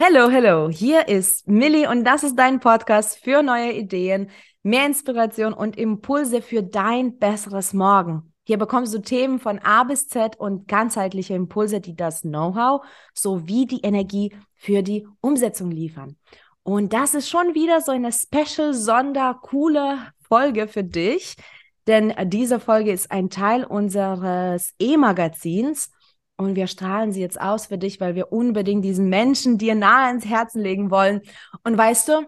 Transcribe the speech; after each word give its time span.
Hello, 0.00 0.28
hello. 0.28 0.68
Hier 0.68 1.06
ist 1.06 1.46
Millie 1.46 1.88
und 1.88 2.04
das 2.04 2.24
ist 2.24 2.36
dein 2.36 2.58
Podcast 2.58 3.16
für 3.16 3.42
neue 3.42 3.72
Ideen, 3.72 4.28
mehr 4.64 4.86
Inspiration 4.86 5.52
und 5.52 5.76
Impulse 5.76 6.42
für 6.42 6.64
dein 6.64 7.18
besseres 7.18 7.72
Morgen. 7.72 8.34
Hier 8.42 8.58
bekommst 8.58 8.92
du 8.92 8.98
Themen 8.98 9.38
von 9.38 9.60
A 9.60 9.84
bis 9.84 10.08
Z 10.08 10.36
und 10.36 10.66
ganzheitliche 10.66 11.34
Impulse, 11.34 11.80
die 11.80 11.94
das 11.94 12.22
Know-how 12.22 12.84
sowie 13.14 13.66
die 13.66 13.82
Energie 13.82 14.36
für 14.56 14.82
die 14.82 15.06
Umsetzung 15.20 15.70
liefern. 15.70 16.16
Und 16.64 16.92
das 16.92 17.14
ist 17.14 17.30
schon 17.30 17.54
wieder 17.54 17.80
so 17.80 17.92
eine 17.92 18.10
special, 18.10 18.74
sonder, 18.74 19.38
coole 19.42 19.98
Folge 20.28 20.66
für 20.66 20.82
dich, 20.82 21.36
denn 21.86 22.12
diese 22.24 22.58
Folge 22.58 22.90
ist 22.90 23.12
ein 23.12 23.30
Teil 23.30 23.64
unseres 23.64 24.74
E-Magazins 24.80 25.90
und 26.36 26.56
wir 26.56 26.66
strahlen 26.66 27.12
sie 27.12 27.20
jetzt 27.20 27.40
aus 27.40 27.66
für 27.66 27.78
dich, 27.78 28.00
weil 28.00 28.14
wir 28.14 28.32
unbedingt 28.32 28.84
diesen 28.84 29.08
Menschen 29.08 29.58
dir 29.58 29.74
nahe 29.74 30.10
ins 30.10 30.26
Herzen 30.26 30.60
legen 30.60 30.90
wollen. 30.90 31.20
Und 31.62 31.78
weißt 31.78 32.08
du, 32.08 32.26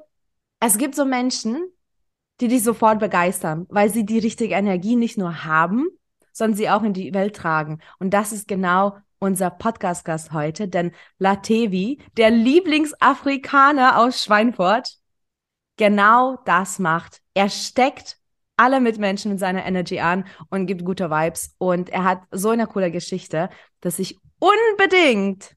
es 0.60 0.78
gibt 0.78 0.94
so 0.94 1.04
Menschen, 1.04 1.66
die 2.40 2.48
dich 2.48 2.62
sofort 2.62 2.98
begeistern, 3.00 3.66
weil 3.68 3.90
sie 3.90 4.04
die 4.04 4.18
richtige 4.18 4.54
Energie 4.54 4.96
nicht 4.96 5.18
nur 5.18 5.44
haben, 5.44 5.88
sondern 6.32 6.56
sie 6.56 6.70
auch 6.70 6.82
in 6.82 6.92
die 6.92 7.14
Welt 7.14 7.34
tragen. 7.34 7.80
Und 7.98 8.10
das 8.10 8.32
ist 8.32 8.46
genau 8.46 8.96
unser 9.18 9.50
Podcast-Gast 9.50 10.32
heute, 10.32 10.68
denn 10.68 10.92
Latevi, 11.18 11.98
der 12.16 12.30
Lieblingsafrikaner 12.30 13.98
aus 13.98 14.22
Schweinfurt, 14.22 14.98
genau 15.76 16.36
das 16.44 16.78
macht. 16.78 17.22
Er 17.34 17.48
steckt 17.48 18.18
alle 18.56 18.80
Mitmenschen 18.80 19.32
mit 19.32 19.40
seiner 19.40 19.64
Energy 19.64 20.00
an 20.00 20.24
und 20.50 20.66
gibt 20.66 20.84
gute 20.84 21.10
Vibes. 21.10 21.54
Und 21.58 21.90
er 21.90 22.04
hat 22.04 22.22
so 22.30 22.50
eine 22.50 22.66
coole 22.66 22.90
Geschichte, 22.90 23.50
dass 23.80 23.98
ich 23.98 24.18
unbedingt 24.38 25.54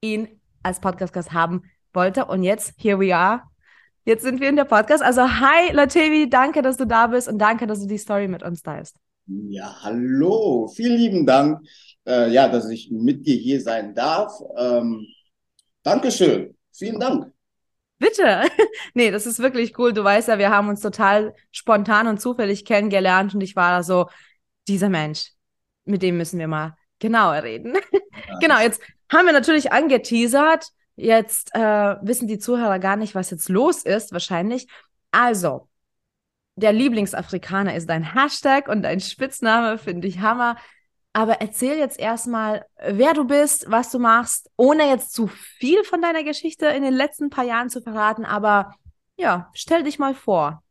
ihn 0.00 0.40
als 0.62 0.80
Podcast-Gast 0.80 1.32
haben 1.32 1.62
wollte. 1.92 2.26
Und 2.26 2.42
jetzt, 2.42 2.74
here 2.78 2.98
we 3.00 3.14
are. 3.14 3.42
Jetzt 4.04 4.22
sind 4.22 4.40
wir 4.40 4.48
in 4.48 4.56
der 4.56 4.64
Podcast. 4.64 5.02
Also, 5.02 5.22
hi, 5.22 5.72
Latevi, 5.72 6.30
danke, 6.30 6.62
dass 6.62 6.76
du 6.76 6.86
da 6.86 7.08
bist 7.08 7.28
und 7.28 7.38
danke, 7.38 7.66
dass 7.66 7.80
du 7.80 7.86
die 7.86 7.98
Story 7.98 8.28
mit 8.28 8.42
uns 8.42 8.62
teilst. 8.62 8.96
Ja, 9.26 9.74
hallo, 9.82 10.68
vielen 10.68 10.96
lieben 10.96 11.26
Dank, 11.26 11.66
äh, 12.06 12.30
ja, 12.30 12.48
dass 12.48 12.70
ich 12.70 12.92
mit 12.92 13.26
dir 13.26 13.34
hier 13.34 13.60
sein 13.60 13.92
darf. 13.92 14.32
Ähm, 14.56 15.04
Dankeschön, 15.82 16.56
vielen 16.72 17.00
Dank. 17.00 17.35
Bitte. 17.98 18.42
nee, 18.94 19.10
das 19.10 19.26
ist 19.26 19.38
wirklich 19.38 19.78
cool. 19.78 19.92
Du 19.92 20.04
weißt 20.04 20.28
ja, 20.28 20.38
wir 20.38 20.50
haben 20.50 20.68
uns 20.68 20.80
total 20.80 21.34
spontan 21.50 22.06
und 22.08 22.20
zufällig 22.20 22.64
kennengelernt 22.64 23.34
und 23.34 23.40
ich 23.40 23.56
war 23.56 23.70
da 23.70 23.82
so, 23.82 24.08
dieser 24.68 24.88
Mensch, 24.88 25.30
mit 25.84 26.02
dem 26.02 26.16
müssen 26.16 26.38
wir 26.38 26.48
mal 26.48 26.76
genauer 26.98 27.42
reden. 27.42 27.76
Ja. 28.28 28.38
genau, 28.38 28.58
jetzt 28.58 28.80
haben 29.12 29.26
wir 29.26 29.34
natürlich 29.34 29.72
angeteasert. 29.72 30.70
Jetzt 30.96 31.54
äh, 31.54 31.60
wissen 31.60 32.26
die 32.26 32.38
Zuhörer 32.38 32.78
gar 32.78 32.96
nicht, 32.96 33.14
was 33.14 33.30
jetzt 33.30 33.50
los 33.50 33.82
ist, 33.84 34.10
wahrscheinlich. 34.10 34.66
Also, 35.10 35.68
der 36.56 36.72
Lieblingsafrikaner 36.72 37.74
ist 37.74 37.90
dein 37.90 38.14
Hashtag 38.14 38.68
und 38.68 38.82
dein 38.82 39.00
Spitzname, 39.00 39.76
finde 39.76 40.08
ich 40.08 40.20
Hammer. 40.20 40.56
Aber 41.16 41.40
erzähl 41.40 41.78
jetzt 41.78 41.98
erstmal, 41.98 42.66
wer 42.76 43.14
du 43.14 43.24
bist, 43.24 43.70
was 43.70 43.90
du 43.90 43.98
machst, 43.98 44.50
ohne 44.58 44.86
jetzt 44.90 45.14
zu 45.14 45.28
viel 45.28 45.82
von 45.82 46.02
deiner 46.02 46.22
Geschichte 46.24 46.66
in 46.66 46.82
den 46.82 46.92
letzten 46.92 47.30
paar 47.30 47.46
Jahren 47.46 47.70
zu 47.70 47.80
verraten. 47.80 48.26
Aber 48.26 48.74
ja, 49.16 49.48
stell 49.54 49.82
dich 49.82 49.98
mal 49.98 50.14
vor. 50.14 50.62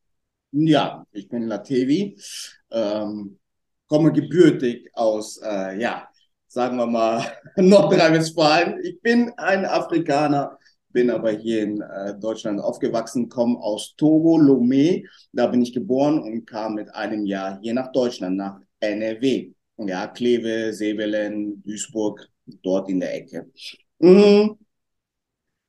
Ja, 0.52 1.04
ich 1.12 1.30
bin 1.30 1.48
Latevi, 1.48 2.22
ähm, 2.70 3.40
komme 3.88 4.14
gebürtig 4.14 4.88
aus, 4.94 5.42
äh, 5.44 5.80
ja, 5.80 6.08
sagen 6.48 6.78
wir 6.78 6.86
mal, 6.86 7.26
Nordrhein-Westfalen. 7.56 8.82
Ich 8.84 9.02
bin 9.02 9.34
ein 9.38 9.66
Afrikaner, 9.66 10.60
bin 10.90 11.10
aber 11.10 11.32
hier 11.32 11.64
in 11.64 11.82
äh, 11.82 12.20
Deutschland 12.20 12.62
aufgewachsen, 12.62 13.30
komme 13.30 13.58
aus 13.58 13.96
Togo, 13.98 14.38
Lomé. 14.38 15.08
Da 15.32 15.48
bin 15.48 15.64
ich 15.64 15.74
geboren 15.74 16.20
und 16.20 16.46
kam 16.46 16.76
mit 16.76 16.94
einem 16.94 17.26
Jahr 17.26 17.58
hier 17.64 17.74
nach 17.74 17.92
Deutschland, 17.92 18.38
nach 18.38 18.60
NRW 18.80 19.55
ja, 19.78 20.08
Kleve, 20.08 20.74
Sevelen, 20.74 21.62
Duisburg, 21.64 22.28
dort 22.64 22.90
in 22.90 23.00
der 23.00 23.16
Ecke. 23.16 23.52
Mhm. 24.00 24.58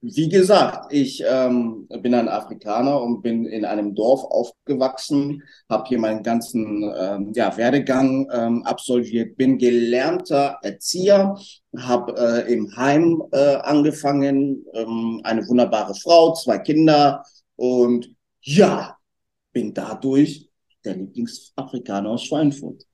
Wie 0.02 0.28
gesagt, 0.28 0.92
ich 0.92 1.24
ähm, 1.26 1.88
bin 1.88 2.14
ein 2.14 2.28
Afrikaner 2.28 3.00
und 3.00 3.22
bin 3.22 3.44
in 3.46 3.64
einem 3.64 3.94
Dorf 3.94 4.22
aufgewachsen, 4.24 5.42
habe 5.68 5.88
hier 5.88 5.98
meinen 5.98 6.22
ganzen 6.22 6.82
ähm, 6.96 7.32
ja, 7.34 7.56
Werdegang 7.56 8.28
ähm, 8.30 8.62
absolviert, 8.64 9.36
bin 9.36 9.58
gelernter 9.58 10.58
Erzieher, 10.62 11.36
habe 11.76 12.14
äh, 12.46 12.52
im 12.52 12.76
Heim 12.76 13.22
äh, 13.32 13.56
angefangen, 13.56 14.64
ähm, 14.74 15.22
eine 15.24 15.48
wunderbare 15.48 15.94
Frau, 15.94 16.34
zwei 16.34 16.58
Kinder 16.58 17.24
und 17.56 18.14
ja, 18.42 18.96
bin 19.52 19.74
dadurch 19.74 20.48
der 20.84 20.96
Lieblingsafrikaner 20.96 22.10
aus 22.10 22.22
Schweinfurt. 22.22 22.84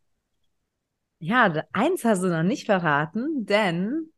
Ja, 1.24 1.52
eins 1.72 2.04
hast 2.04 2.24
du 2.24 2.26
noch 2.26 2.42
nicht 2.42 2.66
verraten, 2.66 3.46
denn 3.46 4.10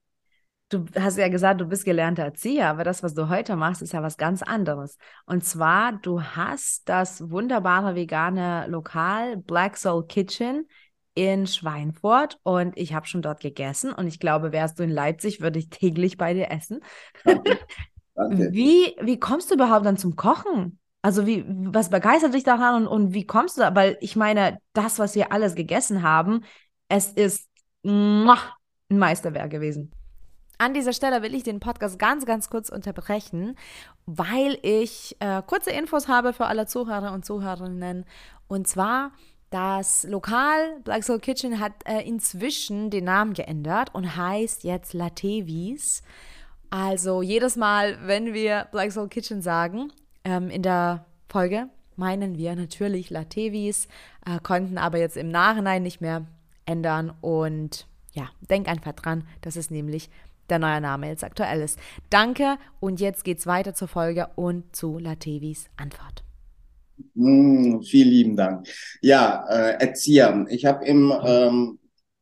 du 0.71 0.87
hast 0.99 1.19
ja 1.19 1.29
gesagt, 1.29 1.61
du 1.61 1.67
bist 1.67 1.85
gelernter 1.85 2.23
Erzieher, 2.23 2.71
aber 2.71 2.83
das, 2.83 3.03
was 3.03 3.13
du 3.13 3.29
heute 3.29 3.57
machst, 3.57 3.83
ist 3.83 3.93
ja 3.93 4.03
was 4.03 4.17
ganz 4.17 4.43
anderes. 4.43 4.97
Und 5.27 5.45
zwar, 5.45 5.93
du 5.93 6.23
hast 6.23 6.89
das 6.89 7.29
wunderbare 7.31 7.95
vegane 7.95 8.67
Lokal 8.69 9.37
Black 9.37 9.77
Soul 9.77 10.07
Kitchen 10.07 10.67
in 11.13 11.47
Schweinfurt 11.47 12.39
und 12.43 12.75
ich 12.79 12.95
habe 12.95 13.07
schon 13.07 13.21
dort 13.21 13.41
gegessen 13.41 13.93
und 13.93 14.07
ich 14.07 14.19
glaube, 14.19 14.51
wärst 14.53 14.79
du 14.79 14.83
in 14.83 14.91
Leipzig, 14.91 15.43
würde 15.43 15.59
ich 15.59 15.69
täglich 15.69 16.17
bei 16.17 16.33
dir 16.33 16.51
essen. 16.51 16.81
Danke. 17.23 17.59
Danke. 18.15 18.49
Wie, 18.53 18.97
wie 19.03 19.21
kommst 19.21 19.51
du 19.51 19.57
überhaupt 19.57 19.85
dann 19.85 19.99
zum 19.99 20.17
Kochen? 20.17 20.79
Also 21.03 21.27
wie, 21.27 21.45
was 21.47 21.91
begeistert 21.91 22.33
dich 22.33 22.45
daran 22.45 22.87
und, 22.87 22.89
und 22.89 23.13
wie 23.13 23.27
kommst 23.27 23.59
du 23.59 23.61
da? 23.61 23.75
Weil 23.75 23.99
ich 24.01 24.17
meine, 24.17 24.59
das, 24.73 24.99
was 24.99 25.15
wir 25.15 25.33
alles 25.33 25.55
gegessen 25.55 26.03
haben, 26.03 26.45
es 26.89 27.11
ist 27.13 27.49
ein 27.85 28.29
Meisterwerk 28.89 29.51
gewesen. 29.51 29.93
An 30.59 30.73
dieser 30.73 30.93
Stelle 30.93 31.23
will 31.23 31.35
ich 31.35 31.43
den 31.43 31.59
Podcast 31.59 31.99
ganz, 31.99 32.27
ganz 32.27 32.49
kurz 32.49 32.69
unterbrechen, 32.69 33.57
weil 34.07 34.59
ich 34.63 35.17
äh, 35.19 35.43
kurze 35.45 35.71
Infos 35.71 36.07
habe 36.07 36.33
für 36.33 36.47
alle 36.47 36.67
Zuhörer 36.67 37.13
und 37.13 37.25
Zuhörerinnen. 37.25 38.05
Und 38.47 38.69
zwar, 38.69 39.11
das 39.51 40.05
Lokal 40.05 40.81
Black 40.85 41.05
Soul 41.05 41.19
Kitchen 41.19 41.61
hat 41.61 41.73
äh, 41.87 42.01
inzwischen 42.01 42.91
den 42.91 43.05
Namen 43.05 43.35
geändert 43.35 43.95
und 43.95 44.17
heißt 44.17 44.65
jetzt 44.65 44.95
Latevis. 44.95 46.03
Also 46.71 47.23
jedes 47.23 47.57
Mal, 47.57 47.99
wenn 48.07 48.33
wir 48.33 48.69
Black 48.71 48.93
Soul 48.93 49.09
Kitchen 49.09 49.43
sagen, 49.43 49.93
ähm, 50.25 50.51
in 50.51 50.63
der 50.63 51.05
Folge, 51.29 51.69
meinen 51.97 52.37
wir 52.39 52.57
natürlich 52.57 53.11
Latevis, 53.11 53.87
äh, 54.27 54.39
konnten 54.41 54.79
aber 54.79 54.99
jetzt 54.99 55.17
im 55.17 55.29
Nachhinein 55.29 55.83
nicht 55.83 56.01
mehr 56.01 56.27
ändern 56.67 57.13
und 57.21 57.87
ja, 58.13 58.29
denk 58.49 58.69
einfach 58.69 58.93
dran, 58.93 59.25
dass 59.41 59.57
es 59.57 59.71
nämlich 59.71 60.09
der 60.49 60.59
neue 60.59 60.81
Name 60.81 61.09
jetzt 61.09 61.25
aktuell 61.25 61.61
ist. 61.63 61.79
Danke 62.11 62.59
und 62.81 63.01
jetzt 63.01 63.25
geht's 63.25 63.47
weiter 63.47 63.75
zur 63.75 63.89
Folge 63.89 64.29
und 64.37 64.75
zu 64.75 64.99
Latevis 64.99 65.69
Antwort. 65.77 66.23
Mm, 67.15 67.81
vielen 67.83 68.09
lieben 68.09 68.37
Dank. 68.37 68.69
Ja, 69.01 69.45
äh, 69.49 69.85
Erzieher. 69.85 70.47
Ich 70.49 70.65
habe 70.65 70.85
im 70.85 71.13
ähm, 71.25 71.79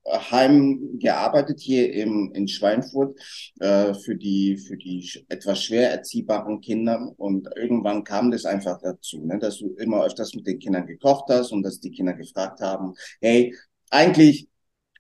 Heim 0.07 0.99
gearbeitet 0.99 1.61
hier 1.61 1.93
im, 1.93 2.33
in 2.35 2.49
Schweinfurt 2.49 3.19
äh, 3.61 3.95
für 3.95 4.17
die 4.17 4.57
für 4.57 4.77
die 4.77 5.09
etwas 5.29 5.63
schwer 5.63 5.91
erziehbaren 5.93 6.61
Kinder 6.61 7.13
und 7.17 7.49
irgendwann 7.57 8.03
kam 8.03 8.31
das 8.31 8.45
einfach 8.45 8.81
dazu, 8.83 9.25
ne, 9.25 9.39
dass 9.39 9.59
du 9.59 9.75
immer 9.77 10.05
öfters 10.05 10.35
mit 10.35 10.47
den 10.47 10.59
Kindern 10.59 10.87
gekocht 10.87 11.27
hast 11.29 11.53
und 11.53 11.63
dass 11.63 11.79
die 11.81 11.93
Kinder 11.93 12.15
gefragt 12.15 12.61
haben, 12.61 12.95
hey, 13.21 13.55
eigentlich, 13.93 14.49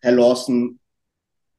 Herr 0.00 0.12
Lawson, 0.12 0.78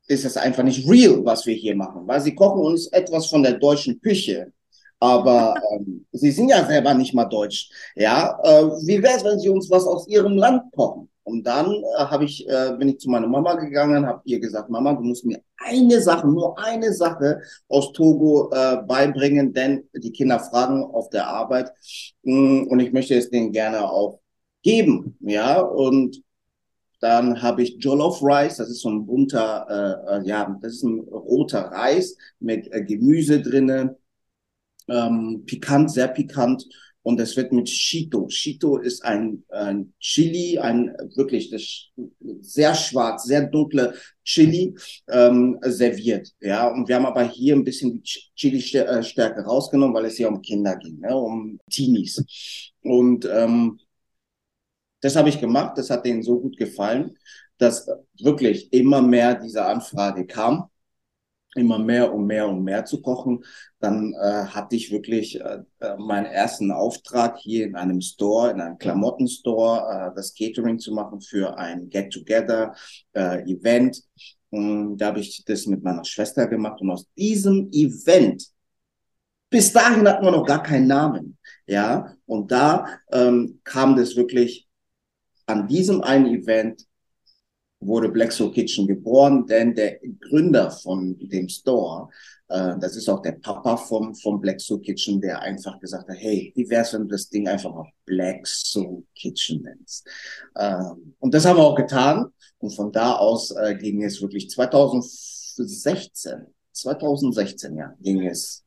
ist 0.07 0.25
es 0.25 0.37
einfach 0.37 0.63
nicht 0.63 0.87
real, 0.89 1.23
was 1.23 1.45
wir 1.45 1.55
hier 1.55 1.75
machen, 1.75 2.07
weil 2.07 2.21
sie 2.21 2.35
kochen 2.35 2.61
uns 2.61 2.87
etwas 2.87 3.27
von 3.27 3.43
der 3.43 3.53
deutschen 3.53 3.99
Küche. 4.01 4.51
Aber 4.99 5.55
ähm, 5.71 6.05
sie 6.11 6.31
sind 6.31 6.49
ja 6.49 6.65
selber 6.65 6.93
nicht 6.93 7.13
mal 7.13 7.25
deutsch. 7.25 7.69
Ja, 7.95 8.39
äh, 8.43 8.65
wie 8.85 9.01
wäre 9.01 9.17
es, 9.17 9.23
wenn 9.23 9.39
sie 9.39 9.49
uns 9.49 9.69
was 9.69 9.85
aus 9.85 10.07
ihrem 10.07 10.37
Land 10.37 10.71
kochen? 10.73 11.09
Und 11.23 11.47
dann 11.47 11.71
äh, 11.71 11.97
habe 11.97 12.25
ich, 12.25 12.47
äh, 12.49 12.75
bin 12.77 12.89
ich 12.89 12.99
zu 12.99 13.09
meiner 13.09 13.27
Mama 13.27 13.55
gegangen, 13.55 14.05
habe 14.05 14.21
ihr 14.25 14.39
gesagt, 14.39 14.69
Mama, 14.69 14.93
du 14.93 15.03
musst 15.03 15.25
mir 15.25 15.41
eine 15.57 16.01
Sache, 16.01 16.27
nur 16.27 16.59
eine 16.59 16.93
Sache 16.93 17.41
aus 17.69 17.93
Togo 17.93 18.51
äh, 18.51 18.77
beibringen, 18.85 19.53
denn 19.53 19.87
die 19.93 20.11
Kinder 20.11 20.39
fragen 20.39 20.83
auf 20.83 21.09
der 21.09 21.27
Arbeit 21.27 21.71
mh, 22.23 22.63
mm, 22.63 22.67
und 22.67 22.79
ich 22.81 22.91
möchte 22.91 23.15
es 23.15 23.29
denen 23.29 23.53
gerne 23.53 23.89
auch 23.89 24.19
geben. 24.63 25.17
Ja, 25.21 25.61
und 25.61 26.21
dann 27.03 27.41
habe 27.41 27.63
ich 27.63 27.75
Jollof 27.79 28.21
Rice, 28.23 28.57
das 28.57 28.69
ist 28.69 28.81
so 28.81 28.89
ein 28.89 29.05
bunter, 29.05 29.67
äh, 30.07 30.21
äh, 30.21 30.25
ja, 30.25 30.57
das 30.61 30.75
ist 30.75 30.83
ein 30.83 30.99
roter 31.01 31.63
Reis 31.63 32.15
mit 32.39 32.71
äh, 32.71 32.81
Gemüse 32.81 33.41
drinne, 33.41 33.97
ähm, 34.87 35.43
pikant, 35.45 35.91
sehr 35.91 36.07
pikant. 36.07 36.65
und 37.05 37.19
es 37.19 37.35
wird 37.35 37.51
mit 37.51 37.67
Chito. 37.67 38.27
Chito 38.27 38.77
ist 38.77 39.03
ein, 39.03 39.43
ein 39.49 39.93
Chili, 39.99 40.57
ein 40.59 40.95
wirklich 41.15 41.49
das, 41.49 41.89
sehr 42.39 42.73
schwarz, 42.73 43.25
sehr 43.25 43.47
dunkle 43.47 43.95
Chili 44.23 44.73
ähm, 45.09 45.59
serviert. 45.63 46.29
Ja, 46.39 46.69
und 46.69 46.87
wir 46.87 46.95
haben 46.95 47.05
aber 47.05 47.27
hier 47.27 47.55
ein 47.55 47.65
bisschen 47.65 48.01
die 48.01 48.03
Chili-Stärke 48.35 49.41
rausgenommen, 49.41 49.93
weil 49.93 50.05
es 50.05 50.15
hier 50.15 50.29
um 50.29 50.41
Kinder 50.41 50.77
ging, 50.77 50.99
ne? 50.99 51.13
um 51.15 51.59
Teenies. 51.69 52.23
Und 52.81 53.25
ähm, 53.25 53.79
das 55.03 55.15
habe 55.17 55.29
ich 55.29 55.39
gemacht, 55.41 55.77
das 55.77 55.89
hat 55.89 56.05
denen 56.05 56.23
so 56.23 56.39
gut 56.39 56.55
gefallen, 56.57 57.17
dass 57.57 57.89
wirklich 58.19 58.71
immer 58.71 59.01
mehr 59.01 59.35
diese 59.35 59.65
Anfrage 59.65 60.25
kam. 60.25 60.69
Immer 61.55 61.77
mehr 61.77 62.11
und 62.11 62.25
mehr 62.25 62.47
und 62.47 62.63
mehr 62.63 62.83
zu 62.83 62.99
kochen. 63.01 63.43
Dann 63.79 64.11
äh, 64.13 64.45
hatte 64.45 64.75
ich 64.75 64.91
wirklich 64.91 65.39
äh, 65.39 65.59
äh, 65.81 65.97
meinen 65.97 66.25
ersten 66.25 66.71
Auftrag 66.71 67.37
hier 67.37 67.67
in 67.67 67.75
einem 67.75 68.01
Store, 68.01 68.49
in 68.49 68.59
einem 68.59 68.79
Klamottenstore, 68.79 69.87
äh, 69.87 70.09
das 70.15 70.33
Catering 70.33 70.79
zu 70.79 70.93
machen 70.93 71.21
für 71.21 71.55
ein 71.55 71.91
Get-Together-Event. 71.91 74.01
Äh, 74.51 74.95
da 74.95 75.05
habe 75.05 75.19
ich 75.19 75.45
das 75.45 75.67
mit 75.67 75.83
meiner 75.83 76.05
Schwester 76.05 76.47
gemacht. 76.47 76.81
Und 76.81 76.89
aus 76.89 77.05
diesem 77.15 77.69
Event, 77.71 78.47
bis 79.51 79.71
dahin 79.71 80.07
hatten 80.07 80.25
wir 80.25 80.31
noch 80.31 80.47
gar 80.47 80.63
keinen 80.63 80.87
Namen, 80.87 81.37
ja, 81.67 82.15
und 82.25 82.51
da 82.51 82.87
ähm, 83.11 83.59
kam 83.63 83.95
das 83.95 84.15
wirklich 84.15 84.67
an 85.45 85.67
diesem 85.67 86.01
einen 86.01 86.27
Event 86.27 86.85
wurde 87.85 88.09
Black 88.09 88.31
Soul 88.31 88.51
Kitchen 88.51 88.87
geboren, 88.87 89.45
denn 89.45 89.75
der 89.75 89.99
Gründer 90.21 90.71
von 90.71 91.17
dem 91.19 91.49
Store, 91.49 92.09
äh, 92.47 92.75
das 92.79 92.95
ist 92.95 93.09
auch 93.09 93.21
der 93.21 93.33
Papa 93.33 93.77
vom, 93.77 94.15
vom 94.15 94.39
Black 94.39 94.61
Soul 94.61 94.81
Kitchen, 94.81 95.19
der 95.21 95.41
einfach 95.41 95.79
gesagt 95.79 96.07
hat, 96.07 96.17
hey, 96.17 96.51
wie 96.55 96.69
wär's, 96.69 96.93
wenn 96.93 97.03
du 97.03 97.09
das 97.09 97.29
Ding 97.29 97.47
einfach 97.47 97.73
mal 97.73 97.91
Black 98.05 98.45
Soul 98.47 99.03
Kitchen 99.15 99.61
nennst? 99.63 100.07
Ähm, 100.57 101.15
und 101.19 101.33
das 101.33 101.45
haben 101.45 101.57
wir 101.57 101.63
auch 101.63 101.75
getan. 101.75 102.27
Und 102.59 102.71
von 102.71 102.91
da 102.91 103.15
aus 103.15 103.51
äh, 103.51 103.75
ging 103.75 104.03
es 104.03 104.21
wirklich 104.21 104.49
2016, 104.49 106.47
2016, 106.71 107.77
ja, 107.77 107.93
ging 107.99 108.25
es 108.25 108.63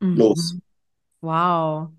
mhm. 0.00 0.16
los. 0.16 0.56
Wow. 1.20 1.90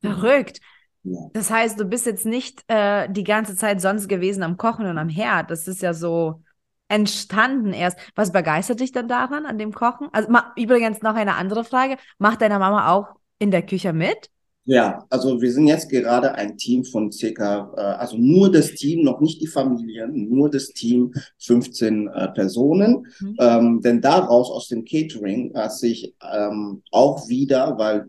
Verrückt. 0.00 0.60
Ja. 1.04 1.18
Das 1.32 1.50
heißt, 1.50 1.78
du 1.80 1.84
bist 1.84 2.06
jetzt 2.06 2.26
nicht 2.26 2.62
äh, 2.68 3.08
die 3.10 3.24
ganze 3.24 3.56
Zeit 3.56 3.80
sonst 3.80 4.08
gewesen 4.08 4.42
am 4.42 4.56
Kochen 4.56 4.86
und 4.86 4.98
am 4.98 5.08
Herd. 5.08 5.50
Das 5.50 5.66
ist 5.66 5.82
ja 5.82 5.94
so 5.94 6.42
entstanden 6.88 7.72
erst. 7.72 7.98
Was 8.14 8.32
begeistert 8.32 8.80
dich 8.80 8.92
dann 8.92 9.08
daran, 9.08 9.46
an 9.46 9.58
dem 9.58 9.72
Kochen? 9.72 10.08
Also 10.12 10.28
übrigens 10.56 11.02
noch 11.02 11.14
eine 11.14 11.34
andere 11.36 11.64
Frage. 11.64 11.96
Macht 12.18 12.42
deine 12.42 12.58
Mama 12.58 12.92
auch 12.92 13.16
in 13.38 13.50
der 13.50 13.62
Küche 13.62 13.92
mit? 13.92 14.30
Ja, 14.64 15.04
also 15.10 15.42
wir 15.42 15.50
sind 15.50 15.66
jetzt 15.66 15.88
gerade 15.88 16.36
ein 16.36 16.56
Team 16.56 16.84
von 16.84 17.10
circa, 17.10 17.72
äh, 17.76 17.80
also 17.80 18.16
nur 18.16 18.52
das 18.52 18.72
Team, 18.74 19.02
noch 19.02 19.20
nicht 19.20 19.40
die 19.40 19.48
Familien, 19.48 20.28
nur 20.30 20.50
das 20.50 20.68
Team, 20.68 21.12
15 21.40 22.06
äh, 22.06 22.28
Personen. 22.28 23.06
Mhm. 23.18 23.36
Ähm, 23.40 23.80
denn 23.80 24.00
daraus 24.00 24.50
aus 24.50 24.68
dem 24.68 24.84
Catering 24.84 25.52
hat 25.56 25.72
sich 25.72 26.14
ähm, 26.22 26.82
auch 26.92 27.28
wieder, 27.28 27.76
weil 27.76 28.08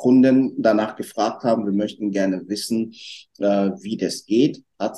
Kunden 0.00 0.54
danach 0.56 0.96
gefragt 0.96 1.44
haben, 1.44 1.66
wir 1.66 1.74
möchten 1.74 2.10
gerne 2.10 2.48
wissen, 2.48 2.94
äh, 3.38 3.70
wie 3.82 3.98
das 3.98 4.24
geht, 4.24 4.64
hat 4.78 4.96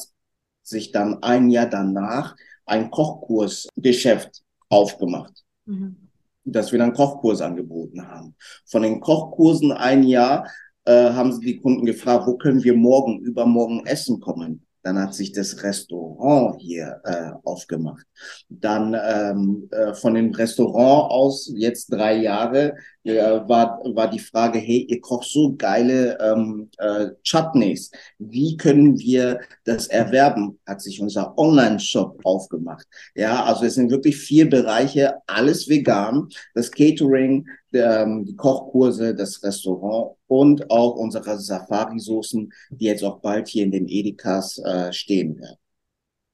sich 0.63 0.93
dann 0.93 1.23
ein 1.25 1.51
Jahr 1.51 1.67
danach 1.67 2.37
ein 2.67 2.89
Kochkursgeschäft 2.91 4.43
aufgemacht, 4.69 5.33
mhm. 5.67 5.97
dass 6.45 6.71
wir 6.71 6.79
dann 6.79 6.93
Kochkurs 6.93 7.41
angeboten 7.41 8.07
haben. 8.07 8.37
Von 8.65 8.83
den 8.83 9.01
Kochkursen 9.01 9.73
ein 9.73 10.05
Jahr 10.05 10.47
äh, 10.85 11.11
haben 11.11 11.33
sie 11.33 11.45
die 11.45 11.61
Kunden 11.61 11.85
gefragt, 11.85 12.29
wo 12.29 12.37
können 12.37 12.63
wir 12.63 12.75
morgen, 12.75 13.19
übermorgen 13.19 13.85
essen 13.85 14.21
kommen? 14.21 14.65
Dann 14.82 14.99
hat 14.99 15.14
sich 15.14 15.32
das 15.32 15.62
Restaurant 15.62 16.61
hier 16.61 17.00
äh, 17.05 17.31
aufgemacht. 17.44 18.05
Dann 18.49 18.94
ähm, 18.94 19.69
äh, 19.70 19.94
von 19.94 20.14
dem 20.14 20.32
Restaurant 20.32 21.11
aus, 21.11 21.50
jetzt 21.55 21.93
drei 21.93 22.17
Jahre, 22.17 22.75
äh, 23.05 23.17
war, 23.17 23.81
war 23.94 24.08
die 24.08 24.19
Frage, 24.19 24.58
hey, 24.58 24.87
ihr 24.88 25.00
kocht 25.00 25.29
so 25.29 25.55
geile 25.56 26.19
ähm, 26.20 26.70
äh, 26.79 27.06
Chutneys. 27.23 27.90
Wie 28.19 28.56
können 28.56 28.99
wir 28.99 29.40
das 29.64 29.87
erwerben? 29.88 30.58
Hat 30.67 30.81
sich 30.81 31.00
unser 31.00 31.37
Online-Shop 31.38 32.20
aufgemacht. 32.25 32.87
Ja, 33.14 33.44
also 33.44 33.64
es 33.64 33.75
sind 33.75 33.90
wirklich 33.90 34.17
vier 34.17 34.49
Bereiche, 34.49 35.14
alles 35.26 35.69
vegan. 35.69 36.29
Das 36.55 36.70
Catering, 36.70 37.46
ähm, 37.75 38.25
die 38.25 38.37
Kochkurse, 38.37 39.15
das 39.15 39.43
Restaurant 39.43 40.17
und 40.27 40.71
auch 40.71 40.97
unsere 40.97 41.39
Safari-Soßen, 41.39 42.53
die 42.71 42.85
jetzt 42.85 43.05
auch 43.05 43.21
bald 43.21 43.49
hier 43.49 43.65
in 43.65 43.71
den 43.71 43.89
Edekas 43.89 44.59
äh, 44.59 44.93
stehen 44.93 45.39
werden. 45.39 45.57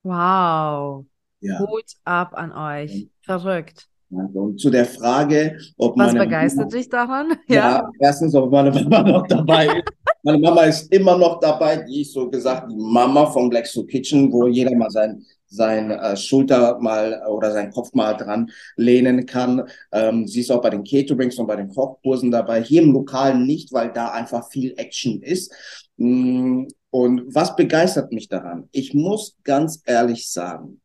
Wow. 0.02 1.04
Ja. 1.40 1.58
Hut 1.60 1.84
ab 2.04 2.32
an 2.34 2.52
euch. 2.52 3.08
Verrückt. 3.20 3.88
und 4.10 4.58
zu 4.58 4.70
der 4.70 4.86
Frage, 4.86 5.58
ob 5.76 5.98
Was 5.98 6.14
begeistert 6.14 6.70
Mama, 6.70 6.76
dich 6.76 6.88
daran? 6.88 7.32
Ja. 7.48 7.54
ja, 7.54 7.90
erstens, 8.00 8.34
ob 8.34 8.50
meine 8.50 8.70
Mama 8.70 9.02
noch 9.02 9.26
dabei 9.26 9.66
ist. 9.66 9.84
meine 10.22 10.38
Mama 10.38 10.62
ist 10.62 10.92
immer 10.92 11.16
noch 11.16 11.40
dabei, 11.40 11.84
die 11.84 12.02
ist 12.02 12.12
so 12.12 12.28
gesagt 12.28 12.70
die 12.70 12.76
Mama 12.76 13.26
von 13.26 13.50
Black 13.50 13.66
Soul 13.66 13.86
Kitchen, 13.86 14.32
wo 14.32 14.46
jeder 14.46 14.74
mal 14.74 14.90
sein 14.90 15.24
sein 15.48 15.90
äh, 15.90 16.16
Schulter 16.16 16.78
mal 16.80 17.22
oder 17.28 17.52
sein 17.52 17.70
Kopf 17.72 17.92
mal 17.94 18.14
dran 18.14 18.50
lehnen 18.76 19.26
kann. 19.26 19.68
Ähm, 19.92 20.26
sie 20.26 20.40
ist 20.40 20.50
auch 20.50 20.62
bei 20.62 20.70
den 20.70 20.84
Caterings 20.84 21.38
und 21.38 21.46
bei 21.46 21.56
den 21.56 21.68
Kochkursen 21.68 22.30
dabei. 22.30 22.62
Hier 22.62 22.82
im 22.82 22.92
Lokalen 22.92 23.46
nicht, 23.46 23.72
weil 23.72 23.92
da 23.92 24.10
einfach 24.12 24.48
viel 24.50 24.74
Action 24.76 25.22
ist. 25.22 25.52
Mm, 25.96 26.66
und 26.90 27.34
was 27.34 27.56
begeistert 27.56 28.12
mich 28.12 28.28
daran? 28.28 28.68
Ich 28.72 28.94
muss 28.94 29.36
ganz 29.44 29.82
ehrlich 29.84 30.30
sagen, 30.30 30.80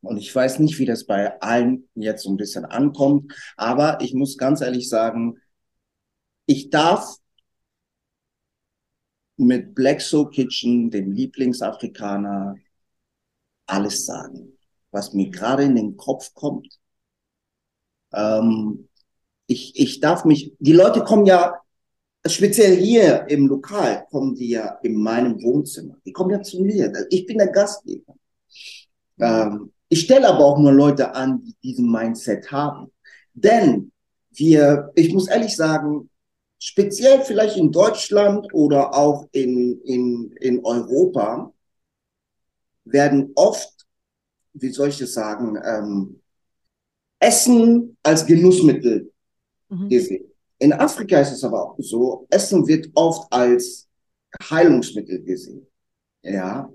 und 0.00 0.16
ich 0.16 0.34
weiß 0.34 0.60
nicht, 0.60 0.78
wie 0.78 0.86
das 0.86 1.04
bei 1.06 1.40
allen 1.40 1.88
jetzt 1.94 2.22
so 2.22 2.30
ein 2.30 2.36
bisschen 2.36 2.64
ankommt, 2.64 3.32
aber 3.56 3.98
ich 4.00 4.14
muss 4.14 4.38
ganz 4.38 4.60
ehrlich 4.60 4.88
sagen, 4.88 5.38
ich 6.46 6.70
darf 6.70 7.16
mit 9.36 9.74
Black 9.74 10.00
Soul 10.00 10.30
Kitchen, 10.30 10.90
dem 10.90 11.12
Lieblingsafrikaner, 11.12 12.56
alles 13.68 14.06
sagen, 14.06 14.58
was 14.90 15.12
mir 15.12 15.30
gerade 15.30 15.64
in 15.64 15.76
den 15.76 15.96
Kopf 15.96 16.34
kommt. 16.34 16.78
Ähm, 18.12 18.88
ich, 19.46 19.78
ich 19.78 20.00
darf 20.00 20.24
mich, 20.24 20.54
die 20.58 20.72
Leute 20.72 21.02
kommen 21.04 21.26
ja, 21.26 21.60
speziell 22.26 22.76
hier 22.76 23.26
im 23.28 23.46
Lokal, 23.46 24.06
kommen 24.10 24.34
die 24.34 24.50
ja 24.50 24.78
in 24.82 24.94
meinem 24.94 25.42
Wohnzimmer. 25.42 25.96
Die 26.04 26.12
kommen 26.12 26.30
ja 26.30 26.42
zu 26.42 26.62
mir. 26.62 26.92
Ich 27.10 27.26
bin 27.26 27.38
der 27.38 27.48
Gastgeber. 27.48 28.14
Ähm, 29.18 29.72
ich 29.88 30.00
stelle 30.00 30.28
aber 30.28 30.44
auch 30.44 30.58
nur 30.58 30.72
Leute 30.72 31.14
an, 31.14 31.40
die 31.42 31.56
diesen 31.62 31.90
Mindset 31.90 32.50
haben. 32.52 32.92
Denn 33.32 33.92
wir, 34.30 34.90
ich 34.94 35.12
muss 35.12 35.28
ehrlich 35.28 35.56
sagen, 35.56 36.10
speziell 36.58 37.22
vielleicht 37.22 37.56
in 37.56 37.72
Deutschland 37.72 38.52
oder 38.52 38.94
auch 38.94 39.28
in, 39.32 39.80
in, 39.82 40.32
in 40.40 40.64
Europa, 40.64 41.52
werden 42.92 43.32
oft, 43.34 43.86
wie 44.54 44.70
soll 44.70 44.88
ich 44.88 44.98
das 44.98 45.14
sagen, 45.14 45.58
ähm, 45.64 46.20
Essen 47.20 47.96
als 48.02 48.26
Genussmittel 48.26 49.12
mhm. 49.68 49.88
gesehen. 49.88 50.24
In 50.58 50.72
Afrika 50.72 51.20
ist 51.20 51.32
es 51.32 51.44
aber 51.44 51.64
auch 51.70 51.76
so, 51.78 52.26
Essen 52.30 52.66
wird 52.66 52.88
oft 52.94 53.32
als 53.32 53.88
Heilungsmittel 54.50 55.22
gesehen. 55.22 55.66
Ja, 56.22 56.70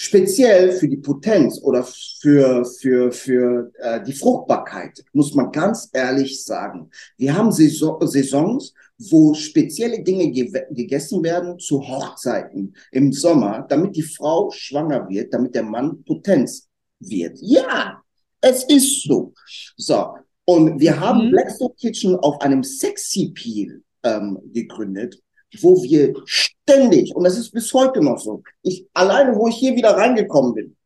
speziell 0.00 0.72
für 0.72 0.88
die 0.88 0.96
Potenz 0.96 1.60
oder 1.62 1.84
für, 1.84 2.64
für, 2.64 3.12
für 3.12 3.70
äh, 3.80 4.02
die 4.02 4.14
Fruchtbarkeit, 4.14 5.04
muss 5.12 5.34
man 5.34 5.52
ganz 5.52 5.90
ehrlich 5.92 6.42
sagen. 6.42 6.88
Wir 7.18 7.36
haben 7.36 7.52
Saisons, 7.52 8.72
wo 8.96 9.34
spezielle 9.34 10.02
Dinge 10.02 10.30
ge 10.30 10.50
gegessen 10.70 11.22
werden 11.22 11.58
zu 11.58 11.86
Hochzeiten 11.86 12.74
im 12.92 13.12
Sommer, 13.12 13.66
damit 13.68 13.94
die 13.94 14.02
Frau 14.02 14.50
schwanger 14.50 15.06
wird, 15.10 15.34
damit 15.34 15.54
der 15.54 15.64
Mann 15.64 16.02
Potenz 16.04 16.66
wird. 16.98 17.36
Ja, 17.42 18.02
es 18.40 18.64
ist 18.64 19.02
so. 19.02 19.34
So. 19.76 20.14
Und 20.46 20.80
wir 20.80 20.98
haben 20.98 21.26
mhm. 21.26 21.32
Blackstone 21.32 21.74
Kitchen 21.78 22.16
auf 22.16 22.40
einem 22.40 22.64
Sexy 22.64 23.32
Peel 23.34 23.82
ähm, 24.02 24.38
gegründet, 24.54 25.20
wo 25.60 25.82
wir 25.82 26.14
ständig, 26.24 27.14
und 27.14 27.24
das 27.24 27.36
ist 27.36 27.50
bis 27.52 27.72
heute 27.74 28.00
noch 28.00 28.18
so, 28.18 28.42
ich, 28.62 28.86
alleine 28.94 29.34
wo 29.36 29.48
ich 29.48 29.56
hier 29.56 29.74
wieder 29.74 29.96
reingekommen 29.96 30.54
bin, 30.54 30.76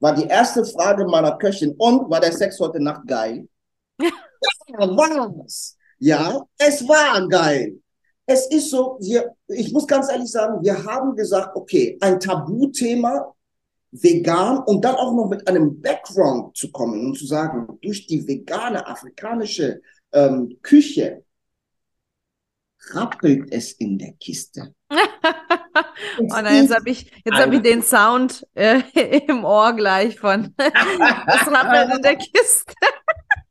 war 0.00 0.14
die 0.14 0.26
erste 0.26 0.64
Frage 0.64 1.06
meiner 1.06 1.36
Köchin, 1.38 1.74
und 1.78 2.10
war 2.10 2.20
der 2.20 2.32
Sex 2.32 2.58
heute 2.58 2.80
Nacht 2.80 3.06
geil? 3.06 3.48
ja, 4.00 4.08
was? 4.78 5.76
Ja, 5.98 6.44
es 6.58 6.86
war 6.88 7.28
geil. 7.28 7.78
Es 8.26 8.46
ist 8.46 8.70
so, 8.70 8.98
wir, 9.00 9.32
ich 9.48 9.72
muss 9.72 9.86
ganz 9.86 10.10
ehrlich 10.10 10.30
sagen, 10.30 10.62
wir 10.62 10.84
haben 10.84 11.14
gesagt, 11.14 11.54
okay, 11.54 11.98
ein 12.00 12.18
Tabuthema, 12.18 13.32
vegan 13.92 14.58
und 14.64 14.84
dann 14.84 14.96
auch 14.96 15.14
noch 15.14 15.28
mit 15.28 15.46
einem 15.46 15.80
Background 15.80 16.56
zu 16.56 16.72
kommen 16.72 17.06
und 17.06 17.18
zu 17.18 17.26
sagen, 17.26 17.78
durch 17.82 18.06
die 18.06 18.26
vegane 18.26 18.86
afrikanische 18.86 19.82
ähm, 20.12 20.56
Küche 20.62 21.24
rappelt 22.90 23.52
es 23.52 23.72
in 23.72 23.98
der 23.98 24.12
Kiste. 24.14 24.74
Und 26.18 26.32
oh 26.32 26.38
jetzt 26.38 26.74
habe 26.74 26.90
ich, 26.90 27.10
jetzt 27.24 27.38
hab 27.38 27.52
ich 27.52 27.62
den 27.62 27.82
Sound 27.82 28.46
äh, 28.54 28.82
im 29.28 29.44
Ohr 29.44 29.72
gleich 29.74 30.18
von 30.18 30.54
das 30.56 31.46
Rappeln 31.46 31.96
in 31.96 32.02
der 32.02 32.16
Kiste. 32.16 32.74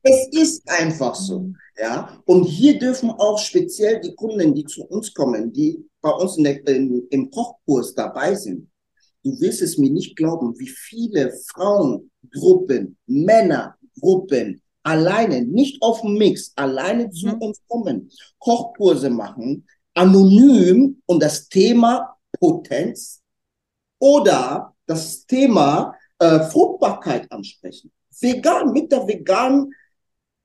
Es 0.04 0.28
ist 0.32 0.70
einfach 0.70 1.16
so. 1.16 1.52
Ja? 1.78 2.22
Und 2.26 2.44
hier 2.44 2.78
dürfen 2.78 3.12
auch 3.12 3.38
speziell 3.38 4.02
die 4.02 4.16
Kunden, 4.16 4.54
die 4.54 4.66
zu 4.66 4.84
uns 4.86 5.14
kommen, 5.14 5.52
die 5.52 5.84
bei 6.02 6.10
uns 6.10 6.36
der, 6.38 6.68
in, 6.68 7.08
im 7.10 7.30
Kochkurs 7.30 7.94
dabei 7.94 8.36
sind, 8.36 8.70
du 9.24 9.40
wirst 9.40 9.62
es 9.62 9.78
mir 9.78 9.92
nicht 9.92 10.16
glauben, 10.16 10.58
wie 10.58 10.70
viele 10.70 11.32
Frauengruppen, 11.52 12.98
Männergruppen 13.06 14.62
alleine, 14.84 15.42
nicht 15.42 15.82
auf 15.82 16.02
dem 16.02 16.16
Mix, 16.16 16.54
alleine 16.56 17.10
zu 17.12 17.28
mhm. 17.28 17.42
uns 17.42 17.60
kommen, 17.68 18.12
Kochkurse 18.40 19.10
machen, 19.10 19.68
anonym 19.94 21.02
und 21.06 21.22
das 21.22 21.48
Thema 21.48 22.16
Potenz 22.40 23.22
oder 24.00 24.74
das 24.86 25.26
Thema 25.26 25.96
äh, 26.20 26.40
Fruchtbarkeit 26.40 27.32
ansprechen. 27.32 27.92
Vegan, 28.20 28.72
mit 28.72 28.92
der 28.92 29.08
veganen 29.08 29.74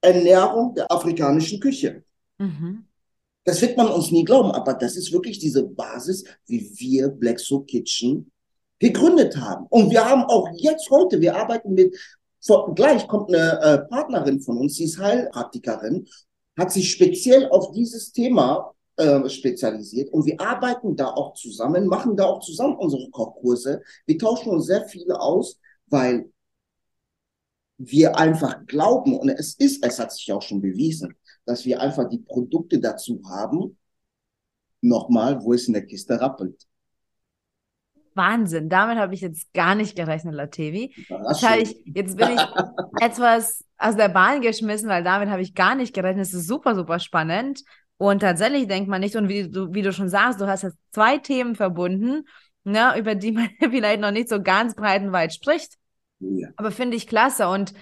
Ernährung 0.00 0.74
der 0.74 0.90
afrikanischen 0.90 1.60
Küche. 1.60 2.04
Mhm. 2.38 2.86
Das 3.44 3.62
wird 3.62 3.76
man 3.76 3.88
uns 3.88 4.10
nie 4.10 4.24
glauben, 4.24 4.50
aber 4.50 4.74
das 4.74 4.96
ist 4.96 5.12
wirklich 5.12 5.38
diese 5.38 5.62
Basis, 5.64 6.24
wie 6.46 6.70
wir 6.78 7.08
Black 7.08 7.38
Soul 7.38 7.64
Kitchen 7.64 8.30
gegründet 8.78 9.36
haben. 9.36 9.66
Und 9.70 9.90
wir 9.90 10.04
haben 10.04 10.24
auch 10.24 10.48
jetzt 10.56 10.90
heute, 10.90 11.20
wir 11.20 11.36
arbeiten 11.36 11.74
mit, 11.74 11.96
vor, 12.46 12.74
gleich 12.74 13.06
kommt 13.08 13.34
eine 13.34 13.60
äh, 13.60 13.78
Partnerin 13.88 14.40
von 14.40 14.58
uns, 14.58 14.76
sie 14.76 14.84
ist 14.84 14.98
Heilpraktikerin, 14.98 16.06
hat 16.56 16.72
sich 16.72 16.90
speziell 16.90 17.48
auf 17.50 17.72
dieses 17.72 18.12
Thema 18.12 18.72
äh, 18.96 19.28
spezialisiert 19.28 20.12
und 20.12 20.24
wir 20.26 20.40
arbeiten 20.40 20.96
da 20.96 21.08
auch 21.08 21.34
zusammen, 21.34 21.86
machen 21.86 22.16
da 22.16 22.24
auch 22.24 22.40
zusammen 22.40 22.76
unsere 22.76 23.10
Kochkurse. 23.10 23.82
Wir 24.06 24.18
tauschen 24.18 24.52
uns 24.52 24.66
sehr 24.66 24.88
viele 24.88 25.20
aus, 25.20 25.58
weil 25.86 26.30
wir 27.78 28.16
einfach 28.16 28.64
glauben, 28.66 29.18
und 29.18 29.28
es 29.28 29.54
ist, 29.54 29.84
es 29.84 29.98
hat 29.98 30.12
sich 30.12 30.32
auch 30.32 30.40
schon 30.40 30.62
bewiesen, 30.62 31.14
dass 31.44 31.64
wir 31.64 31.80
einfach 31.80 32.08
die 32.08 32.18
Produkte 32.18 32.80
dazu 32.80 33.20
haben, 33.28 33.76
nochmal, 34.80 35.42
wo 35.42 35.52
es 35.52 35.66
in 35.66 35.74
der 35.74 35.84
Kiste 35.84 36.18
rappelt. 36.20 36.66
Wahnsinn, 38.16 38.68
damit 38.68 38.98
habe 38.98 39.14
ich 39.14 39.20
jetzt 39.20 39.52
gar 39.52 39.74
nicht 39.74 39.96
gerechnet, 39.96 40.34
Latevi. 40.34 40.94
Jetzt, 41.08 41.42
ich, 41.42 41.82
jetzt 41.84 42.16
bin 42.16 42.30
ich 42.30 42.40
etwas 43.00 43.64
aus 43.78 43.96
der 43.96 44.08
Bahn 44.08 44.40
geschmissen, 44.40 44.88
weil 44.88 45.04
damit 45.04 45.28
habe 45.28 45.42
ich 45.42 45.54
gar 45.54 45.74
nicht 45.74 45.94
gerechnet. 45.94 46.26
Es 46.26 46.34
ist 46.34 46.46
super, 46.46 46.74
super 46.74 46.98
spannend. 46.98 47.62
Und 47.98 48.20
tatsächlich 48.20 48.66
denkt 48.66 48.88
man 48.88 49.00
nicht, 49.00 49.16
und 49.16 49.28
wie 49.28 49.48
du, 49.50 49.72
wie 49.72 49.82
du 49.82 49.92
schon 49.92 50.08
sagst, 50.08 50.40
du 50.40 50.46
hast 50.46 50.62
jetzt 50.62 50.76
zwei 50.92 51.18
Themen 51.18 51.54
verbunden, 51.54 52.24
ne, 52.64 52.98
über 52.98 53.14
die 53.14 53.32
man 53.32 53.48
vielleicht 53.60 54.00
noch 54.00 54.10
nicht 54.10 54.28
so 54.28 54.42
ganz 54.42 54.74
breit 54.74 55.02
und 55.02 55.12
weit 55.12 55.32
spricht. 55.32 55.74
Ja. 56.18 56.48
Aber 56.56 56.70
finde 56.70 56.96
ich 56.96 57.06
klasse. 57.06 57.48
Und 57.48 57.72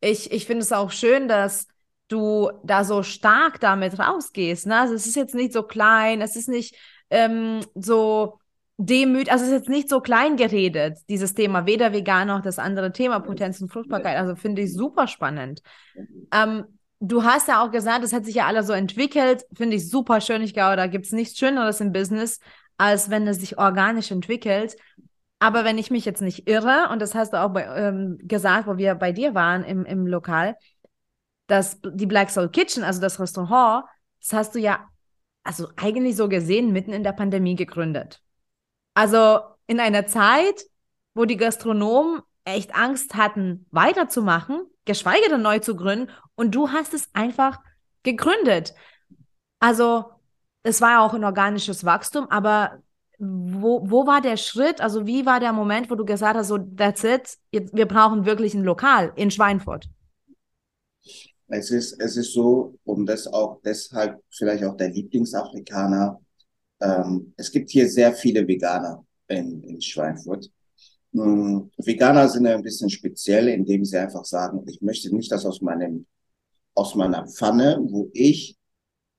ich, 0.00 0.32
ich 0.32 0.46
finde 0.46 0.62
es 0.62 0.72
auch 0.72 0.90
schön, 0.90 1.28
dass 1.28 1.66
du 2.08 2.50
da 2.64 2.84
so 2.84 3.02
stark 3.02 3.60
damit 3.60 3.98
rausgehst. 3.98 4.66
Ne? 4.66 4.80
Also 4.80 4.94
es 4.94 5.06
ist 5.06 5.16
jetzt 5.16 5.34
nicht 5.34 5.52
so 5.52 5.62
klein, 5.62 6.20
es 6.20 6.34
ist 6.34 6.48
nicht 6.48 6.74
ähm, 7.10 7.60
so 7.74 8.39
demüt, 8.80 9.30
also 9.30 9.44
es 9.44 9.50
ist 9.50 9.58
jetzt 9.58 9.68
nicht 9.68 9.88
so 9.88 10.00
klein 10.00 10.36
geredet, 10.36 10.98
dieses 11.08 11.34
Thema, 11.34 11.66
weder 11.66 11.92
vegan 11.92 12.28
noch 12.28 12.40
das 12.40 12.58
andere 12.58 12.92
Thema, 12.92 13.20
Potenz 13.20 13.60
und 13.60 13.70
Fruchtbarkeit. 13.70 14.16
Also 14.16 14.36
finde 14.36 14.62
ich 14.62 14.72
super 14.72 15.06
spannend. 15.06 15.62
Ähm, 16.32 16.64
du 16.98 17.22
hast 17.22 17.48
ja 17.48 17.62
auch 17.62 17.70
gesagt, 17.70 18.02
das 18.02 18.12
hat 18.12 18.24
sich 18.24 18.36
ja 18.36 18.46
alles 18.46 18.66
so 18.66 18.72
entwickelt. 18.72 19.44
Finde 19.54 19.76
ich 19.76 19.90
super 19.90 20.20
schön. 20.20 20.42
Ich 20.42 20.54
glaube, 20.54 20.76
da 20.76 20.86
gibt 20.86 21.06
es 21.06 21.12
nichts 21.12 21.38
Schöneres 21.38 21.80
im 21.80 21.92
Business, 21.92 22.40
als 22.78 23.10
wenn 23.10 23.26
es 23.28 23.38
sich 23.38 23.58
organisch 23.58 24.10
entwickelt. 24.10 24.76
Aber 25.38 25.64
wenn 25.64 25.78
ich 25.78 25.90
mich 25.90 26.04
jetzt 26.06 26.22
nicht 26.22 26.48
irre, 26.48 26.88
und 26.90 27.00
das 27.00 27.14
hast 27.14 27.32
du 27.34 27.40
auch 27.40 27.50
bei, 27.50 27.64
ähm, 27.64 28.18
gesagt, 28.22 28.66
wo 28.66 28.78
wir 28.78 28.94
bei 28.94 29.12
dir 29.12 29.34
waren 29.34 29.62
im, 29.62 29.84
im 29.84 30.06
Lokal, 30.06 30.56
dass 31.46 31.80
die 31.82 32.06
Black 32.06 32.30
Soul 32.30 32.48
Kitchen, 32.48 32.82
also 32.82 33.00
das 33.00 33.20
Restaurant, 33.20 33.84
das 34.20 34.32
hast 34.32 34.54
du 34.54 34.58
ja 34.58 34.86
also 35.42 35.68
eigentlich 35.76 36.16
so 36.16 36.28
gesehen 36.28 36.72
mitten 36.72 36.92
in 36.92 37.02
der 37.02 37.12
Pandemie 37.12 37.56
gegründet. 37.56 38.22
Also 39.00 39.40
in 39.66 39.80
einer 39.80 40.06
Zeit, 40.06 40.66
wo 41.14 41.24
die 41.24 41.38
Gastronomen 41.38 42.20
echt 42.44 42.74
Angst 42.74 43.14
hatten, 43.14 43.64
weiterzumachen, 43.70 44.66
geschweige 44.84 45.30
denn 45.30 45.40
neu 45.40 45.58
zu 45.58 45.74
gründen, 45.74 46.12
und 46.34 46.54
du 46.54 46.68
hast 46.68 46.92
es 46.92 47.08
einfach 47.14 47.60
gegründet. 48.02 48.74
Also 49.58 50.04
es 50.64 50.82
war 50.82 51.00
auch 51.00 51.14
ein 51.14 51.24
organisches 51.24 51.86
Wachstum, 51.86 52.28
aber 52.28 52.82
wo, 53.18 53.90
wo 53.90 54.06
war 54.06 54.20
der 54.20 54.36
Schritt? 54.36 54.82
Also 54.82 55.06
wie 55.06 55.24
war 55.24 55.40
der 55.40 55.54
Moment, 55.54 55.90
wo 55.90 55.94
du 55.94 56.04
gesagt 56.04 56.36
hast, 56.36 56.48
so 56.48 56.58
that's 56.58 57.02
it, 57.02 57.38
jetzt, 57.52 57.74
wir 57.74 57.86
brauchen 57.86 58.26
wirklich 58.26 58.52
ein 58.52 58.64
Lokal 58.64 59.14
in 59.16 59.30
Schweinfurt? 59.30 59.88
Es 61.48 61.70
ist, 61.70 61.98
es 61.98 62.18
ist 62.18 62.34
so, 62.34 62.78
und 62.84 63.06
das 63.06 63.26
auch 63.26 63.62
deshalb 63.64 64.22
vielleicht 64.28 64.62
auch 64.62 64.76
der 64.76 64.90
Lieblingsafrikaner. 64.90 66.20
Ähm, 66.80 67.32
es 67.36 67.50
gibt 67.50 67.70
hier 67.70 67.88
sehr 67.88 68.12
viele 68.14 68.46
Veganer 68.46 69.04
in, 69.28 69.62
in 69.62 69.80
Schweinfurt. 69.80 70.50
Ähm, 71.14 71.70
Veganer 71.76 72.28
sind 72.28 72.46
ein 72.46 72.62
bisschen 72.62 72.90
speziell, 72.90 73.48
indem 73.48 73.84
sie 73.84 73.98
einfach 73.98 74.24
sagen, 74.24 74.64
ich 74.68 74.80
möchte 74.80 75.14
nicht, 75.14 75.30
dass 75.30 75.44
aus 75.44 75.60
meinem, 75.60 76.06
aus 76.74 76.94
meiner 76.94 77.26
Pfanne, 77.26 77.78
wo 77.82 78.10
ich 78.12 78.56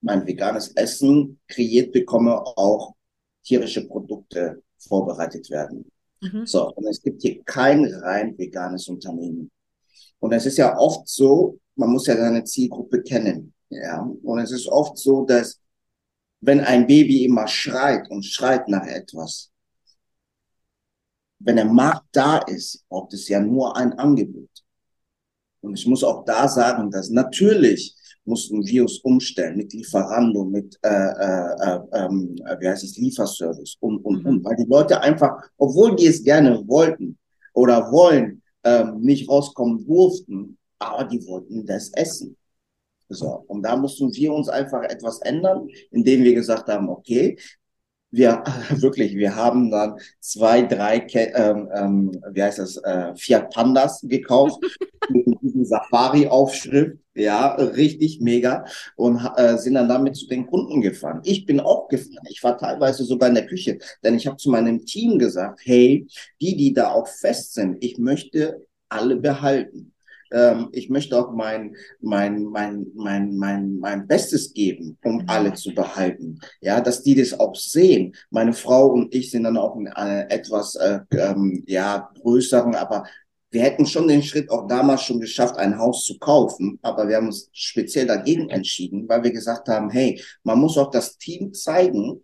mein 0.02 0.26
veganes 0.26 0.70
Essen 0.70 1.40
kreiert 1.48 1.92
bekomme, 1.92 2.36
auch 2.36 2.96
tierische 3.44 3.88
Produkte 3.88 4.64
vorbereitet 4.78 5.50
werden. 5.50 5.86
Mhm. 6.22 6.46
So, 6.46 6.72
und 6.74 6.88
es 6.88 7.02
gibt 7.02 7.22
hier 7.22 7.44
kein 7.44 7.86
rein 7.86 8.38
veganes 8.38 8.88
Unternehmen. 8.88 9.52
Und 10.20 10.34
es 10.34 10.46
ist 10.46 10.58
ja 10.58 10.78
oft 10.78 11.08
so, 11.08 11.60
man 11.76 11.90
muss 11.90 12.08
ja 12.08 12.16
seine 12.16 12.44
Zielgruppe 12.44 13.02
kennen. 13.02 13.54
Ja, 13.70 14.02
und 14.02 14.40
es 14.40 14.52
ist 14.52 14.68
oft 14.68 14.98
so, 14.98 15.26
dass 15.26 15.61
wenn 16.42 16.60
ein 16.62 16.88
Baby 16.88 17.24
immer 17.26 17.48
schreit 17.48 18.10
und 18.10 18.26
schreit 18.26 18.68
nach 18.68 18.86
etwas, 18.86 19.52
wenn 21.40 21.56
der 21.56 21.66
Markt 21.66 22.08
da 22.12 22.38
ist, 22.40 22.84
braucht 22.90 23.14
es 23.14 23.28
ja 23.28 23.40
nur 23.40 23.76
ein 23.76 23.94
Angebot. 23.94 24.50
Und 25.62 25.76
ich 25.76 25.86
muss 25.88 26.04
auch 26.04 26.26
da 26.26 26.48
sagen, 26.48 26.90
dass 26.92 27.10
natürlich 27.10 27.96
mussten 28.26 28.66
wir 28.66 28.84
uns 28.84 29.00
umstellen 29.00 29.58
mit 29.58 29.74
Lieferando, 29.74 30.46
mit, 30.46 30.78
äh, 30.84 30.90
äh, 30.90 31.76
äh, 31.92 32.10
wie 32.60 32.68
heißt 32.68 32.84
es, 32.84 32.98
Lieferservice 32.98 33.78
und, 33.80 33.98
und, 34.06 34.24
mhm. 34.24 34.30
und, 34.30 34.44
weil 34.44 34.56
die 34.56 34.70
Leute 34.70 35.02
einfach, 35.02 35.50
obwohl 35.58 35.96
die 35.96 36.08
es 36.08 36.24
gerne 36.24 36.68
wollten 36.68 37.18
oder 37.54 37.92
wollen, 37.92 38.42
ähm, 38.64 39.02
nicht 39.02 39.28
rauskommen 39.28 39.86
durften, 39.86 40.58
aber 40.78 41.06
die 41.06 41.26
wollten 41.26 41.66
das 41.66 41.92
essen. 41.94 42.38
So, 43.14 43.44
und 43.48 43.64
da 43.64 43.76
mussten 43.76 44.14
wir 44.14 44.34
uns 44.34 44.50
einfach 44.50 44.84
etwas 44.84 45.22
ändern, 45.22 45.68
indem 45.92 46.24
wir 46.24 46.34
gesagt 46.34 46.70
haben, 46.70 46.90
okay, 46.90 47.38
wir 48.12 48.44
wirklich, 48.70 49.16
wir 49.16 49.36
haben 49.36 49.72
dann 49.72 49.98
zwei, 50.20 50.62
drei, 50.62 51.06
ähm, 51.14 51.70
ähm, 51.74 52.24
wie 52.32 52.44
heißt 52.44 52.60
das, 52.60 52.78
äh, 52.78 53.16
Fiat 53.16 53.54
Pandas 53.54 54.02
gekauft 54.04 54.64
mit 55.10 55.26
diesem 55.42 55.66
Safari-Aufschrift, 55.66 56.98
ja, 57.16 57.56
richtig 57.56 58.22
mega 58.22 58.64
und 58.96 59.20
äh, 59.36 59.58
sind 59.58 59.74
dann 59.74 59.90
damit 59.90 60.16
zu 60.16 60.28
den 60.28 60.48
Kunden 60.48 60.82
gefahren. 60.82 61.22
Ich 61.26 61.46
bin 61.46 61.60
auch 61.60 61.90
gefahren. 61.90 62.26
Ich 62.30 62.42
war 62.44 62.58
teilweise 62.58 63.04
sogar 63.04 63.28
in 63.28 63.36
der 63.36 63.48
Küche, 63.48 63.80
denn 64.04 64.16
ich 64.16 64.28
habe 64.28 64.38
zu 64.38 64.50
meinem 64.50 64.86
Team 64.86 65.20
gesagt, 65.20 65.62
hey, 65.64 66.08
die, 66.40 66.56
die 66.56 66.74
da 66.74 66.92
auch 66.92 67.08
fest 67.08 67.54
sind, 67.54 67.84
ich 67.84 67.98
möchte 67.98 68.66
alle 68.88 69.18
behalten 69.18 69.94
ähm, 70.32 70.70
ich 70.72 70.90
möchte 70.90 71.20
auch 71.20 71.32
mein, 71.32 71.76
mein, 72.00 72.44
mein, 72.44 72.88
mein, 72.96 73.36
mein, 73.36 73.80
mein 73.80 74.08
Bestes 74.08 74.54
geben, 74.54 74.98
um 75.04 75.18
mhm. 75.18 75.24
alle 75.28 75.54
zu 75.54 75.74
behalten. 75.74 76.40
Ja, 76.62 76.82
dass 76.82 77.04
die 77.04 77.16
das 77.16 77.40
auch 77.40 77.56
sehen. 77.56 78.16
Meine 78.30 78.54
Frau 78.54 78.88
und 78.88 79.14
ich 79.14 79.32
sind 79.32 79.44
dann 79.44 79.58
auch 79.58 79.76
in 79.76 79.88
einer 79.88 80.32
etwas, 80.32 80.76
äh, 80.76 81.00
ähm, 81.12 81.64
ja, 81.68 82.10
größeren, 82.22 82.76
aber 82.76 83.04
wir 83.52 83.64
hätten 83.64 83.86
schon 83.86 84.08
den 84.08 84.24
Schritt 84.24 84.50
auch 84.50 84.66
damals 84.68 85.02
schon 85.02 85.20
geschafft, 85.20 85.58
ein 85.58 85.78
Haus 85.78 86.06
zu 86.06 86.18
kaufen, 86.18 86.80
aber 86.82 87.08
wir 87.10 87.18
haben 87.18 87.28
uns 87.28 87.50
speziell 87.52 88.08
dagegen 88.08 88.50
entschieden, 88.50 89.10
weil 89.10 89.24
wir 89.24 89.32
gesagt 89.32 89.68
haben, 89.68 89.90
hey, 89.90 90.22
man 90.44 90.58
muss 90.58 90.78
auch 90.78 90.90
das 90.90 91.18
Team 91.18 91.54
zeigen, 91.54 92.24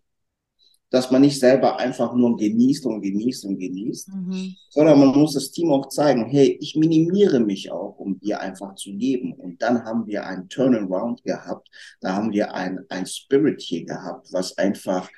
dass 0.89 1.11
man 1.11 1.21
nicht 1.21 1.39
selber 1.39 1.79
einfach 1.79 2.13
nur 2.15 2.37
genießt 2.37 2.85
und 2.85 3.01
genießt 3.01 3.45
und 3.45 3.59
genießt, 3.59 4.09
mhm. 4.09 4.55
sondern 4.69 4.99
man 4.99 5.09
muss 5.09 5.33
das 5.33 5.51
Team 5.51 5.71
auch 5.71 5.89
zeigen, 5.89 6.25
hey, 6.27 6.57
ich 6.61 6.75
minimiere 6.75 7.39
mich 7.39 7.71
auch, 7.71 7.97
um 7.97 8.19
dir 8.19 8.39
einfach 8.39 8.75
zu 8.75 8.93
geben. 8.95 9.33
Und 9.33 9.61
dann 9.61 9.83
haben 9.83 10.07
wir 10.07 10.25
ein 10.25 10.47
Turnaround 10.49 11.23
gehabt, 11.23 11.67
da 11.99 12.13
haben 12.13 12.31
wir 12.31 12.53
ein, 12.53 12.79
ein 12.89 13.05
Spirit 13.05 13.61
hier 13.61 13.85
gehabt, 13.85 14.27
was 14.31 14.57
einfach 14.57 15.09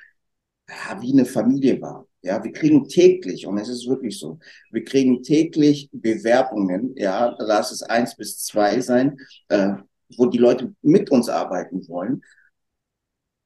ja, 0.68 1.00
wie 1.02 1.12
eine 1.12 1.24
Familie 1.24 1.80
war. 1.80 2.06
Ja, 2.22 2.42
wir 2.44 2.52
kriegen 2.52 2.86
täglich, 2.88 3.46
und 3.46 3.58
es 3.58 3.68
ist 3.68 3.88
wirklich 3.88 4.18
so, 4.18 4.38
wir 4.70 4.84
kriegen 4.84 5.22
täglich 5.22 5.88
Bewerbungen, 5.92 6.94
ja, 6.96 7.34
lass 7.38 7.72
es 7.72 7.82
eins 7.82 8.16
bis 8.16 8.38
zwei 8.44 8.80
sein, 8.80 9.16
äh, 9.48 9.74
wo 10.16 10.26
die 10.26 10.38
Leute 10.38 10.74
mit 10.82 11.10
uns 11.10 11.28
arbeiten 11.28 11.86
wollen 11.88 12.22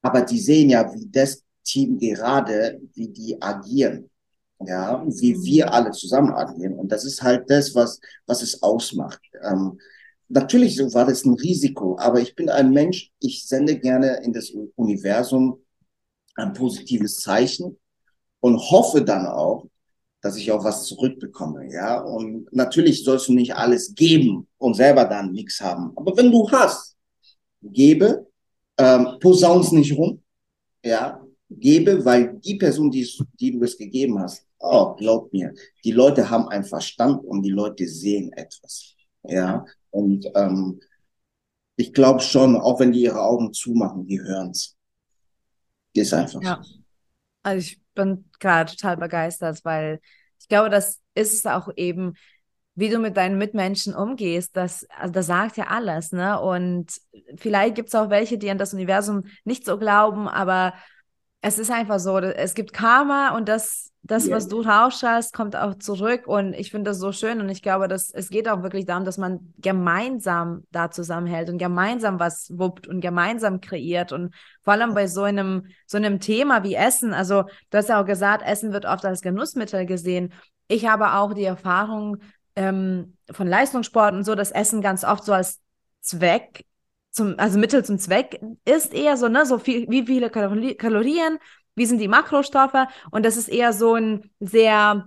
Aber 0.03 0.23
die 0.23 0.39
sehen 0.39 0.71
ja, 0.71 0.93
wie 0.95 1.09
das 1.11 1.44
Team 1.65 1.99
gerade, 1.99 2.81
wie 2.95 3.09
die 3.09 3.41
agieren. 3.41 4.11
Ja, 4.61 5.05
wie 5.07 5.43
wir 5.43 5.75
alle 5.75 5.91
zusammen 5.91 6.33
agieren. 6.33 6.75
Und 6.75 6.91
das 6.91 7.05
ist 7.05 7.23
halt 7.23 7.51
das, 7.51 7.75
was, 7.75 8.01
was 8.27 8.41
es 8.41 8.63
ausmacht. 8.63 9.21
Ähm, 9.43 9.79
natürlich 10.29 10.79
war 10.95 11.05
das 11.05 11.25
ein 11.25 11.35
Risiko, 11.35 11.99
aber 11.99 12.21
ich 12.21 12.35
bin 12.35 12.49
ein 12.49 12.71
Mensch, 12.73 13.11
ich 13.19 13.47
sende 13.47 13.79
gerne 13.79 14.23
in 14.23 14.33
das 14.33 14.51
Universum 14.77 15.61
ein 16.37 16.53
positives 16.53 17.21
Zeichen 17.21 17.79
und 18.41 18.59
hoffe 18.59 19.03
dann 19.03 19.27
auch, 19.27 19.67
dass 20.21 20.37
ich 20.37 20.51
auch 20.53 20.65
was 20.65 20.87
zurückbekomme, 20.87 21.71
ja. 21.71 22.01
Und 22.01 22.51
natürlich 22.53 23.05
sollst 23.05 23.29
du 23.29 23.35
nicht 23.35 23.55
alles 23.55 23.95
geben 23.95 24.49
und 24.59 24.75
selber 24.75 25.05
dann 25.05 25.33
nichts 25.33 25.61
haben. 25.61 25.93
Aber 25.97 26.17
wenn 26.17 26.31
du 26.31 26.51
hast, 26.51 26.97
gebe, 27.63 28.27
ähm, 28.79 29.19
posaun's 29.21 29.71
nicht 29.73 29.97
rum, 29.97 30.23
ja, 30.83 31.24
gebe, 31.59 32.05
weil 32.05 32.39
die 32.39 32.57
Person, 32.57 32.91
die, 32.91 33.09
die 33.41 33.53
du 33.53 33.63
es 33.63 33.77
gegeben 33.77 34.19
hast, 34.19 34.47
oh, 34.59 34.95
glaub 34.95 35.33
mir, 35.33 35.55
die 35.85 35.93
Leute 35.93 36.31
haben 36.31 36.49
einen 36.49 36.65
Verstand 36.65 37.25
und 37.25 37.43
die 37.43 37.51
Leute 37.51 37.87
sehen 37.87 38.33
etwas, 38.33 38.95
ja. 39.23 39.65
Und 39.91 40.27
ähm, 40.35 40.81
ich 41.77 41.93
glaube 41.93 42.21
schon, 42.21 42.57
auch 42.57 42.81
wenn 42.81 42.93
die 42.93 43.03
ihre 43.03 43.23
Augen 43.23 43.53
zumachen, 43.53 44.07
die 44.07 44.21
hören's. 44.21 44.77
Ist 45.93 46.13
einfach. 46.13 46.43
Ja. 46.43 46.63
Also 47.43 47.59
ich 47.59 47.81
bin 47.95 48.25
gerade 48.41 48.73
total 48.73 48.97
begeistert, 48.97 49.65
weil 49.65 50.01
ich 50.41 50.49
glaube, 50.49 50.71
das 50.71 51.01
ist 51.15 51.33
es 51.35 51.47
auch 51.47 51.69
eben, 51.77 52.15
wie 52.75 52.89
du 52.89 52.99
mit 52.99 53.17
deinen 53.17 53.39
Mitmenschen 53.39 53.95
umgehst, 53.95 54.57
das, 54.57 54.85
also 54.99 55.13
das 55.13 55.27
sagt 55.27 55.57
ja 55.57 55.69
alles, 55.69 56.11
ne? 56.11 56.41
Und 56.41 57.01
vielleicht 57.37 57.77
gibt 57.77 57.89
es 57.89 57.95
auch 57.95 58.11
welche, 58.11 58.37
die 58.37 58.51
an 58.51 58.59
das 58.59 58.75
Universum 58.75 59.25
nicht 59.45 59.65
so 59.65 59.79
glauben, 59.79 60.27
aber 60.27 60.75
es 61.47 61.59
ist 61.59 61.71
einfach 61.71 61.99
so, 61.99 62.17
es 62.19 62.55
gibt 62.55 62.73
Karma 62.73 63.37
und 63.37 63.51
das, 63.51 63.93
das 64.03 64.27
yeah. 64.27 64.37
was 64.37 64.49
du 64.49 64.63
rausschaust, 64.63 65.35
kommt 65.35 65.55
auch 65.55 65.75
zurück 65.75 66.27
und 66.27 66.55
ich 66.55 66.71
finde 66.71 66.91
das 66.91 66.99
so 66.99 67.13
schön 67.13 67.39
und 67.39 67.51
ich 67.51 67.61
glaube, 67.61 67.87
dass 67.87 68.09
es 68.09 68.31
geht 68.31 68.49
auch 68.49 68.63
wirklich 68.63 68.87
darum, 68.87 69.05
dass 69.05 69.19
man 69.19 69.53
gemeinsam 69.59 70.65
da 70.71 70.91
zusammenhält 70.91 71.51
und 71.51 71.59
gemeinsam 71.59 72.19
was 72.19 72.51
wuppt 72.57 72.87
und 72.87 73.03
gemeinsam 73.03 73.61
kreiert 73.61 74.11
und 74.11 74.35
vor 74.63 74.73
allem 74.73 74.95
bei 74.95 75.07
so 75.07 75.23
einem, 75.23 75.67
so 75.87 75.99
einem 75.99 76.19
Thema 76.19 76.65
wie 76.65 76.77
Essen, 76.77 77.13
also 77.13 77.43
du 77.69 77.77
hast 77.77 77.91
ja 77.91 78.01
auch 78.01 78.07
gesagt, 78.07 78.43
Essen 78.43 78.73
wird 78.73 78.87
oft 78.87 79.05
als 79.05 79.21
Genussmittel 79.21 79.85
gesehen. 79.85 80.33
Ich 80.69 80.87
habe 80.87 81.13
auch 81.13 81.35
die 81.35 81.45
Erfahrung 81.45 82.23
ähm, 82.57 83.19
von 83.31 83.47
Leistungssport 83.47 84.15
und 84.15 84.25
so, 84.25 84.35
dass 84.35 84.51
Essen 84.51 84.81
ganz 84.81 85.05
oft 85.05 85.25
so 85.25 85.35
als 85.35 85.61
Zweck 86.01 86.65
zum, 87.15 87.35
also 87.39 87.59
Mittel 87.59 87.85
zum 87.85 87.99
Zweck 87.99 88.41
ist 88.65 88.93
eher 88.93 89.17
so, 89.17 89.29
ne, 89.29 89.47
so 89.47 89.59
viel, 89.59 89.89
wie 89.89 90.05
viele 90.05 90.31
Kalorien, 90.31 91.39
wie 91.77 91.87
sind 91.87 91.99
die 91.99 92.09
Makrostoffe? 92.09 92.89
Und 93.11 93.25
das 93.25 93.37
ist 93.37 93.49
eher 93.49 93.73
so 93.73 93.95
ein 93.95 94.31
sehr, 94.41 95.07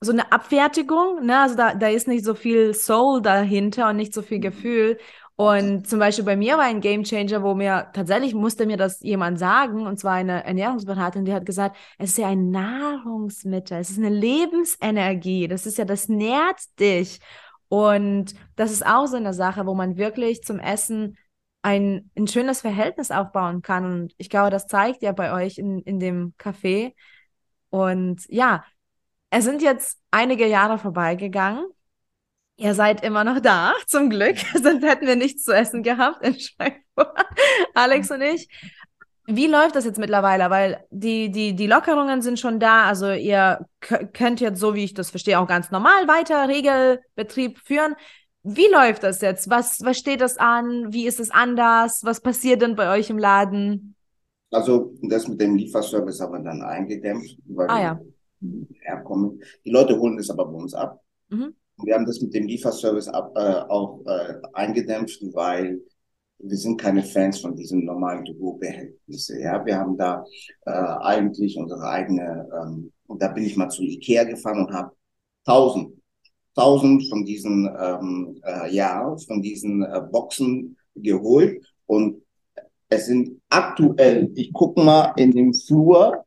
so 0.00 0.12
eine 0.12 0.32
Abfertigung, 0.32 1.26
ne, 1.26 1.40
also 1.40 1.56
da, 1.56 1.74
da 1.74 1.88
ist 1.88 2.06
nicht 2.06 2.24
so 2.24 2.34
viel 2.34 2.72
Soul 2.72 3.20
dahinter 3.20 3.90
und 3.90 3.96
nicht 3.96 4.14
so 4.14 4.22
viel 4.22 4.38
Gefühl. 4.38 4.98
Und 5.34 5.88
zum 5.88 5.98
Beispiel 5.98 6.24
bei 6.24 6.36
mir 6.36 6.56
war 6.56 6.64
ein 6.64 6.80
Game 6.80 7.02
Changer, 7.02 7.42
wo 7.42 7.54
mir 7.54 7.88
tatsächlich 7.94 8.34
musste 8.34 8.66
mir 8.66 8.76
das 8.76 9.00
jemand 9.00 9.38
sagen, 9.38 9.86
und 9.86 9.98
zwar 9.98 10.12
eine 10.12 10.44
Ernährungsberaterin, 10.44 11.24
die 11.24 11.32
hat 11.32 11.46
gesagt, 11.46 11.76
es 11.98 12.10
ist 12.10 12.18
ja 12.18 12.28
ein 12.28 12.50
Nahrungsmittel, 12.50 13.78
es 13.78 13.90
ist 13.90 13.98
eine 13.98 14.10
Lebensenergie, 14.10 15.48
das 15.48 15.66
ist 15.66 15.78
ja, 15.78 15.84
das 15.84 16.08
nährt 16.08 16.60
dich. 16.78 17.20
Und 17.68 18.34
das 18.56 18.70
ist 18.70 18.86
auch 18.86 19.06
so 19.06 19.16
eine 19.16 19.32
Sache, 19.32 19.64
wo 19.66 19.74
man 19.74 19.96
wirklich 19.96 20.42
zum 20.42 20.58
Essen 20.58 21.16
ein, 21.62 22.10
ein 22.16 22.26
schönes 22.26 22.62
Verhältnis 22.62 23.10
aufbauen 23.10 23.62
kann. 23.62 23.84
Und 23.84 24.14
ich 24.18 24.30
glaube, 24.30 24.50
das 24.50 24.66
zeigt 24.66 25.02
ja 25.02 25.12
bei 25.12 25.32
euch 25.32 25.58
in, 25.58 25.80
in 25.82 26.00
dem 26.00 26.34
Café. 26.38 26.94
Und 27.70 28.22
ja, 28.28 28.64
es 29.30 29.44
sind 29.44 29.62
jetzt 29.62 29.98
einige 30.10 30.46
Jahre 30.46 30.78
vorbeigegangen. 30.78 31.66
Ihr 32.56 32.74
seid 32.74 33.02
immer 33.02 33.24
noch 33.24 33.40
da, 33.40 33.72
zum 33.86 34.10
Glück. 34.10 34.36
Sonst 34.62 34.84
hätten 34.84 35.06
wir 35.06 35.16
nichts 35.16 35.44
zu 35.44 35.52
essen 35.52 35.82
gehabt 35.82 36.24
in 36.24 36.38
Schweinfurt, 36.38 37.26
Alex 37.74 38.10
und 38.10 38.22
ich. 38.22 38.48
Wie 39.26 39.46
läuft 39.46 39.76
das 39.76 39.84
jetzt 39.84 39.98
mittlerweile? 39.98 40.50
Weil 40.50 40.84
die, 40.90 41.30
die, 41.30 41.54
die 41.54 41.68
Lockerungen 41.68 42.20
sind 42.20 42.40
schon 42.40 42.58
da. 42.58 42.86
Also 42.86 43.12
ihr 43.12 43.64
könnt 43.80 44.40
jetzt, 44.40 44.58
so 44.58 44.74
wie 44.74 44.82
ich 44.82 44.94
das 44.94 45.10
verstehe, 45.10 45.38
auch 45.38 45.46
ganz 45.46 45.70
normal 45.70 46.08
weiter 46.08 46.48
Regelbetrieb 46.48 47.58
führen. 47.60 47.94
Wie 48.42 48.68
läuft 48.72 49.02
das 49.02 49.20
jetzt? 49.20 49.50
Was, 49.50 49.84
was 49.84 49.98
steht 49.98 50.20
das 50.20 50.38
an? 50.38 50.92
Wie 50.92 51.06
ist 51.06 51.20
es 51.20 51.30
anders? 51.30 52.00
Was 52.04 52.20
passiert 52.20 52.62
denn 52.62 52.74
bei 52.74 52.96
euch 52.96 53.10
im 53.10 53.18
Laden? 53.18 53.94
Also 54.50 54.94
das 55.02 55.28
mit 55.28 55.40
dem 55.40 55.56
Lieferservice 55.56 56.20
haben 56.20 56.32
wir 56.32 56.40
dann 56.40 56.62
eingedämpft, 56.62 57.38
weil 57.46 57.68
ah, 57.68 57.82
ja. 57.82 58.00
herkommen. 58.80 59.40
Die 59.64 59.70
Leute 59.70 59.98
holen 59.98 60.18
es 60.18 60.30
aber 60.30 60.46
bei 60.46 60.58
uns 60.58 60.74
ab. 60.74 61.00
Mhm. 61.28 61.54
Wir 61.82 61.94
haben 61.94 62.06
das 62.06 62.20
mit 62.20 62.34
dem 62.34 62.46
Lieferservice 62.46 63.08
ab, 63.08 63.32
äh, 63.36 63.62
auch 63.68 64.04
äh, 64.06 64.34
eingedämpft, 64.54 65.20
weil 65.32 65.80
wir 66.38 66.56
sind 66.56 66.80
keine 66.80 67.02
Fans 67.02 67.40
von 67.40 67.54
diesen 67.54 67.84
normalen 67.84 68.24
To-Go-Behältnissen. 68.24 69.40
Ja, 69.40 69.64
wir 69.64 69.76
haben 69.76 69.96
da 69.96 70.24
äh, 70.66 70.70
eigentlich 70.70 71.56
unsere 71.56 71.82
eigene, 71.82 72.48
ähm, 72.54 72.92
und 73.06 73.22
da 73.22 73.28
bin 73.28 73.44
ich 73.44 73.56
mal 73.56 73.68
zu 73.68 73.82
Ikea 73.82 74.24
gefahren 74.24 74.66
und 74.66 74.72
habe 74.72 74.92
tausend 75.44 75.99
1000 76.56 77.08
von 77.08 77.24
diesen, 77.24 77.66
ähm, 77.78 78.40
äh, 78.44 78.74
ja, 78.74 79.16
von 79.26 79.40
diesen 79.40 79.82
äh, 79.82 80.00
Boxen 80.10 80.76
geholt 80.94 81.64
und 81.86 82.22
es 82.88 83.06
sind 83.06 83.40
aktuell, 83.48 84.30
ich 84.34 84.52
gucke 84.52 84.82
mal 84.82 85.12
in 85.16 85.30
dem 85.30 85.54
Flur, 85.54 86.24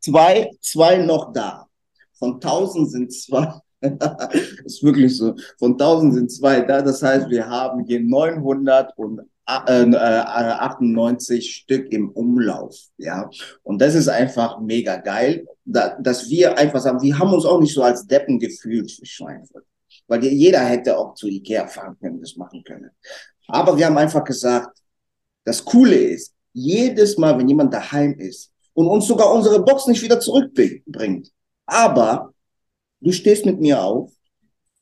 zwei, 0.00 0.50
zwei 0.60 0.96
noch 0.96 1.32
da. 1.32 1.66
Von 2.14 2.34
1000 2.34 2.90
sind 2.90 3.12
zwei, 3.12 3.52
ist 4.64 4.82
wirklich 4.82 5.16
so, 5.16 5.34
von 5.58 5.72
1000 5.72 6.14
sind 6.14 6.32
zwei 6.32 6.60
da. 6.62 6.80
Das 6.80 7.02
heißt, 7.02 7.28
wir 7.28 7.46
haben 7.46 7.84
hier 7.84 8.00
900 8.00 8.96
und 8.96 9.20
98 9.46 11.38
äh, 11.38 11.42
Stück 11.42 11.92
im 11.92 12.10
Umlauf, 12.10 12.76
ja. 12.96 13.28
Und 13.62 13.80
das 13.80 13.94
ist 13.94 14.08
einfach 14.08 14.60
mega 14.60 14.96
geil, 14.96 15.46
da, 15.64 15.96
dass 16.00 16.28
wir 16.30 16.56
einfach 16.56 16.80
sagen, 16.80 17.02
wir 17.02 17.18
haben 17.18 17.32
uns 17.32 17.44
auch 17.44 17.60
nicht 17.60 17.74
so 17.74 17.82
als 17.82 18.06
Deppen 18.06 18.38
gefühlt 18.38 18.90
für 18.90 19.06
Schweinfurt. 19.06 19.64
Weil 20.06 20.24
jeder 20.24 20.60
hätte 20.60 20.98
auch 20.98 21.14
zu 21.14 21.28
Ikea 21.28 21.66
fahren 21.66 21.96
können, 22.00 22.20
das 22.20 22.36
machen 22.36 22.62
können. 22.64 22.90
Aber 23.48 23.76
wir 23.76 23.86
haben 23.86 23.98
einfach 23.98 24.24
gesagt, 24.24 24.78
das 25.44 25.64
Coole 25.64 25.96
ist, 25.96 26.34
jedes 26.52 27.18
Mal, 27.18 27.38
wenn 27.38 27.48
jemand 27.48 27.72
daheim 27.72 28.14
ist 28.18 28.52
und 28.72 28.86
uns 28.86 29.06
sogar 29.06 29.32
unsere 29.32 29.62
Box 29.62 29.86
nicht 29.86 30.02
wieder 30.02 30.20
zurückbringt, 30.20 31.30
aber 31.66 32.32
du 33.00 33.12
stehst 33.12 33.44
mit 33.44 33.60
mir 33.60 33.82
auf, 33.82 34.12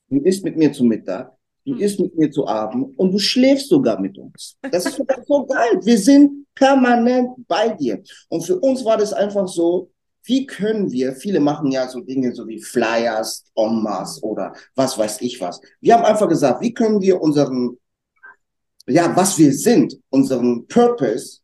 du 0.09 0.21
isst 0.21 0.45
mit 0.45 0.57
mir 0.57 0.73
zu 0.73 0.85
Mittag, 0.85 1.33
Du 1.65 1.75
hm. 1.75 1.81
isst 1.81 2.01
mit 2.01 2.17
mir 2.17 2.31
zu 2.31 2.47
Abend 2.47 2.99
und 2.99 3.13
du 3.13 3.19
schläfst 3.19 3.69
sogar 3.69 4.01
mit 4.01 4.19
uns. 4.19 4.57
Das 4.71 4.87
ist 4.87 4.97
so 5.27 5.47
geil. 5.47 5.81
Wir 5.83 5.99
sind 5.99 6.47
permanent 6.55 7.31
bei 7.47 7.71
dir. 7.71 8.03
Und 8.29 8.43
für 8.43 8.59
uns 8.59 8.85
war 8.85 8.97
das 8.97 9.13
einfach 9.13 9.49
so, 9.49 9.91
wie 10.25 10.47
können 10.47 10.91
wir, 10.91 11.15
viele 11.15 11.41
machen 11.41 11.71
ja 11.71 11.89
so 11.89 12.01
Dinge 12.01 12.35
so 12.35 12.47
wie 12.47 12.61
Flyers, 12.61 13.45
Omas 13.55 14.23
oder 14.23 14.55
was 14.75 14.97
weiß 14.97 15.21
ich 15.21 15.41
was. 15.41 15.61
Wir 15.81 15.95
haben 15.95 16.05
einfach 16.05 16.29
gesagt, 16.29 16.61
wie 16.61 16.73
können 16.73 17.01
wir 17.01 17.21
unseren, 17.21 17.79
ja, 18.87 19.15
was 19.17 19.39
wir 19.39 19.53
sind, 19.53 19.99
unseren 20.11 20.67
Purpose 20.69 21.41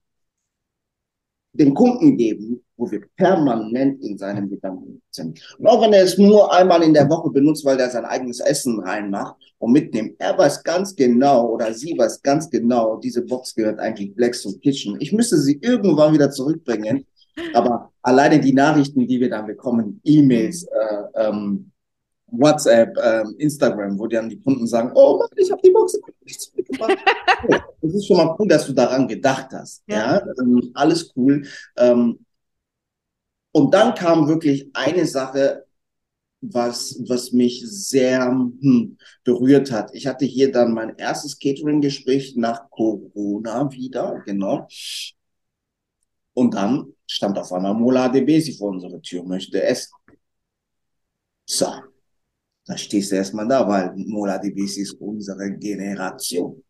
den 1.53 1.75
Kunden 1.75 2.17
geben, 2.17 2.65
wo 2.79 2.91
wir 2.91 3.03
permanent 3.17 4.03
in 4.03 4.17
seinem 4.17 4.49
Gedanken 4.49 5.03
sind. 5.11 5.41
Und 5.59 5.67
auch 5.67 5.83
wenn 5.83 5.93
er 5.93 6.05
es 6.05 6.17
nur 6.17 6.53
einmal 6.55 6.83
in 6.83 6.95
der 6.95 7.11
Woche 7.11 7.29
benutzt, 7.31 7.65
weil 7.65 7.79
er 7.79 7.91
sein 7.91 8.05
eigenes 8.05 8.41
Essen 8.41 8.81
reinmacht 8.81 9.35
und 9.59 9.73
mitnimmt, 9.73 10.15
er 10.19 10.39
weiß 10.39 10.63
ganz 10.63 10.95
genau 10.95 11.49
oder 11.51 11.75
sie 11.75 11.99
weiß 11.99 12.23
ganz 12.23 12.49
genau, 12.49 12.97
diese 12.97 13.23
Box 13.23 13.55
gehört 13.55 13.81
eigentlich 13.81 14.15
Blacks 14.15 14.43
zum 14.43 14.59
Kitchen. 14.61 14.97
Ich 15.01 15.13
müsste 15.13 15.37
sie 15.39 15.59
irgendwann 15.61 16.15
wieder 16.15 16.31
zurückbringen, 16.31 17.05
aber 17.53 17.91
alleine 18.03 18.41
die 18.41 18.55
Nachrichten, 18.55 19.07
die 19.07 19.21
wir 19.21 19.29
dann 19.29 19.47
bekommen, 19.47 20.01
E-Mails, 20.05 20.65
äh, 20.65 21.27
ähm, 21.27 21.73
WhatsApp, 22.31 22.97
ähm, 23.03 23.35
Instagram, 23.39 23.99
wo 23.99 24.07
dann 24.07 24.29
die 24.29 24.41
Kunden 24.41 24.67
sagen, 24.67 24.93
oh 24.95 25.19
Mann, 25.19 25.29
ich 25.37 25.51
habe 25.51 25.63
die 25.65 25.71
Box 25.71 25.99
nicht 26.25 26.41
zurückgebracht. 26.41 26.97
das 27.83 27.95
ist 27.95 28.07
schon 28.07 28.19
mal 28.19 28.37
cool, 28.39 28.47
dass 28.47 28.67
du 28.67 28.73
daran 28.73 29.09
gedacht 29.09 29.49
hast. 29.53 29.83
Ja, 29.89 30.17
ja? 30.17 30.27
Ähm, 30.41 30.71
alles 30.75 31.13
cool. 31.17 31.45
Ähm, 31.77 32.19
und 33.59 33.75
dann 33.75 33.95
kam 33.95 34.29
wirklich 34.29 34.71
eine 34.73 35.05
Sache, 35.05 35.67
was, 36.41 36.97
was 37.09 37.33
mich 37.33 37.61
sehr 37.67 38.27
hm, 38.27 38.97
berührt 39.25 39.73
hat. 39.73 39.93
Ich 39.95 40.07
hatte 40.07 40.25
hier 40.25 40.53
dann 40.53 40.73
mein 40.73 40.95
erstes 40.97 41.37
Catering-Gespräch 41.41 42.37
nach 42.37 42.71
Corona 42.71 43.69
wieder, 43.73 44.23
genau. 44.25 44.69
Und 46.35 46.55
dann 46.55 46.93
stand 47.05 47.37
auf 47.37 47.53
einmal 47.53 47.75
Mola 47.75 48.09
Debesi 48.09 48.53
vor 48.57 48.69
unserer 48.69 49.03
Tür, 49.03 49.25
möchte 49.25 49.61
essen. 49.61 49.93
So, 51.45 51.67
da 52.65 52.77
stehst 52.77 53.11
du 53.11 53.17
erstmal 53.17 53.49
da, 53.49 53.67
weil 53.67 53.93
Mola 53.97 54.39
Debesi 54.39 54.83
ist 54.83 55.01
unsere 55.01 55.51
Generation. 55.59 56.63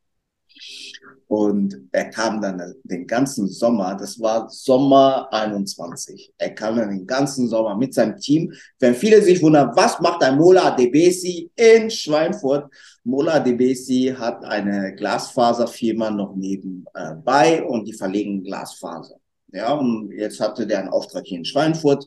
Und 1.28 1.88
er 1.92 2.08
kam 2.08 2.40
dann 2.40 2.74
den 2.84 3.06
ganzen 3.06 3.48
Sommer, 3.48 3.94
das 3.94 4.18
war 4.18 4.48
Sommer 4.48 5.28
21. 5.30 6.32
Er 6.38 6.54
kam 6.54 6.76
dann 6.76 6.88
den 6.88 7.06
ganzen 7.06 7.48
Sommer 7.48 7.76
mit 7.76 7.92
seinem 7.92 8.18
Team. 8.18 8.52
Wenn 8.78 8.94
viele 8.94 9.20
sich 9.22 9.42
wundern, 9.42 9.70
was 9.74 10.00
macht 10.00 10.22
ein 10.22 10.36
Mola 10.36 10.70
Debesi 10.70 11.50
in 11.54 11.90
Schweinfurt? 11.90 12.72
Mola 13.04 13.40
Debesi 13.40 14.14
hat 14.16 14.42
eine 14.44 14.94
Glasfaserfirma 14.94 16.10
noch 16.10 16.34
nebenbei 16.34 17.62
und 17.62 17.86
die 17.86 17.92
verlegen 17.92 18.42
Glasfaser. 18.42 19.16
Ja, 19.52 19.74
und 19.74 20.10
jetzt 20.12 20.40
hatte 20.40 20.66
der 20.66 20.80
einen 20.80 20.88
Auftrag 20.88 21.24
hier 21.26 21.38
in 21.38 21.44
Schweinfurt 21.44 22.06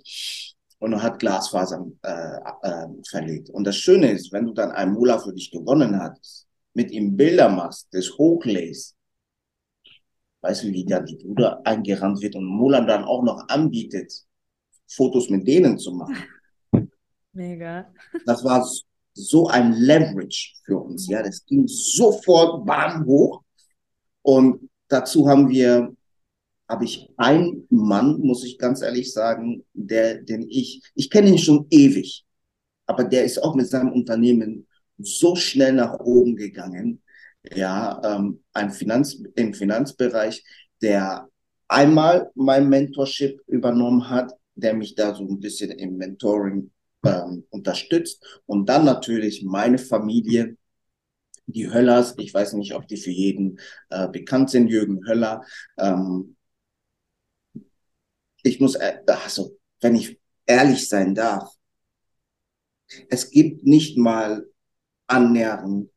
und 0.79 1.01
hat 1.01 1.19
Glasfaser 1.19 1.85
äh, 2.01 2.37
äh, 2.63 2.87
verlegt. 3.07 3.51
Und 3.51 3.65
das 3.65 3.77
Schöne 3.77 4.11
ist, 4.11 4.33
wenn 4.33 4.47
du 4.47 4.53
dann 4.53 4.71
einen 4.71 4.93
Mola 4.93 5.19
für 5.19 5.33
dich 5.33 5.51
gewonnen 5.51 5.99
hast, 5.99 6.47
mit 6.73 6.91
ihm 6.91 7.15
Bilder 7.17 7.49
machst, 7.49 7.87
das 7.91 8.17
hochlässt, 8.17 8.95
weißt 10.41 10.63
du, 10.63 10.67
wie 10.71 10.85
dann 10.85 11.05
die 11.05 11.15
Bruder 11.15 11.65
eingerannt 11.65 12.21
wird 12.21 12.35
und 12.35 12.45
Mulan 12.45 12.87
dann 12.87 13.03
auch 13.03 13.23
noch 13.23 13.47
anbietet, 13.47 14.13
Fotos 14.87 15.29
mit 15.29 15.47
denen 15.47 15.77
zu 15.77 15.91
machen. 15.93 16.17
Mega. 17.33 17.93
Das 18.25 18.43
war 18.43 18.67
so 19.13 19.47
ein 19.47 19.73
Leverage 19.73 20.53
für 20.65 20.77
uns, 20.77 21.07
ja. 21.07 21.21
Das 21.23 21.45
ging 21.45 21.67
sofort 21.67 22.65
bam 22.65 23.05
hoch. 23.05 23.41
Und 24.21 24.69
dazu 24.87 25.27
haben 25.27 25.49
wir, 25.49 25.95
habe 26.67 26.85
ich 26.85 27.09
einen 27.17 27.65
Mann, 27.69 28.19
muss 28.19 28.43
ich 28.43 28.57
ganz 28.57 28.81
ehrlich 28.81 29.11
sagen, 29.11 29.65
der, 29.73 30.21
den 30.21 30.47
ich, 30.49 30.81
ich 30.95 31.09
kenne 31.09 31.29
ihn 31.29 31.37
schon 31.37 31.67
ewig, 31.69 32.25
aber 32.85 33.03
der 33.03 33.23
ist 33.25 33.41
auch 33.41 33.55
mit 33.55 33.67
seinem 33.67 33.91
Unternehmen 33.91 34.67
so 35.03 35.35
schnell 35.35 35.73
nach 35.73 35.99
oben 35.99 36.35
gegangen 36.35 37.01
ja, 37.43 38.01
ähm, 38.03 38.43
ein 38.53 38.71
Finanz, 38.71 39.21
im 39.35 39.53
Finanzbereich, 39.53 40.43
der 40.81 41.27
einmal 41.67 42.31
mein 42.35 42.69
Mentorship 42.69 43.41
übernommen 43.47 44.09
hat, 44.09 44.33
der 44.55 44.73
mich 44.73 44.95
da 44.95 45.15
so 45.15 45.23
ein 45.27 45.39
bisschen 45.39 45.71
im 45.71 45.97
Mentoring 45.97 46.71
ähm, 47.05 47.45
unterstützt 47.49 48.41
und 48.45 48.67
dann 48.69 48.85
natürlich 48.85 49.43
meine 49.43 49.77
Familie, 49.77 50.57
die 51.47 51.71
Höllers, 51.71 52.15
ich 52.17 52.33
weiß 52.33 52.53
nicht, 52.53 52.73
ob 52.75 52.87
die 52.87 52.97
für 52.97 53.09
jeden 53.11 53.59
äh, 53.89 54.07
bekannt 54.07 54.51
sind, 54.51 54.67
Jürgen 54.67 55.05
Höller. 55.07 55.43
Ähm, 55.77 56.35
ich 58.43 58.59
muss, 58.59 58.75
äh, 58.75 58.99
also, 59.07 59.57
wenn 59.81 59.95
ich 59.95 60.19
ehrlich 60.45 60.87
sein 60.87 61.15
darf, 61.15 61.51
es 63.09 63.31
gibt 63.31 63.63
nicht 63.65 63.97
mal 63.97 64.45
annähernd 65.11 65.89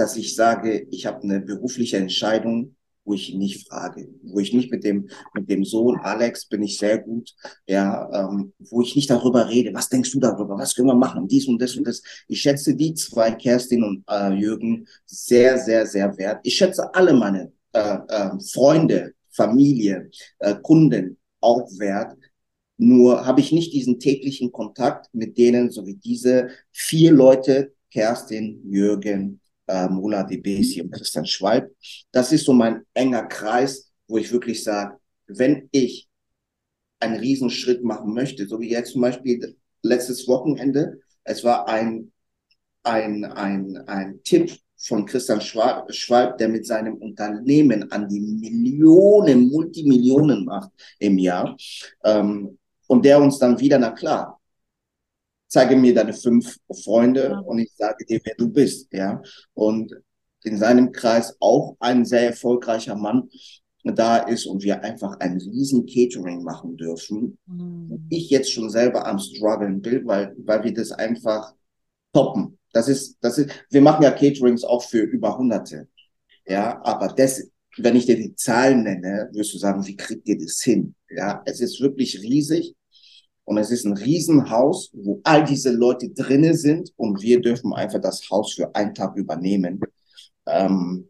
dass 0.00 0.16
ich 0.16 0.34
sage, 0.34 0.86
ich 0.90 1.06
habe 1.06 1.22
eine 1.22 1.40
berufliche 1.40 1.98
Entscheidung, 1.98 2.74
wo 3.04 3.14
ich 3.14 3.34
nicht 3.34 3.68
frage, 3.68 4.08
wo 4.22 4.38
ich 4.38 4.52
nicht 4.52 4.70
mit 4.70 4.84
dem 4.84 5.08
mit 5.34 5.50
dem 5.50 5.64
Sohn 5.64 5.98
Alex 6.00 6.46
bin 6.46 6.62
ich 6.62 6.78
sehr 6.78 6.98
gut, 6.98 7.34
ja, 7.66 8.08
ähm, 8.12 8.52
wo 8.58 8.82
ich 8.82 8.94
nicht 8.96 9.10
darüber 9.10 9.48
rede. 9.48 9.74
Was 9.74 9.88
denkst 9.88 10.12
du 10.12 10.20
darüber? 10.20 10.56
Was 10.56 10.74
können 10.74 10.88
wir 10.88 10.94
machen? 10.94 11.28
Dies 11.28 11.48
und 11.48 11.60
das 11.60 11.76
und 11.76 11.86
das. 11.86 12.02
Ich 12.28 12.40
schätze 12.40 12.74
die 12.74 12.94
zwei, 12.94 13.32
Kerstin 13.32 13.82
und 13.84 14.04
äh, 14.08 14.32
Jürgen, 14.32 14.86
sehr, 15.06 15.58
sehr, 15.58 15.86
sehr 15.86 16.16
wert. 16.18 16.40
Ich 16.44 16.56
schätze 16.56 16.94
alle 16.94 17.12
meine 17.14 17.52
äh, 17.72 17.98
äh, 18.08 18.30
Freunde, 18.52 19.14
Familie, 19.30 20.10
äh, 20.38 20.54
Kunden 20.62 21.18
auch 21.40 21.68
wert. 21.78 22.16
Nur 22.82 23.26
habe 23.26 23.42
ich 23.42 23.52
nicht 23.52 23.74
diesen 23.74 24.00
täglichen 24.00 24.52
Kontakt 24.52 25.12
mit 25.12 25.36
denen, 25.36 25.70
so 25.70 25.86
wie 25.86 25.96
diese 25.96 26.48
vier 26.72 27.12
Leute, 27.12 27.74
Kerstin, 27.90 28.62
Jürgen, 28.70 29.38
äh, 29.66 29.86
Mola 29.86 30.22
Debesi 30.22 30.80
und 30.80 30.90
Christian 30.90 31.26
Schwalb. 31.26 31.76
Das 32.10 32.32
ist 32.32 32.46
so 32.46 32.54
mein 32.54 32.80
enger 32.94 33.24
Kreis, 33.26 33.92
wo 34.08 34.16
ich 34.16 34.32
wirklich 34.32 34.64
sage, 34.64 34.96
wenn 35.26 35.68
ich 35.72 36.08
einen 37.00 37.20
Riesenschritt 37.20 37.84
machen 37.84 38.14
möchte, 38.14 38.48
so 38.48 38.58
wie 38.60 38.70
jetzt 38.70 38.92
zum 38.92 39.02
Beispiel 39.02 39.56
letztes 39.82 40.26
Wochenende, 40.26 41.00
es 41.24 41.44
war 41.44 41.68
ein, 41.68 42.10
ein, 42.82 43.26
ein, 43.26 43.76
ein 43.88 44.20
Tipp 44.24 44.56
von 44.78 45.04
Christian 45.04 45.42
Schwalb, 45.42 46.38
der 46.38 46.48
mit 46.48 46.64
seinem 46.64 46.94
Unternehmen 46.94 47.92
an 47.92 48.08
die 48.08 48.20
Millionen, 48.20 49.50
Multimillionen 49.50 50.46
macht 50.46 50.70
im 50.98 51.18
Jahr. 51.18 51.54
Ähm, 52.04 52.56
und 52.90 53.04
der 53.04 53.22
uns 53.22 53.38
dann 53.38 53.60
wieder, 53.60 53.78
na 53.78 53.92
klar, 53.92 54.40
zeige 55.46 55.76
mir 55.76 55.94
deine 55.94 56.12
fünf 56.12 56.56
Freunde 56.82 57.30
ja. 57.30 57.38
und 57.38 57.60
ich 57.60 57.70
sage 57.76 58.04
dir, 58.04 58.20
wer 58.24 58.34
du 58.36 58.48
bist, 58.48 58.92
ja. 58.92 59.22
Und 59.54 59.94
in 60.42 60.56
seinem 60.56 60.90
Kreis 60.90 61.36
auch 61.38 61.76
ein 61.78 62.04
sehr 62.04 62.26
erfolgreicher 62.26 62.96
Mann 62.96 63.28
da 63.84 64.16
ist 64.18 64.44
und 64.44 64.64
wir 64.64 64.82
einfach 64.82 65.20
ein 65.20 65.38
riesen 65.38 65.86
Catering 65.86 66.42
machen 66.42 66.76
dürfen. 66.76 67.38
Mhm. 67.46 68.06
Ich 68.10 68.28
jetzt 68.28 68.50
schon 68.50 68.68
selber 68.70 69.06
am 69.06 69.20
struggeln 69.20 69.80
bin, 69.80 70.04
weil, 70.06 70.34
weil 70.38 70.64
wir 70.64 70.74
das 70.74 70.90
einfach 70.90 71.54
toppen. 72.12 72.58
Das 72.72 72.88
ist, 72.88 73.18
das 73.20 73.38
ist, 73.38 73.50
wir 73.70 73.82
machen 73.82 74.02
ja 74.02 74.10
Caterings 74.10 74.64
auch 74.64 74.82
für 74.82 75.02
über 75.02 75.38
Hunderte. 75.38 75.86
Ja, 76.44 76.80
aber 76.82 77.06
das, 77.08 77.48
wenn 77.76 77.94
ich 77.94 78.06
dir 78.06 78.16
die 78.16 78.34
Zahlen 78.34 78.82
nenne, 78.82 79.30
wirst 79.32 79.54
du 79.54 79.58
sagen, 79.58 79.86
wie 79.86 79.96
kriegt 79.96 80.26
ihr 80.28 80.38
das 80.38 80.60
hin? 80.60 80.96
Ja, 81.08 81.40
es 81.46 81.60
ist 81.60 81.80
wirklich 81.80 82.20
riesig. 82.20 82.74
Und 83.50 83.58
es 83.58 83.72
ist 83.72 83.84
ein 83.84 83.94
Riesenhaus, 83.94 84.92
wo 84.92 85.20
all 85.24 85.42
diese 85.42 85.72
Leute 85.72 86.08
drinnen 86.10 86.54
sind 86.54 86.92
und 86.96 87.20
wir 87.20 87.40
dürfen 87.40 87.72
einfach 87.72 88.00
das 88.00 88.30
Haus 88.30 88.52
für 88.54 88.72
einen 88.76 88.94
Tag 88.94 89.16
übernehmen. 89.16 89.80
Ähm, 90.46 91.08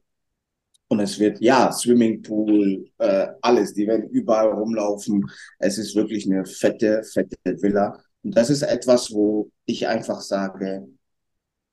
und 0.88 1.00
es 1.00 1.18
wird, 1.18 1.38
ja, 1.42 1.70
Swimmingpool, 1.70 2.86
äh, 2.96 3.26
alles. 3.42 3.74
Die 3.74 3.86
werden 3.86 4.08
überall 4.08 4.52
rumlaufen. 4.52 5.30
Es 5.58 5.76
ist 5.76 5.94
wirklich 5.94 6.24
eine 6.24 6.46
fette, 6.46 7.02
fette 7.02 7.36
Villa. 7.44 8.00
Und 8.22 8.34
das 8.34 8.48
ist 8.48 8.62
etwas, 8.62 9.12
wo 9.12 9.50
ich 9.66 9.86
einfach 9.86 10.22
sage, 10.22 10.88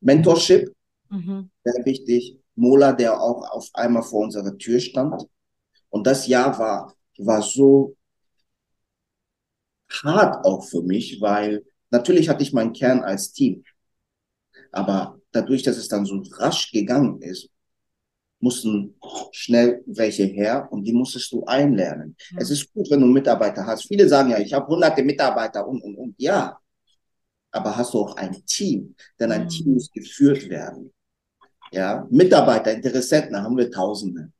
Mentorship, 0.01 0.69
mhm. 1.09 1.49
sehr 1.63 1.85
wichtig. 1.85 2.39
Mola, 2.55 2.91
der 2.91 3.21
auch 3.21 3.49
auf 3.51 3.69
einmal 3.73 4.03
vor 4.03 4.25
unserer 4.25 4.57
Tür 4.57 4.81
stand. 4.81 5.27
Und 5.87 6.05
das 6.05 6.27
Jahr 6.27 6.59
war, 6.59 6.93
war 7.19 7.41
so 7.41 7.95
hart 10.03 10.45
auch 10.45 10.63
für 10.65 10.81
mich, 10.81 11.21
weil 11.21 11.65
natürlich 11.89 12.29
hatte 12.29 12.43
ich 12.43 12.53
meinen 12.53 12.73
Kern 12.73 13.03
als 13.03 13.31
Team. 13.31 13.63
Aber 14.71 15.19
dadurch, 15.31 15.63
dass 15.63 15.77
es 15.77 15.87
dann 15.87 16.05
so 16.05 16.21
rasch 16.37 16.71
gegangen 16.71 17.21
ist, 17.21 17.49
mussten 18.39 18.95
schnell 19.31 19.83
welche 19.87 20.25
her 20.25 20.67
und 20.71 20.83
die 20.83 20.93
musstest 20.93 21.31
du 21.31 21.43
einlernen. 21.45 22.15
Ja. 22.31 22.37
Es 22.41 22.51
ist 22.51 22.71
gut, 22.73 22.89
wenn 22.91 23.01
du 23.01 23.07
Mitarbeiter 23.07 23.65
hast. 23.65 23.87
Viele 23.87 24.07
sagen 24.07 24.29
ja, 24.29 24.39
ich 24.39 24.53
habe 24.53 24.67
hunderte 24.67 25.03
Mitarbeiter 25.03 25.67
und, 25.67 25.81
und, 25.81 25.95
und. 25.95 26.15
Ja, 26.17 26.59
aber 27.51 27.75
hast 27.75 27.93
du 27.93 27.99
auch 27.99 28.15
ein 28.15 28.45
Team, 28.45 28.95
denn 29.19 29.31
ein 29.31 29.45
mhm. 29.45 29.49
Team 29.49 29.73
muss 29.73 29.91
geführt 29.91 30.47
werden. 30.49 30.93
Ja, 31.71 32.07
Mitarbeiter, 32.09 32.73
Interessenten 32.73 33.41
haben 33.41 33.57
wir 33.57 33.71
Tausende. 33.71 34.31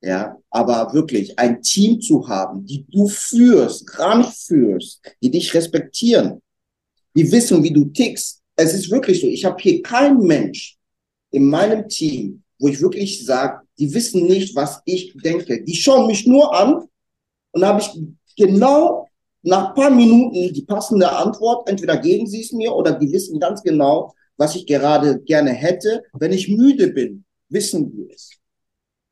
Ja, 0.00 0.36
aber 0.50 0.92
wirklich 0.92 1.36
ein 1.38 1.60
Team 1.60 2.00
zu 2.00 2.28
haben, 2.28 2.64
die 2.64 2.86
du 2.88 3.08
führst, 3.08 3.98
ranführst, 3.98 5.00
die 5.20 5.30
dich 5.30 5.52
respektieren, 5.54 6.40
die 7.16 7.30
wissen, 7.32 7.62
wie 7.64 7.72
du 7.72 7.86
tickst. 7.86 8.40
Es 8.54 8.74
ist 8.74 8.90
wirklich 8.90 9.20
so. 9.20 9.26
Ich 9.26 9.44
habe 9.44 9.60
hier 9.60 9.82
keinen 9.82 10.20
Mensch 10.20 10.76
in 11.30 11.46
meinem 11.46 11.88
Team, 11.88 12.44
wo 12.60 12.68
ich 12.68 12.80
wirklich 12.80 13.24
sage, 13.24 13.66
die 13.78 13.92
wissen 13.92 14.26
nicht, 14.26 14.54
was 14.54 14.80
ich 14.84 15.14
denke. 15.24 15.64
Die 15.64 15.74
schauen 15.74 16.06
mich 16.06 16.26
nur 16.26 16.54
an 16.54 16.88
und 17.52 17.64
habe 17.64 17.80
ich 17.80 17.90
genau 18.36 19.08
nach 19.42 19.74
paar 19.74 19.90
Minuten 19.90 20.52
die 20.52 20.64
passende 20.64 21.10
Antwort. 21.10 21.68
Entweder 21.68 21.96
geben 21.96 22.26
sie 22.26 22.42
es 22.42 22.52
mir 22.52 22.72
oder 22.72 22.92
die 22.92 23.12
wissen 23.12 23.40
ganz 23.40 23.62
genau, 23.62 24.14
was 24.36 24.54
ich 24.54 24.66
gerade 24.66 25.20
gerne 25.22 25.50
hätte. 25.50 26.04
Wenn 26.12 26.32
ich 26.32 26.48
müde 26.48 26.88
bin, 26.88 27.24
wissen 27.48 27.90
die 27.90 28.12
es. 28.12 28.37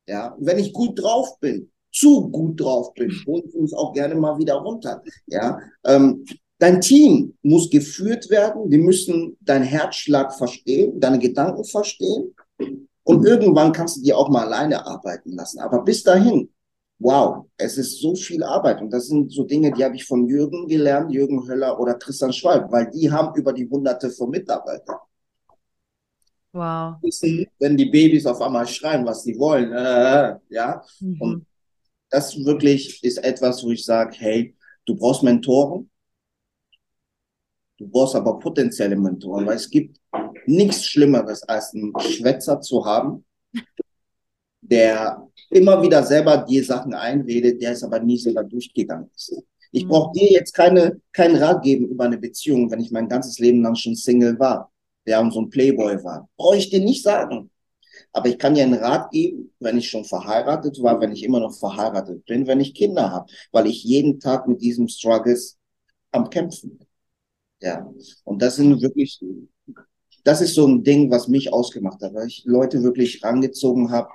Ja, 0.07 0.35
wenn 0.39 0.57
ich 0.57 0.73
gut 0.73 1.01
drauf 1.01 1.39
bin, 1.39 1.69
zu 1.91 2.29
gut 2.29 2.59
drauf 2.59 2.93
bin, 2.93 3.11
holen 3.25 3.49
sie 3.49 3.57
uns 3.57 3.73
auch 3.73 3.93
gerne 3.93 4.15
mal 4.15 4.37
wieder 4.37 4.55
runter. 4.55 5.03
Ja, 5.25 5.59
ähm, 5.85 6.25
dein 6.59 6.81
Team 6.81 7.35
muss 7.41 7.69
geführt 7.69 8.29
werden. 8.29 8.69
Die 8.69 8.77
müssen 8.77 9.37
deinen 9.41 9.63
Herzschlag 9.63 10.33
verstehen, 10.33 10.99
deine 10.99 11.19
Gedanken 11.19 11.65
verstehen. 11.65 12.33
Und 13.03 13.25
irgendwann 13.25 13.71
kannst 13.71 13.97
du 13.97 14.01
die 14.01 14.13
auch 14.13 14.29
mal 14.29 14.45
alleine 14.45 14.85
arbeiten 14.85 15.31
lassen. 15.31 15.59
Aber 15.59 15.83
bis 15.83 16.03
dahin, 16.03 16.49
wow, 16.99 17.45
es 17.57 17.77
ist 17.77 18.01
so 18.01 18.15
viel 18.15 18.43
Arbeit. 18.43 18.81
Und 18.81 18.91
das 18.91 19.07
sind 19.07 19.31
so 19.31 19.43
Dinge, 19.43 19.71
die 19.71 19.83
habe 19.83 19.95
ich 19.95 20.05
von 20.05 20.27
Jürgen 20.27 20.67
gelernt, 20.67 21.11
Jürgen 21.11 21.47
Höller 21.47 21.79
oder 21.79 21.97
Tristan 21.97 22.33
Schwalb, 22.33 22.71
weil 22.71 22.89
die 22.91 23.11
haben 23.11 23.35
über 23.35 23.53
die 23.53 23.69
hunderte 23.69 24.09
von 24.09 24.29
Mitarbeitern. 24.29 24.97
Wow. 26.57 26.95
Wenn 27.59 27.77
die 27.77 27.85
Babys 27.85 28.25
auf 28.25 28.41
einmal 28.41 28.67
schreien, 28.67 29.05
was 29.05 29.23
sie 29.23 29.37
wollen, 29.37 29.71
äh, 29.71 30.35
ja. 30.49 30.83
Mhm. 30.99 31.21
Und 31.21 31.45
das 32.09 32.35
wirklich 32.43 33.03
ist 33.03 33.17
etwas, 33.19 33.63
wo 33.63 33.69
ich 33.69 33.85
sage, 33.85 34.15
hey, 34.17 34.55
du 34.85 34.95
brauchst 34.95 35.21
Mentoren, 35.21 35.89
du 37.77 37.87
brauchst 37.87 38.15
aber 38.15 38.39
potenzielle 38.39 38.95
Mentoren, 38.95 39.45
weil 39.45 39.57
es 39.57 39.69
gibt 39.69 39.99
nichts 40.47 40.85
Schlimmeres, 40.85 41.43
als 41.43 41.75
einen 41.75 41.93
Schwätzer 41.99 42.59
zu 42.59 42.83
haben, 42.83 43.23
der 44.61 45.27
immer 45.51 45.79
wieder 45.83 46.01
selber 46.03 46.37
dir 46.37 46.63
Sachen 46.63 46.95
einredet, 46.95 47.61
der 47.61 47.73
es 47.73 47.83
aber 47.83 47.99
nie 47.99 48.17
selber 48.17 48.43
durchgegangen 48.43 49.11
ist. 49.15 49.43
Ich 49.71 49.85
mhm. 49.85 49.89
brauche 49.89 50.11
dir 50.13 50.31
jetzt 50.31 50.53
keine, 50.53 50.99
keinen 51.11 51.35
Rat 51.35 51.61
geben 51.61 51.87
über 51.89 52.05
eine 52.05 52.17
Beziehung, 52.17 52.71
wenn 52.71 52.79
ich 52.79 52.89
mein 52.89 53.07
ganzes 53.07 53.37
Leben 53.37 53.61
lang 53.61 53.75
schon 53.75 53.95
Single 53.95 54.39
war, 54.39 54.71
der 55.07 55.21
und 55.21 55.31
so 55.31 55.41
ein 55.41 55.49
Playboy 55.49 56.03
war. 56.03 56.29
Brauche 56.37 56.57
ich 56.57 56.69
dir 56.69 56.81
nicht 56.81 57.03
sagen. 57.03 57.49
Aber 58.13 58.29
ich 58.29 58.37
kann 58.37 58.55
dir 58.55 58.63
einen 58.63 58.75
Rat 58.75 59.11
geben, 59.11 59.53
wenn 59.59 59.77
ich 59.77 59.89
schon 59.89 60.05
verheiratet 60.05 60.81
war, 60.81 60.99
wenn 61.01 61.11
ich 61.11 61.23
immer 61.23 61.39
noch 61.39 61.57
verheiratet 61.57 62.25
bin, 62.25 62.47
wenn 62.47 62.59
ich 62.59 62.73
Kinder 62.73 63.11
habe, 63.11 63.31
weil 63.51 63.67
ich 63.67 63.83
jeden 63.83 64.19
Tag 64.19 64.47
mit 64.47 64.61
diesem 64.61 64.87
Struggles 64.87 65.57
am 66.11 66.29
Kämpfen 66.29 66.77
bin. 66.77 66.87
Ja. 67.61 67.91
Und 68.23 68.41
das 68.41 68.57
sind 68.57 68.81
wirklich, 68.81 69.19
das 70.23 70.41
ist 70.41 70.55
so 70.55 70.67
ein 70.67 70.83
Ding, 70.83 71.09
was 71.09 71.27
mich 71.27 71.51
ausgemacht 71.51 72.01
hat, 72.01 72.13
weil 72.13 72.27
ich 72.27 72.43
Leute 72.45 72.83
wirklich 72.83 73.23
rangezogen 73.23 73.91
habe, 73.91 74.09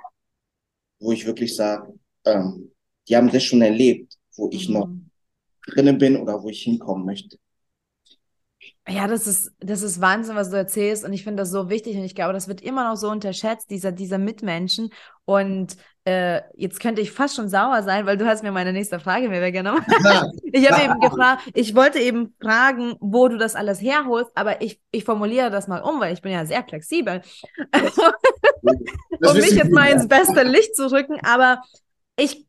wo 0.99 1.11
ich 1.11 1.25
wirklich 1.25 1.55
sage, 1.55 1.93
ähm, 2.25 2.71
die 3.07 3.17
haben 3.17 3.31
das 3.31 3.43
schon 3.43 3.61
erlebt, 3.61 4.17
wo 4.35 4.49
ich 4.51 4.69
mhm. 4.69 4.73
noch 4.73 4.89
drinnen 5.67 5.97
bin 5.97 6.17
oder 6.17 6.41
wo 6.41 6.49
ich 6.49 6.63
hinkommen 6.63 7.05
möchte. 7.05 7.37
Ja, 8.87 9.07
das 9.07 9.27
ist, 9.27 9.51
das 9.59 9.81
ist 9.81 10.01
Wahnsinn, 10.01 10.35
was 10.35 10.49
du 10.49 10.57
erzählst. 10.57 11.05
Und 11.05 11.13
ich 11.13 11.23
finde 11.23 11.41
das 11.41 11.51
so 11.51 11.69
wichtig. 11.69 11.95
Und 11.95 12.03
ich 12.03 12.15
glaube, 12.15 12.33
das 12.33 12.49
wird 12.49 12.61
immer 12.61 12.89
noch 12.89 12.97
so 12.97 13.09
unterschätzt, 13.09 13.69
dieser, 13.69 13.93
dieser 13.93 14.17
Mitmenschen. 14.17 14.89
Und 15.23 15.77
äh, 16.03 16.41
jetzt 16.55 16.81
könnte 16.81 17.01
ich 17.01 17.13
fast 17.13 17.37
schon 17.37 17.47
sauer 17.47 17.81
sein, 17.83 18.05
weil 18.05 18.17
du 18.17 18.25
hast 18.25 18.43
mir 18.43 18.51
meine 18.51 18.73
nächste 18.73 18.99
Frage 18.99 19.29
mir 19.29 19.41
weggenommen. 19.41 19.85
ich 20.51 20.69
habe 20.69 20.83
eben 20.83 20.99
gefragt, 20.99 21.43
ich 21.53 21.75
wollte 21.75 21.99
eben 21.99 22.35
fragen, 22.41 22.95
wo 22.99 23.29
du 23.29 23.37
das 23.37 23.55
alles 23.55 23.81
herholst, 23.81 24.31
aber 24.35 24.61
ich, 24.61 24.81
ich 24.91 25.05
formuliere 25.05 25.49
das 25.49 25.69
mal 25.69 25.79
um, 25.81 26.01
weil 26.01 26.13
ich 26.13 26.21
bin 26.21 26.33
ja 26.33 26.45
sehr 26.45 26.63
flexibel. 26.65 27.21
um 28.61 29.33
mich 29.35 29.51
jetzt 29.51 29.71
mal 29.71 29.91
ins 29.91 30.09
beste 30.09 30.43
Licht 30.43 30.75
zu 30.75 30.91
rücken. 30.91 31.19
Aber 31.23 31.61
ich 32.17 32.45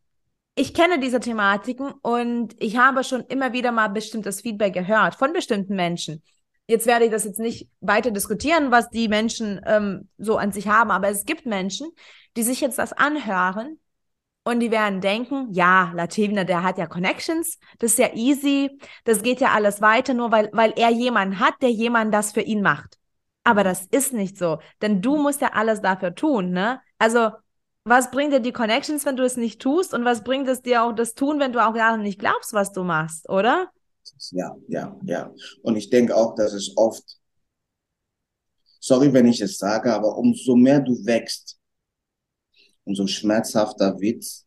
ich 0.54 0.74
kenne 0.74 0.98
diese 0.98 1.20
Thematiken 1.20 1.92
und 2.02 2.54
ich 2.58 2.76
habe 2.76 3.02
schon 3.04 3.22
immer 3.26 3.52
wieder 3.52 3.72
mal 3.72 3.88
bestimmtes 3.88 4.40
Feedback 4.40 4.74
gehört 4.74 5.14
von 5.14 5.32
bestimmten 5.32 5.74
Menschen. 5.74 6.22
Jetzt 6.66 6.86
werde 6.86 7.04
ich 7.04 7.10
das 7.10 7.24
jetzt 7.24 7.40
nicht 7.40 7.68
weiter 7.80 8.10
diskutieren, 8.10 8.70
was 8.70 8.88
die 8.88 9.08
Menschen 9.08 9.60
ähm, 9.66 10.08
so 10.16 10.38
an 10.38 10.52
sich 10.52 10.68
haben, 10.68 10.90
aber 10.90 11.08
es 11.08 11.24
gibt 11.24 11.44
Menschen, 11.44 11.88
die 12.36 12.42
sich 12.42 12.60
jetzt 12.60 12.78
das 12.78 12.92
anhören 12.92 13.78
und 14.44 14.60
die 14.60 14.70
werden 14.70 15.00
denken, 15.00 15.48
ja, 15.52 15.90
Latevina, 15.94 16.44
der 16.44 16.62
hat 16.62 16.78
ja 16.78 16.86
Connections, 16.86 17.58
das 17.78 17.92
ist 17.92 17.98
ja 17.98 18.14
easy, 18.14 18.78
das 19.04 19.22
geht 19.22 19.40
ja 19.40 19.52
alles 19.52 19.80
weiter, 19.80 20.14
nur 20.14 20.30
weil, 20.30 20.50
weil 20.52 20.72
er 20.76 20.90
jemanden 20.90 21.40
hat, 21.40 21.54
der 21.62 21.70
jemand 21.70 22.14
das 22.14 22.32
für 22.32 22.42
ihn 22.42 22.62
macht. 22.62 22.98
Aber 23.42 23.64
das 23.64 23.86
ist 23.86 24.12
nicht 24.12 24.38
so, 24.38 24.58
denn 24.80 25.02
du 25.02 25.16
musst 25.16 25.40
ja 25.40 25.52
alles 25.52 25.82
dafür 25.82 26.14
tun, 26.14 26.50
ne? 26.50 26.80
Also 26.98 27.30
was 27.84 28.10
bringt 28.10 28.32
dir 28.32 28.40
die 28.40 28.52
Connections, 28.52 29.04
wenn 29.04 29.16
du 29.16 29.24
es 29.24 29.36
nicht 29.36 29.60
tust? 29.60 29.92
Und 29.92 30.04
was 30.04 30.24
bringt 30.24 30.48
es 30.48 30.62
dir 30.62 30.82
auch 30.82 30.92
das 30.92 31.14
Tun, 31.14 31.38
wenn 31.38 31.52
du 31.52 31.64
auch 31.64 31.74
gar 31.74 31.96
nicht 31.98 32.18
glaubst, 32.18 32.54
was 32.54 32.72
du 32.72 32.82
machst, 32.82 33.28
oder? 33.28 33.70
Ja, 34.30 34.56
ja, 34.68 34.98
ja. 35.04 35.34
Und 35.62 35.76
ich 35.76 35.90
denke 35.90 36.16
auch, 36.16 36.34
dass 36.34 36.54
es 36.54 36.72
oft, 36.76 37.04
sorry, 38.80 39.12
wenn 39.12 39.26
ich 39.26 39.40
es 39.40 39.58
sage, 39.58 39.92
aber 39.92 40.16
umso 40.16 40.56
mehr 40.56 40.80
du 40.80 40.92
wächst, 41.04 41.58
umso 42.84 43.06
schmerzhafter 43.06 43.98
wird's. 44.00 44.46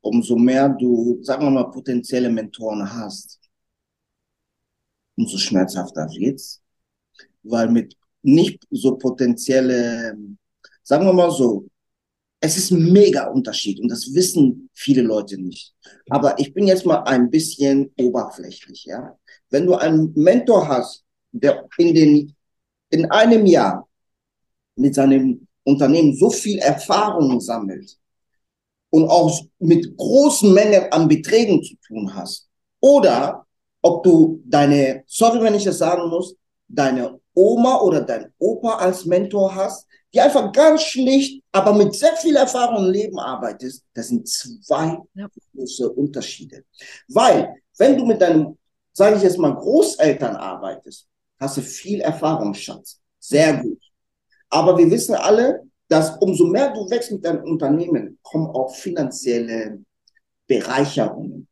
Umso 0.00 0.36
mehr 0.36 0.68
du, 0.68 1.22
sagen 1.22 1.44
wir 1.44 1.50
mal, 1.50 1.70
potenzielle 1.70 2.28
Mentoren 2.28 2.92
hast, 2.92 3.40
umso 5.16 5.38
schmerzhafter 5.38 6.06
wird's. 6.10 6.62
Weil 7.42 7.70
mit 7.70 7.96
nicht 8.20 8.66
so 8.70 8.96
potenzielle 8.96 10.18
Sagen 10.84 11.06
wir 11.06 11.14
mal 11.14 11.30
so, 11.30 11.66
es 12.40 12.58
ist 12.58 12.70
ein 12.70 12.92
mega 12.92 13.28
Unterschied 13.28 13.80
und 13.80 13.88
das 13.88 14.12
wissen 14.12 14.68
viele 14.74 15.00
Leute 15.00 15.40
nicht. 15.40 15.74
Aber 16.10 16.38
ich 16.38 16.52
bin 16.52 16.66
jetzt 16.66 16.84
mal 16.84 17.02
ein 17.04 17.30
bisschen 17.30 17.90
oberflächlich, 17.98 18.84
ja. 18.84 19.16
Wenn 19.48 19.64
du 19.64 19.74
einen 19.76 20.12
Mentor 20.14 20.68
hast, 20.68 21.04
der 21.32 21.66
in 21.78 21.94
den, 21.94 22.36
in 22.90 23.10
einem 23.10 23.46
Jahr 23.46 23.88
mit 24.76 24.94
seinem 24.94 25.46
Unternehmen 25.64 26.14
so 26.16 26.28
viel 26.28 26.58
Erfahrung 26.58 27.40
sammelt 27.40 27.98
und 28.90 29.08
auch 29.08 29.40
mit 29.58 29.96
großen 29.96 30.52
Mengen 30.52 30.92
an 30.92 31.08
Beträgen 31.08 31.62
zu 31.62 31.76
tun 31.86 32.14
hast, 32.14 32.46
oder 32.80 33.46
ob 33.80 34.02
du 34.02 34.42
deine, 34.44 35.02
sorry, 35.06 35.42
wenn 35.42 35.54
ich 35.54 35.64
das 35.64 35.78
sagen 35.78 36.10
muss, 36.10 36.36
deine 36.68 37.18
Oma 37.34 37.80
oder 37.80 38.00
dein 38.02 38.32
Opa 38.38 38.76
als 38.76 39.04
Mentor 39.04 39.54
hast, 39.54 39.86
die 40.12 40.20
einfach 40.20 40.52
ganz 40.52 40.82
schlicht, 40.82 41.42
aber 41.50 41.72
mit 41.72 41.94
sehr 41.94 42.16
viel 42.16 42.36
Erfahrung 42.36 42.86
im 42.86 42.92
Leben 42.92 43.18
arbeitest, 43.18 43.84
das 43.94 44.08
sind 44.08 44.28
zwei 44.28 44.98
ja. 45.14 45.28
große 45.54 45.90
Unterschiede. 45.90 46.64
Weil, 47.08 47.54
wenn 47.78 47.98
du 47.98 48.06
mit 48.06 48.20
deinem, 48.20 48.56
sage 48.92 49.16
ich 49.16 49.22
jetzt 49.22 49.38
mal, 49.38 49.54
Großeltern 49.54 50.36
arbeitest, 50.36 51.08
hast 51.40 51.56
du 51.56 51.62
viel 51.62 52.00
Erfahrungsschatz. 52.00 53.00
Sehr 53.18 53.56
gut. 53.56 53.80
Aber 54.50 54.78
wir 54.78 54.88
wissen 54.88 55.16
alle, 55.16 55.62
dass 55.88 56.16
umso 56.18 56.46
mehr 56.46 56.72
du 56.72 56.88
wächst 56.88 57.10
mit 57.10 57.24
deinem 57.24 57.42
Unternehmen, 57.44 58.18
kommen 58.22 58.46
auch 58.46 58.74
finanzielle 58.74 59.82
Bereicherungen. 60.46 61.48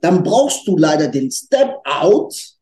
Dann 0.00 0.22
brauchst 0.22 0.66
du 0.66 0.76
leider 0.76 1.08
den 1.08 1.30
Step 1.30 1.76
Out, 1.84 2.57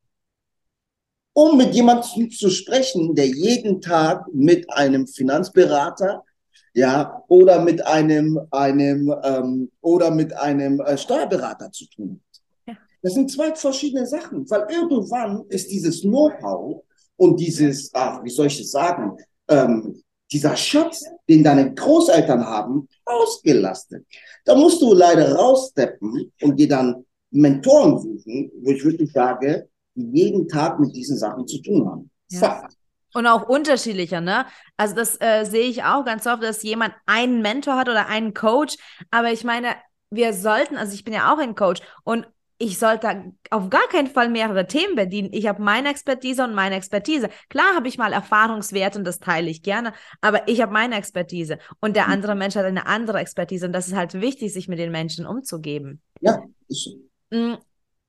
um 1.37 1.59
mit 1.59 1.75
jemandem 1.75 2.31
zu 2.31 2.49
sprechen, 2.49 3.15
der 3.15 3.27
jeden 3.27 3.83
Tag 3.83 4.25
mit 4.33 4.71
einem 4.71 5.07
Finanzberater 5.07 6.25
ja, 6.73 7.23
oder 7.29 7.61
mit 7.61 7.87
einem, 7.87 8.41
einem 8.51 9.15
ähm, 9.23 9.71
oder 9.83 10.11
mit 10.11 10.33
einem 10.33 10.81
äh, 10.81 10.97
Steuerberater 10.97 11.71
zu 11.71 11.85
tun 11.91 12.23
hat. 12.67 12.77
Das 13.03 13.13
sind 13.13 13.31
zwei 13.31 13.55
verschiedene 13.55 14.07
Sachen, 14.07 14.49
weil 14.49 14.67
irgendwann 14.71 15.45
ist 15.51 15.71
dieses 15.71 16.01
Know-how 16.01 16.83
und 17.17 17.39
dieses, 17.39 17.91
ach, 17.93 18.25
wie 18.25 18.31
soll 18.31 18.47
ich 18.47 18.57
das 18.57 18.71
sagen, 18.71 19.19
ähm, 19.49 20.03
dieser 20.33 20.57
Schatz, 20.57 21.05
den 21.29 21.45
deine 21.45 21.75
Großeltern 21.75 22.47
haben, 22.47 22.89
ausgelastet. 23.05 24.07
Da 24.47 24.55
musst 24.55 24.81
du 24.81 24.95
leider 24.95 25.35
raussteppen 25.35 26.33
und 26.41 26.57
dir 26.59 26.69
dann 26.69 27.05
Mentoren 27.31 27.99
suchen, 27.99 28.51
wo 28.63 28.71
ich 28.71 28.83
wirklich 28.83 29.13
sage, 29.13 29.69
die 29.97 30.09
jeden 30.13 30.49
Tag 30.49 30.79
mit 30.79 30.95
diesen 30.95 31.17
Sachen 31.17 31.47
zu 31.47 31.61
tun 31.63 31.89
haben. 31.89 32.11
Ja. 32.31 32.41
Fakt. 32.41 32.77
Und 33.15 33.27
auch 33.27 33.49
unterschiedlicher, 33.49 34.21
ne? 34.21 34.45
Also 34.77 34.95
das 34.95 35.19
äh, 35.21 35.45
sehe 35.45 35.69
ich 35.69 35.85
auch 35.85 36.05
ganz 36.05 36.27
oft, 36.27 36.43
dass 36.43 36.63
jemand 36.63 36.93
einen 37.07 37.41
Mentor 37.41 37.77
hat 37.77 37.89
oder 37.89 38.09
einen 38.09 38.35
Coach. 38.35 38.77
Aber 39.11 39.33
ich 39.33 39.43
meine, 39.43 39.69
wir 40.11 40.35
sollten, 40.35 40.77
also 40.77 40.93
ich 40.93 41.03
bin 41.03 41.15
ja 41.15 41.33
auch 41.33 41.39
ein 41.39 41.55
Coach 41.55 41.81
und 42.05 42.27
ich 42.59 42.79
sollte 42.79 43.33
auf 43.51 43.71
gar 43.71 43.87
keinen 43.89 44.07
Fall 44.07 44.29
mehrere 44.29 44.67
Themen 44.67 44.97
bedienen. 44.97 45.31
Ich 45.33 45.47
habe 45.47 45.63
meine 45.63 45.91
Expertise 45.91 46.45
und 46.45 46.55
meine 46.55 46.75
Expertise. 46.75 47.29
Klar 47.49 47.75
habe 47.75 47.89
ich 47.89 47.99
mal 47.99 48.13
Erfahrungswerte 48.13 48.99
und 48.99 49.05
das 49.05 49.19
teile 49.19 49.51
ich 49.51 49.63
gerne, 49.63 49.93
aber 50.21 50.49
ich 50.49 50.63
habe 50.63 50.73
meine 50.73 50.97
Expertise 50.97 51.59
und 51.81 51.97
der 51.97 52.07
hm. 52.07 52.13
andere 52.13 52.35
Mensch 52.35 52.57
hat 52.57 52.65
eine 52.65 52.87
andere 52.87 53.19
Expertise 53.19 53.67
und 53.67 53.73
das 53.73 53.89
ist 53.89 53.95
halt 53.95 54.21
wichtig, 54.21 54.53
sich 54.53 54.69
mit 54.69 54.79
den 54.79 54.91
Menschen 54.91 55.27
umzugeben. 55.27 56.01
Ja, 56.21 56.43
ist 56.69 56.85
so. 57.31 57.59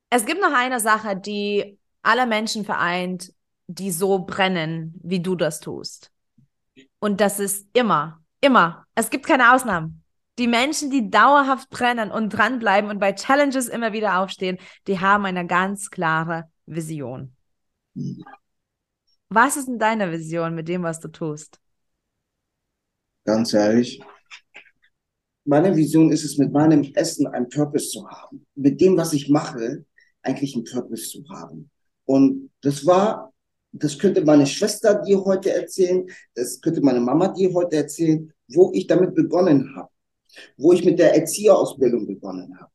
Es 0.10 0.26
gibt 0.26 0.42
noch 0.42 0.54
eine 0.54 0.80
Sache, 0.80 1.16
die 1.18 1.78
alle 2.02 2.26
Menschen 2.26 2.64
vereint, 2.64 3.34
die 3.68 3.92
so 3.92 4.20
brennen, 4.20 4.94
wie 5.04 5.20
du 5.20 5.36
das 5.36 5.60
tust. 5.60 6.12
Und 7.00 7.20
das 7.20 7.40
ist 7.40 7.68
immer, 7.74 8.24
immer. 8.42 8.86
Es 8.96 9.10
gibt 9.10 9.26
keine 9.26 9.54
Ausnahmen. 9.54 10.04
Die 10.40 10.48
Menschen, 10.48 10.92
die 10.92 11.10
dauerhaft 11.10 11.70
brennen 11.70 12.12
und 12.12 12.30
dranbleiben 12.30 12.90
und 12.90 13.00
bei 13.00 13.14
Challenges 13.14 13.68
immer 13.68 13.92
wieder 13.92 14.20
aufstehen, 14.20 14.58
die 14.86 15.00
haben 15.00 15.26
eine 15.26 15.46
ganz 15.46 15.90
klare 15.90 16.50
Vision. 16.66 17.36
Was 19.30 19.58
ist 19.58 19.68
denn 19.68 19.80
deine 19.80 20.12
Vision 20.12 20.56
mit 20.56 20.68
dem, 20.68 20.84
was 20.84 21.00
du 21.00 21.10
tust? 21.10 21.60
Ganz 23.26 23.54
ehrlich, 23.54 24.02
meine 25.44 25.76
Vision 25.76 26.12
ist 26.12 26.24
es, 26.24 26.38
mit 26.38 26.54
meinem 26.54 26.84
Essen 26.94 27.28
einen 27.28 27.50
Purpose 27.50 27.90
zu 27.90 28.08
haben. 28.08 28.46
Mit 28.56 28.80
dem, 28.80 28.96
was 28.96 29.14
ich 29.14 29.30
mache, 29.30 29.86
eigentlich 30.28 30.56
einen 30.56 30.66
Purpose 30.66 31.10
zu 31.10 31.30
haben. 31.30 31.70
Und 32.06 32.52
das 32.62 32.86
war, 32.86 33.34
das 33.72 33.98
könnte 33.98 34.24
meine 34.24 34.46
Schwester 34.46 35.02
dir 35.02 35.24
heute 35.24 35.52
erzählen, 35.52 36.08
das 36.36 36.62
könnte 36.62 36.82
meine 36.82 37.00
Mama 37.00 37.30
dir 37.30 37.54
heute 37.54 37.78
erzählen, 37.78 38.32
wo 38.50 38.72
ich 38.74 38.88
damit 38.88 39.16
begonnen 39.16 39.76
habe, 39.76 39.90
wo 40.58 40.74
ich 40.74 40.84
mit 40.86 41.00
der 41.00 41.16
Erzieherausbildung 41.16 42.08
begonnen 42.08 42.58
habe. 42.60 42.72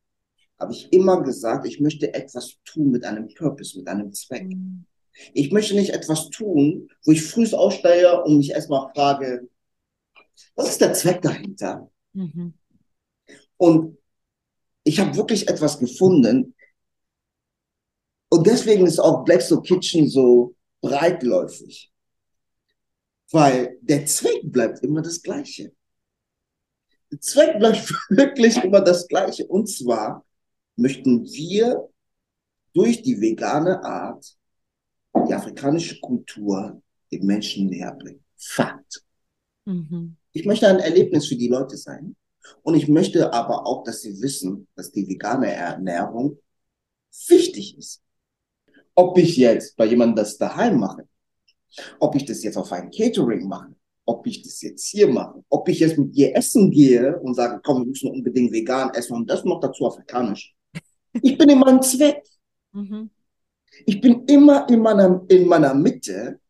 Habe 0.59 0.73
ich 0.73 0.93
immer 0.93 1.23
gesagt, 1.23 1.67
ich 1.67 1.81
möchte 1.81 2.15
etwas 2.15 2.57
tun 2.65 2.91
mit 2.91 3.05
einem 3.05 3.29
Purpose, 3.35 3.79
mit 3.79 3.89
einem 3.89 4.13
Zweck. 4.13 4.45
Mhm. 4.45 4.85
Ich 5.35 5.51
möchte 5.53 5.75
nicht 5.75 5.91
etwas 5.91 6.31
tun, 6.31 6.89
wo 7.05 7.13
ich 7.13 7.23
früh 7.23 7.47
aussteige 7.53 8.23
und 8.23 8.39
mich 8.39 8.51
erstmal 8.51 8.91
frage, 8.95 9.49
was 10.55 10.71
ist 10.71 10.81
der 10.81 10.95
Zweck 10.95 11.21
dahinter? 11.23 11.91
Mhm. 12.13 12.55
Und 13.57 13.99
ich 14.85 15.01
habe 15.01 15.17
wirklich 15.17 15.49
etwas 15.49 15.79
gefunden, 15.79 16.55
und 18.33 18.47
deswegen 18.47 18.87
ist 18.87 18.99
auch 18.99 19.27
Black 19.27 19.43
Soul 19.43 19.61
Kitchen 19.61 20.09
so 20.09 20.57
breitläufig. 20.81 21.93
Weil 23.31 23.77
der 23.83 24.07
Zweck 24.07 24.41
bleibt 24.45 24.83
immer 24.83 25.03
das 25.03 25.21
Gleiche. 25.21 25.75
Der 27.11 27.21
Zweck 27.21 27.59
bleibt 27.59 27.93
wirklich 28.09 28.57
immer 28.65 28.81
das 28.81 29.07
Gleiche. 29.07 29.47
Und 29.47 29.69
zwar 29.69 30.25
möchten 30.77 31.27
wir 31.27 31.91
durch 32.73 33.03
die 33.03 33.21
vegane 33.21 33.85
Art 33.85 34.35
die 35.29 35.35
afrikanische 35.35 36.01
Kultur 36.01 36.81
den 37.11 37.27
Menschen 37.27 37.67
näher 37.67 37.93
bringen. 37.93 38.25
Fakt. 38.39 39.05
Mhm. 39.67 40.17
Ich 40.33 40.47
möchte 40.47 40.69
ein 40.69 40.79
Erlebnis 40.79 41.27
für 41.27 41.37
die 41.37 41.49
Leute 41.49 41.77
sein. 41.77 42.17
Und 42.63 42.77
ich 42.77 42.89
möchte 42.89 43.31
aber 43.35 43.67
auch, 43.67 43.85
dass 43.85 44.01
sie 44.01 44.19
wissen, 44.23 44.69
dass 44.75 44.91
die 44.91 45.07
vegane 45.07 45.53
Ernährung 45.53 46.39
wichtig 47.29 47.77
ist. 47.77 48.03
Ob 48.95 49.19
ich 49.19 49.37
jetzt 49.37 49.77
bei 49.77 49.87
jemandem 49.87 50.17
das 50.17 50.37
daheim 50.37 50.79
mache, 50.79 51.09
ob 51.99 52.15
ich 52.15 52.25
das 52.25 52.43
jetzt 52.43 52.57
auf 52.57 52.71
ein 52.73 52.91
Catering 52.91 53.49
mache, 53.49 53.75
ob 54.05 54.27
ich 54.27 54.43
das 54.43 54.61
jetzt 54.63 54.87
hier 54.89 55.09
mache, 55.09 55.43
ob 55.49 55.69
ich 55.69 55.81
jetzt 55.81 55.99
mit 55.99 56.15
dir 56.15 56.37
essen 56.37 56.71
gehe 56.71 57.19
und 57.21 57.35
sage, 57.35 57.61
komm, 57.63 57.83
wir 57.83 57.87
müssen 57.87 58.11
unbedingt 58.11 58.53
vegan 58.53 58.91
essen 58.91 59.15
und 59.15 59.31
das 59.31 59.45
noch 59.45 59.61
dazu 59.61 59.87
afrikanisch. 59.87 60.55
Ich 61.23 61.37
bin 61.37 61.49
in 61.49 61.59
meinem 61.59 61.83
Zweck. 61.83 62.23
Mhm. 62.73 63.11
Ich 63.87 64.01
bin 64.01 64.25
immer 64.27 64.69
in 64.69 64.81
meiner, 64.81 65.25
in 65.29 65.47
meiner 65.47 65.75
Mitte 65.75 66.41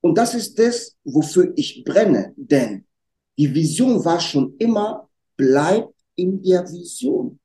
und 0.00 0.18
das 0.18 0.34
ist 0.34 0.58
das, 0.58 0.96
wofür 1.04 1.52
ich 1.56 1.84
brenne, 1.84 2.32
denn 2.36 2.84
die 3.38 3.54
Vision 3.54 4.04
war 4.04 4.20
schon 4.20 4.56
immer, 4.58 5.08
bleib 5.36 5.92
in 6.16 6.42
der 6.42 6.68
Vision. 6.70 7.38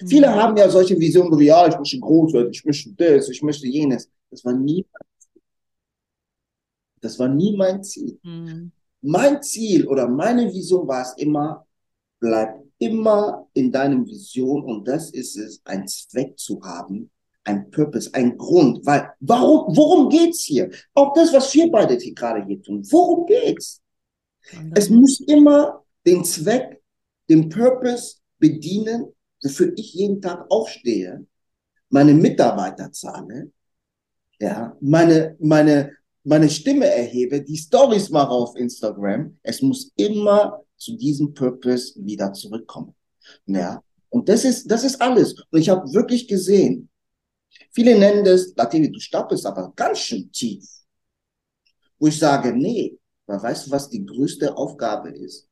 Mhm. 0.00 0.08
Viele 0.08 0.34
haben 0.34 0.56
ja 0.56 0.68
solche 0.68 0.98
Visionen 0.98 1.38
wie, 1.38 1.46
ja, 1.46 1.66
ich 1.68 1.76
möchte 1.76 1.98
groß 2.00 2.32
werden, 2.32 2.50
ich 2.50 2.64
möchte 2.64 2.90
das, 2.92 3.28
ich 3.28 3.42
möchte 3.42 3.66
jenes. 3.66 4.10
Das 4.30 4.44
war 4.44 4.54
nie, 4.54 4.86
das 7.00 7.18
war 7.18 7.28
nie 7.28 7.56
mein 7.56 7.82
Ziel. 7.82 8.18
Mhm. 8.22 8.72
Mein 9.02 9.42
Ziel 9.42 9.86
oder 9.86 10.08
meine 10.08 10.52
Vision 10.52 10.88
war 10.88 11.02
es 11.02 11.12
immer, 11.18 11.66
bleib 12.18 12.64
immer 12.78 13.46
in 13.52 13.70
deinem 13.70 14.06
Vision 14.06 14.64
und 14.64 14.88
das 14.88 15.10
ist 15.10 15.36
es, 15.36 15.60
einen 15.64 15.86
Zweck 15.86 16.38
zu 16.38 16.60
haben, 16.62 17.10
ein 17.44 17.70
Purpose, 17.70 18.10
ein 18.14 18.36
Grund, 18.38 18.84
weil 18.86 19.10
warum, 19.20 19.76
worum 19.76 20.08
geht's 20.08 20.44
hier? 20.44 20.70
Auch 20.94 21.12
das, 21.12 21.32
was 21.32 21.54
wir 21.54 21.70
beide 21.70 21.96
hier 21.96 22.14
gerade 22.14 22.44
hier 22.44 22.60
tun, 22.62 22.82
worum 22.90 23.26
geht's? 23.26 23.82
Es 24.74 24.90
muss 24.90 25.20
immer 25.20 25.84
den 26.06 26.24
Zweck, 26.24 26.82
den 27.28 27.48
Purpose 27.48 28.16
bedienen, 28.38 29.12
wofür 29.44 29.72
ich 29.76 29.94
jeden 29.94 30.20
Tag 30.20 30.46
aufstehe, 30.50 31.26
meine 31.90 32.14
Mitarbeiter 32.14 32.90
zahle, 32.90 33.52
ja, 34.40 34.76
meine, 34.80 35.36
meine, 35.38 35.92
meine 36.24 36.50
Stimme 36.50 36.86
erhebe, 36.86 37.42
die 37.42 37.56
Stories 37.56 38.10
mache 38.10 38.30
auf 38.30 38.56
Instagram. 38.56 39.38
Es 39.42 39.62
muss 39.62 39.92
immer 39.96 40.60
zu 40.76 40.96
diesem 40.96 41.32
Purpose 41.32 41.94
wieder 42.04 42.32
zurückkommen. 42.32 42.94
Ja, 43.46 43.82
und 44.08 44.28
das 44.28 44.44
ist, 44.44 44.70
das 44.70 44.84
ist 44.84 45.00
alles. 45.00 45.34
Und 45.50 45.60
ich 45.60 45.68
habe 45.68 45.92
wirklich 45.92 46.26
gesehen, 46.26 46.88
viele 47.70 47.98
nennen 47.98 48.24
das, 48.24 48.52
Latini, 48.56 48.90
du 48.90 48.98
stapelst 48.98 49.46
aber 49.46 49.72
ganz 49.76 50.00
schön 50.00 50.30
tief. 50.32 50.64
Wo 51.98 52.08
ich 52.08 52.18
sage, 52.18 52.52
nee, 52.52 52.98
weil 53.26 53.42
weißt 53.42 53.66
du, 53.66 53.70
was 53.70 53.88
die 53.88 54.04
größte 54.04 54.56
Aufgabe 54.56 55.10
ist? 55.10 55.48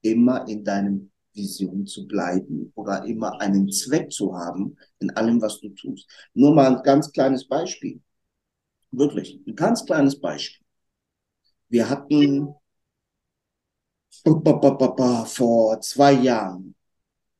Immer 0.00 0.46
in 0.48 0.64
deinem 0.64 1.10
Vision 1.36 1.86
zu 1.86 2.06
bleiben 2.06 2.72
oder 2.74 3.04
immer 3.04 3.40
einen 3.40 3.70
Zweck 3.70 4.10
zu 4.10 4.34
haben 4.34 4.76
in 4.98 5.10
allem, 5.10 5.40
was 5.40 5.60
du 5.60 5.68
tust. 5.70 6.08
Nur 6.34 6.54
mal 6.54 6.76
ein 6.76 6.82
ganz 6.82 7.12
kleines 7.12 7.46
Beispiel. 7.46 8.00
Wirklich, 8.90 9.40
ein 9.46 9.54
ganz 9.54 9.84
kleines 9.84 10.18
Beispiel. 10.18 10.64
Wir 11.68 11.88
hatten 11.90 12.54
vor 15.26 15.80
zwei 15.80 16.12
Jahren, 16.12 16.74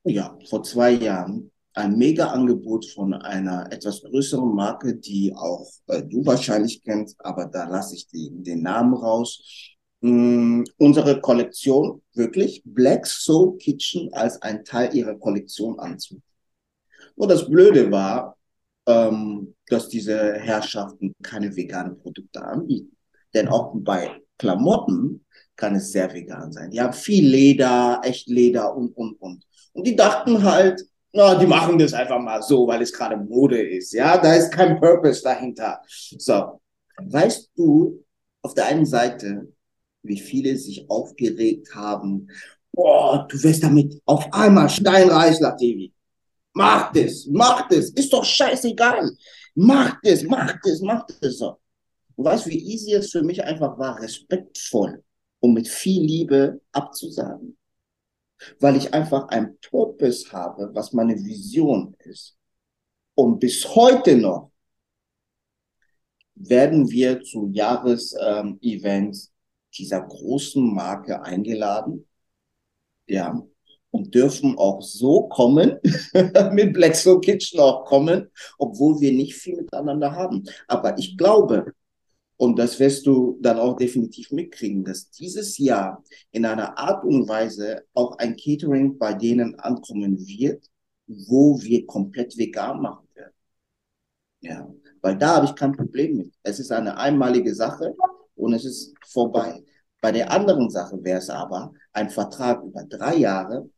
ja, 0.03 0.37
vor 0.49 0.63
zwei 0.63 0.91
Jahren 0.91 1.51
ein 1.73 1.95
Mega-Angebot 1.97 2.85
von 2.87 3.13
einer 3.13 3.71
etwas 3.71 4.01
größeren 4.01 4.53
Marke, 4.53 4.95
die 4.95 5.33
auch 5.35 5.69
äh, 5.87 6.03
du 6.03 6.25
wahrscheinlich 6.25 6.81
kennst, 6.83 7.15
aber 7.23 7.45
da 7.45 7.67
lasse 7.67 7.95
ich 7.95 8.07
die, 8.07 8.31
den 8.31 8.63
Namen 8.63 8.95
raus. 8.95 9.76
Mm, 10.01 10.63
unsere 10.77 11.19
Kollektion 11.21 12.01
wirklich 12.13 12.61
Black 12.65 13.07
Soul 13.07 13.57
Kitchen 13.57 14.13
als 14.13 14.41
ein 14.41 14.63
Teil 14.63 14.95
ihrer 14.95 15.15
Kollektion 15.15 15.79
anzubieten. 15.79 16.23
Nur 17.15 17.27
das 17.27 17.49
Blöde 17.49 17.91
war, 17.91 18.37
ähm, 18.85 19.55
dass 19.67 19.89
diese 19.89 20.35
Herrschaften 20.35 21.13
keine 21.23 21.55
veganen 21.55 21.97
Produkte 21.97 22.43
anbieten. 22.43 22.95
Denn 23.33 23.47
auch 23.47 23.73
bei 23.75 24.21
Klamotten 24.37 25.25
kann 25.55 25.75
es 25.75 25.91
sehr 25.91 26.13
vegan 26.13 26.51
sein. 26.51 26.69
Die 26.71 26.79
haben 26.79 26.93
viel 26.93 27.27
Leder, 27.27 27.99
echt 28.03 28.27
Leder 28.27 28.75
und, 28.75 28.95
und, 28.95 29.19
und. 29.19 29.43
Und 29.73 29.87
die 29.87 29.95
dachten 29.95 30.43
halt, 30.43 30.81
na, 31.11 31.35
die 31.35 31.47
machen 31.47 31.79
das 31.79 31.93
einfach 31.93 32.19
mal 32.19 32.41
so, 32.43 32.67
weil 32.67 32.81
es 32.81 32.93
gerade 32.93 33.17
Mode 33.17 33.59
ist. 33.59 33.93
Ja, 33.93 34.17
da 34.17 34.35
ist 34.35 34.51
kein 34.51 34.79
Purpose 34.79 35.23
dahinter. 35.23 35.81
So. 35.87 36.61
Weißt 36.97 37.51
du, 37.55 38.03
auf 38.41 38.53
der 38.53 38.65
einen 38.67 38.85
Seite, 38.85 39.47
wie 40.07 40.19
viele 40.19 40.57
sich 40.57 40.89
aufgeregt 40.89 41.73
haben, 41.75 42.29
boah, 42.71 43.27
du 43.29 43.41
wirst 43.43 43.63
damit 43.63 44.01
auf 44.05 44.31
einmal 44.31 44.69
steinreich, 44.69 45.39
Lativi. 45.39 45.93
Mach 46.53 46.91
das, 46.91 47.27
mach 47.29 47.67
das, 47.67 47.89
ist 47.89 48.11
doch 48.11 48.25
scheißegal. 48.25 49.11
Mach 49.55 49.99
das, 50.01 50.23
mach 50.23 50.55
das, 50.63 50.81
mach 50.81 51.05
das 51.05 51.37
so. 51.37 51.59
Und 52.15 52.25
weißt 52.25 52.45
du, 52.45 52.49
wie 52.49 52.73
easy 52.73 52.93
es 52.93 53.11
für 53.11 53.21
mich 53.21 53.43
einfach 53.43 53.77
war, 53.77 53.99
respektvoll 54.01 55.03
und 55.39 55.53
mit 55.53 55.67
viel 55.67 56.03
Liebe 56.03 56.61
abzusagen. 56.71 57.57
Weil 58.59 58.75
ich 58.77 58.93
einfach 58.93 59.27
ein 59.29 59.57
Purpose 59.59 60.31
habe, 60.31 60.69
was 60.73 60.93
meine 60.93 61.15
Vision 61.15 61.95
ist. 61.99 62.35
Und 63.15 63.39
bis 63.39 63.67
heute 63.75 64.15
noch 64.15 64.51
werden 66.35 66.89
wir 66.89 67.21
zu 67.21 67.49
Jahresevents 67.51 69.25
ähm, 69.25 69.36
dieser 69.77 70.01
großen 70.01 70.73
Marke 70.73 71.21
eingeladen. 71.21 72.07
Ja. 73.07 73.41
Und 73.89 74.13
dürfen 74.13 74.57
auch 74.57 74.81
so 74.81 75.27
kommen, 75.29 75.79
mit 76.51 76.73
Black 76.73 76.95
Soul 76.95 77.21
Kitchen 77.21 77.59
auch 77.59 77.85
kommen, 77.85 78.29
obwohl 78.57 78.99
wir 78.99 79.13
nicht 79.13 79.35
viel 79.35 79.55
miteinander 79.55 80.11
haben. 80.11 80.43
Aber 80.67 80.97
ich 80.97 81.17
glaube, 81.17 81.73
und 82.37 82.59
das 82.59 82.79
wirst 82.79 83.07
du 83.07 83.39
dann 83.41 83.57
auch 83.57 83.75
definitiv 83.77 84.31
mitkriegen, 84.31 84.83
dass 84.83 85.09
dieses 85.09 85.57
Jahr 85.57 86.03
in 86.31 86.45
einer 86.45 86.77
Art 86.77 87.03
und 87.03 87.27
Weise 87.27 87.83
auch 87.93 88.17
ein 88.19 88.35
Catering 88.35 88.97
bei 88.97 89.13
denen 89.13 89.55
ankommen 89.59 90.19
wird, 90.19 90.69
wo 91.07 91.59
wir 91.61 91.87
komplett 91.87 92.37
vegan 92.37 92.81
machen 92.81 93.07
werden. 93.15 93.33
Ja, 94.41 94.71
weil 95.01 95.17
da 95.17 95.37
habe 95.37 95.45
ich 95.47 95.55
kein 95.55 95.71
Problem 95.71 96.17
mit. 96.17 96.33
Es 96.43 96.59
ist 96.59 96.71
eine 96.71 96.97
einmalige 96.97 97.55
Sache 97.55 97.95
und 98.37 98.53
es 98.53 98.65
ist 98.65 98.93
vorbei. 99.05 99.63
Bei 100.01 100.11
der 100.11 100.31
anderen 100.31 100.69
Sache 100.69 101.03
wäre 101.03 101.19
es 101.19 101.29
aber 101.29 101.73
ein 101.91 102.09
Vertrag 102.09 102.63
über 102.63 102.83
drei 102.83 103.15
Jahre 103.17 103.69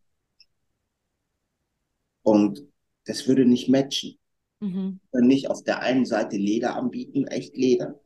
und 2.24 2.64
das 3.06 3.28
würde 3.28 3.46
nicht 3.46 3.70
matchen. 3.70 4.20
Mhm. 4.60 5.00
Nicht 5.14 5.50
auf 5.50 5.64
der 5.64 5.80
einen 5.80 6.06
Seite 6.06 6.36
Leder 6.38 6.76
anbieten, 6.76 7.26
echt 7.28 7.56
Leder, 7.56 8.00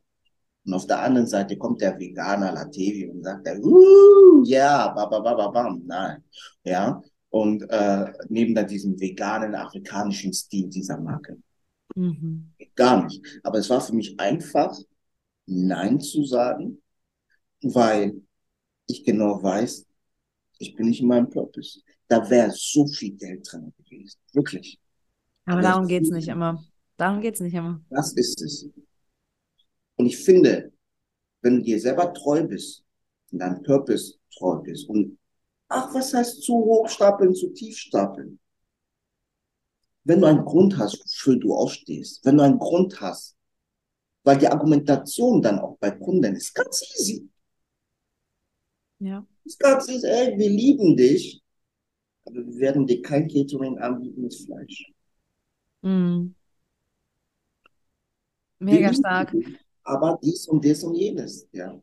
und 0.66 0.72
auf 0.72 0.86
der 0.86 1.00
anderen 1.00 1.26
Seite 1.26 1.56
kommt 1.56 1.80
der 1.80 1.98
Veganer 1.98 2.52
Latevi 2.52 3.08
und 3.08 3.22
sagt, 3.22 3.46
uh, 3.62 4.42
ja, 4.44 4.88
babababam, 4.88 5.82
nein, 5.84 6.24
ja. 6.64 7.02
Und 7.28 7.68
äh, 7.68 8.12
neben 8.28 8.54
da 8.54 8.62
diesem 8.62 8.98
veganen 8.98 9.54
afrikanischen 9.54 10.32
Stil 10.32 10.68
dieser 10.68 10.98
Marke. 10.98 11.36
Mhm. 11.96 12.52
Gar 12.76 13.04
nicht. 13.04 13.22
Aber 13.42 13.58
es 13.58 13.68
war 13.68 13.80
für 13.80 13.94
mich 13.94 14.18
einfach, 14.18 14.74
Nein 15.46 16.00
zu 16.00 16.24
sagen, 16.24 16.82
weil 17.62 18.20
ich 18.86 19.04
genau 19.04 19.42
weiß, 19.42 19.86
ich 20.58 20.74
bin 20.74 20.88
nicht 20.88 21.00
in 21.00 21.08
meinem 21.08 21.30
Purpose. 21.30 21.80
Da 22.08 22.28
wäre 22.30 22.52
so 22.54 22.86
viel 22.86 23.12
Geld 23.16 23.46
drin 23.50 23.72
gewesen. 23.76 24.18
Wirklich. 24.32 24.78
Aber 25.46 25.62
darum 25.62 25.86
geht 25.86 26.02
es 26.02 26.10
nicht 26.10 26.28
immer. 26.28 26.62
Darum 26.96 27.20
geht 27.20 27.34
es 27.34 27.40
nicht 27.40 27.54
immer. 27.54 27.82
Das 27.90 28.12
ist 28.12 28.40
es. 28.40 28.68
Und 29.96 30.06
ich 30.06 30.16
finde, 30.16 30.72
wenn 31.42 31.56
du 31.56 31.62
dir 31.62 31.80
selber 31.80 32.12
treu 32.14 32.44
bist, 32.44 32.84
in 33.30 33.38
deinem 33.38 33.62
Purpose 33.62 34.14
treu 34.36 34.56
bist 34.62 34.88
und 34.88 35.18
ach, 35.68 35.92
was 35.94 36.14
heißt 36.14 36.42
zu 36.42 36.54
hoch 36.54 36.88
stapeln, 36.88 37.34
zu 37.34 37.50
tief 37.50 37.76
stapeln? 37.76 38.38
Wenn 40.04 40.20
du 40.20 40.26
einen 40.26 40.44
Grund 40.44 40.76
hast, 40.78 41.00
wofür 41.00 41.36
du 41.36 41.54
aufstehst, 41.54 42.24
wenn 42.24 42.36
du 42.36 42.44
einen 42.44 42.58
Grund 42.58 43.00
hast, 43.00 43.36
weil 44.24 44.38
die 44.38 44.48
Argumentation 44.48 45.40
dann 45.40 45.58
auch 45.60 45.78
bei 45.78 45.92
Kunden 45.92 46.34
ist 46.34 46.54
ganz 46.54 46.82
easy. 46.98 47.28
Ja. 48.98 49.24
Ist 49.44 49.60
ganz 49.60 49.88
easy, 49.88 50.06
ey, 50.06 50.36
wir 50.36 50.50
lieben 50.50 50.96
dich, 50.96 51.42
aber 52.24 52.36
wir 52.36 52.58
werden 52.58 52.86
dir 52.86 53.00
kein 53.02 53.28
Catering 53.28 53.78
anbieten 53.78 54.22
mit 54.22 54.34
Fleisch. 54.34 54.92
Mm. 55.82 56.34
Mega 58.58 58.92
stark 58.92 59.32
aber 59.84 60.18
dies 60.22 60.48
und 60.48 60.64
das 60.64 60.82
und 60.82 60.94
jenes, 60.94 61.46
ja. 61.52 61.80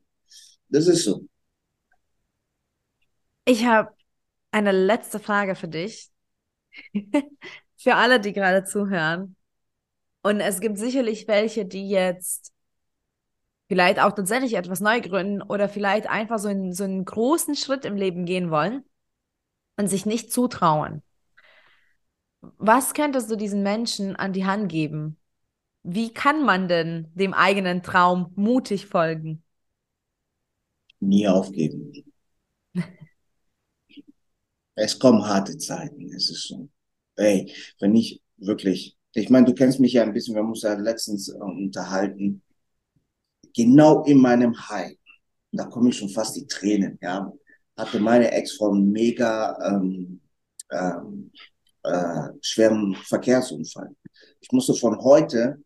Das 0.69 0.87
ist 0.87 1.05
so. 1.05 1.27
Ich 3.45 3.65
habe 3.65 3.93
eine 4.51 4.71
letzte 4.71 5.19
Frage 5.19 5.55
für 5.55 5.67
dich. 5.67 6.09
für 7.77 7.95
alle, 7.95 8.19
die 8.19 8.33
gerade 8.33 8.65
zuhören. 8.65 9.35
Und 10.23 10.39
es 10.39 10.59
gibt 10.59 10.77
sicherlich 10.77 11.27
welche, 11.27 11.65
die 11.65 11.89
jetzt 11.89 12.51
vielleicht 13.67 13.99
auch 13.99 14.11
tatsächlich 14.11 14.55
etwas 14.55 14.81
neu 14.81 15.01
gründen 15.01 15.41
oder 15.41 15.69
vielleicht 15.69 16.07
einfach 16.07 16.39
so, 16.39 16.49
in, 16.49 16.73
so 16.73 16.83
einen 16.83 17.05
großen 17.05 17.55
Schritt 17.55 17.85
im 17.85 17.95
Leben 17.95 18.25
gehen 18.25 18.51
wollen 18.51 18.83
und 19.77 19.87
sich 19.87 20.05
nicht 20.05 20.31
zutrauen. 20.31 21.01
Was 22.57 22.93
könntest 22.93 23.31
du 23.31 23.35
diesen 23.35 23.63
Menschen 23.63 24.15
an 24.15 24.33
die 24.33 24.45
Hand 24.45 24.69
geben? 24.69 25.17
Wie 25.83 26.13
kann 26.13 26.43
man 26.43 26.67
denn 26.67 27.11
dem 27.15 27.33
eigenen 27.33 27.81
Traum 27.81 28.31
mutig 28.35 28.87
folgen? 28.87 29.43
Nie 30.99 31.27
aufgeben. 31.27 31.93
es 34.75 34.99
kommen 34.99 35.23
harte 35.23 35.57
Zeiten, 35.57 36.13
es 36.13 36.29
ist 36.29 36.47
so. 36.47 36.69
Ey, 37.15 37.53
wenn 37.79 37.95
ich 37.95 38.21
wirklich, 38.37 38.97
ich 39.13 39.29
meine, 39.29 39.45
du 39.45 39.53
kennst 39.53 39.79
mich 39.79 39.93
ja 39.93 40.03
ein 40.03 40.13
bisschen, 40.13 40.35
wir 40.35 40.41
haben 40.41 40.49
uns 40.49 40.61
ja 40.61 40.73
letztens 40.73 41.29
äh, 41.29 41.37
unterhalten, 41.37 42.41
genau 43.53 44.03
in 44.03 44.17
meinem 44.17 44.57
High, 44.69 44.97
da 45.51 45.65
kommen 45.65 45.89
ich 45.89 45.97
schon 45.97 46.09
fast 46.09 46.35
die 46.35 46.47
Tränen, 46.47 46.97
ja, 47.01 47.31
hatte 47.77 47.99
meine 47.99 48.31
Ex-Frau 48.31 48.71
einen 48.71 48.91
mega 48.91 49.57
ähm, 49.67 50.21
ähm, 50.71 51.31
äh, 51.83 52.29
schweren 52.41 52.95
Verkehrsunfall. 52.95 53.89
Ich 54.39 54.51
musste 54.51 54.73
von 54.73 54.99
heute 54.99 55.61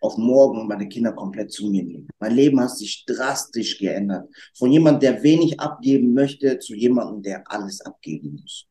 auf 0.00 0.16
morgen 0.16 0.66
meine 0.66 0.88
Kinder 0.88 1.12
komplett 1.12 1.52
zu 1.52 1.68
mir 1.70 1.82
nehmen. 1.82 2.08
Mein 2.18 2.34
Leben 2.34 2.60
hat 2.60 2.76
sich 2.76 3.04
drastisch 3.06 3.78
geändert. 3.78 4.28
Von 4.56 4.72
jemandem, 4.72 5.00
der 5.00 5.22
wenig 5.22 5.60
abgeben 5.60 6.14
möchte, 6.14 6.58
zu 6.58 6.74
jemandem, 6.74 7.22
der 7.22 7.42
alles 7.50 7.80
abgeben 7.82 8.38
muss. 8.40 8.66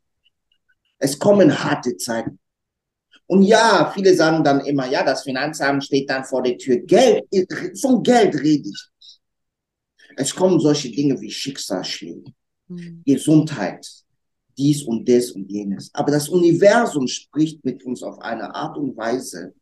Es 0.97 1.17
kommen 1.17 1.63
harte 1.63 1.97
Zeiten. 1.97 2.39
Und 3.29 3.43
ja, 3.43 3.91
viele 3.93 4.15
sagen 4.15 4.43
dann 4.43 4.61
immer, 4.61 4.87
ja, 4.87 5.03
das 5.03 5.21
Finanzamt 5.21 5.83
steht 5.83 6.09
dann 6.09 6.23
vor 6.23 6.41
der 6.41 6.57
Tür. 6.57 6.77
Geld, 6.79 7.25
von 7.79 8.01
Geld 8.01 8.33
rede 8.33 8.67
ich. 8.67 8.89
Es 10.17 10.33
kommen 10.33 10.59
solche 10.59 10.89
Dinge 10.89 11.21
wie 11.21 11.29
Schicksalsschläge, 11.29 12.33
mhm. 12.67 13.03
Gesundheit, 13.05 13.87
dies 14.57 14.81
und 14.81 15.07
das 15.07 15.29
und 15.29 15.47
jenes. 15.47 15.91
Aber 15.93 16.11
das 16.11 16.27
Universum 16.27 17.07
spricht 17.07 17.63
mit 17.63 17.83
uns 17.83 18.01
auf 18.01 18.19
eine 18.19 18.55
Art 18.55 18.75
und 18.79 18.97
Weise, 18.97 19.53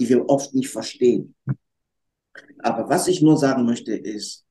die 0.00 0.08
wir 0.08 0.28
oft 0.28 0.52
nicht 0.52 0.68
verstehen. 0.68 1.36
Aber 2.58 2.88
was 2.88 3.06
ich 3.06 3.22
nur 3.22 3.36
sagen 3.36 3.64
möchte 3.64 3.94
ist, 3.94 4.44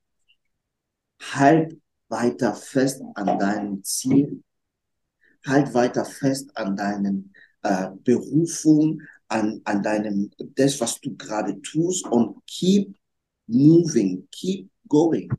halt 1.19 1.77
weiter 2.07 2.53
fest 2.55 3.01
an 3.15 3.37
deinem 3.37 3.83
Ziel, 3.83 4.43
halt 5.45 5.73
weiter 5.73 6.05
fest 6.05 6.55
an 6.55 6.77
deinem 6.77 7.33
äh, 7.63 7.89
Berufung, 8.03 9.01
an, 9.31 9.61
an 9.63 9.81
deinem, 9.81 10.29
das, 10.55 10.79
was 10.81 10.99
du 10.99 11.15
gerade 11.15 11.59
tust 11.61 12.05
und 12.07 12.45
keep 12.45 12.93
moving, 13.47 14.27
keep 14.31 14.69
going. 14.87 15.29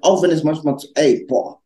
Auch 0.00 0.22
wenn 0.22 0.32
es 0.32 0.42
manchmal, 0.42 0.76
ey, 0.94 1.24
boah, 1.24 1.62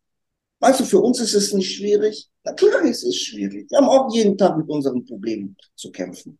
weißt 0.61 0.81
du, 0.81 0.85
für 0.85 1.01
uns 1.01 1.21
ist 1.21 1.35
es 1.35 1.55
nicht 1.55 1.75
schwierig. 1.75 2.29
Na 2.45 2.53
klar 2.53 2.83
ist 2.83 3.03
es 3.03 3.17
schwierig. 3.17 3.71
Wir 3.71 3.79
haben 3.79 3.89
auch 3.89 4.13
jeden 4.15 4.37
Tag 4.37 4.59
mit 4.59 4.69
unseren 4.69 5.05
Problemen 5.05 5.57
zu 5.75 5.91
kämpfen. 5.91 6.39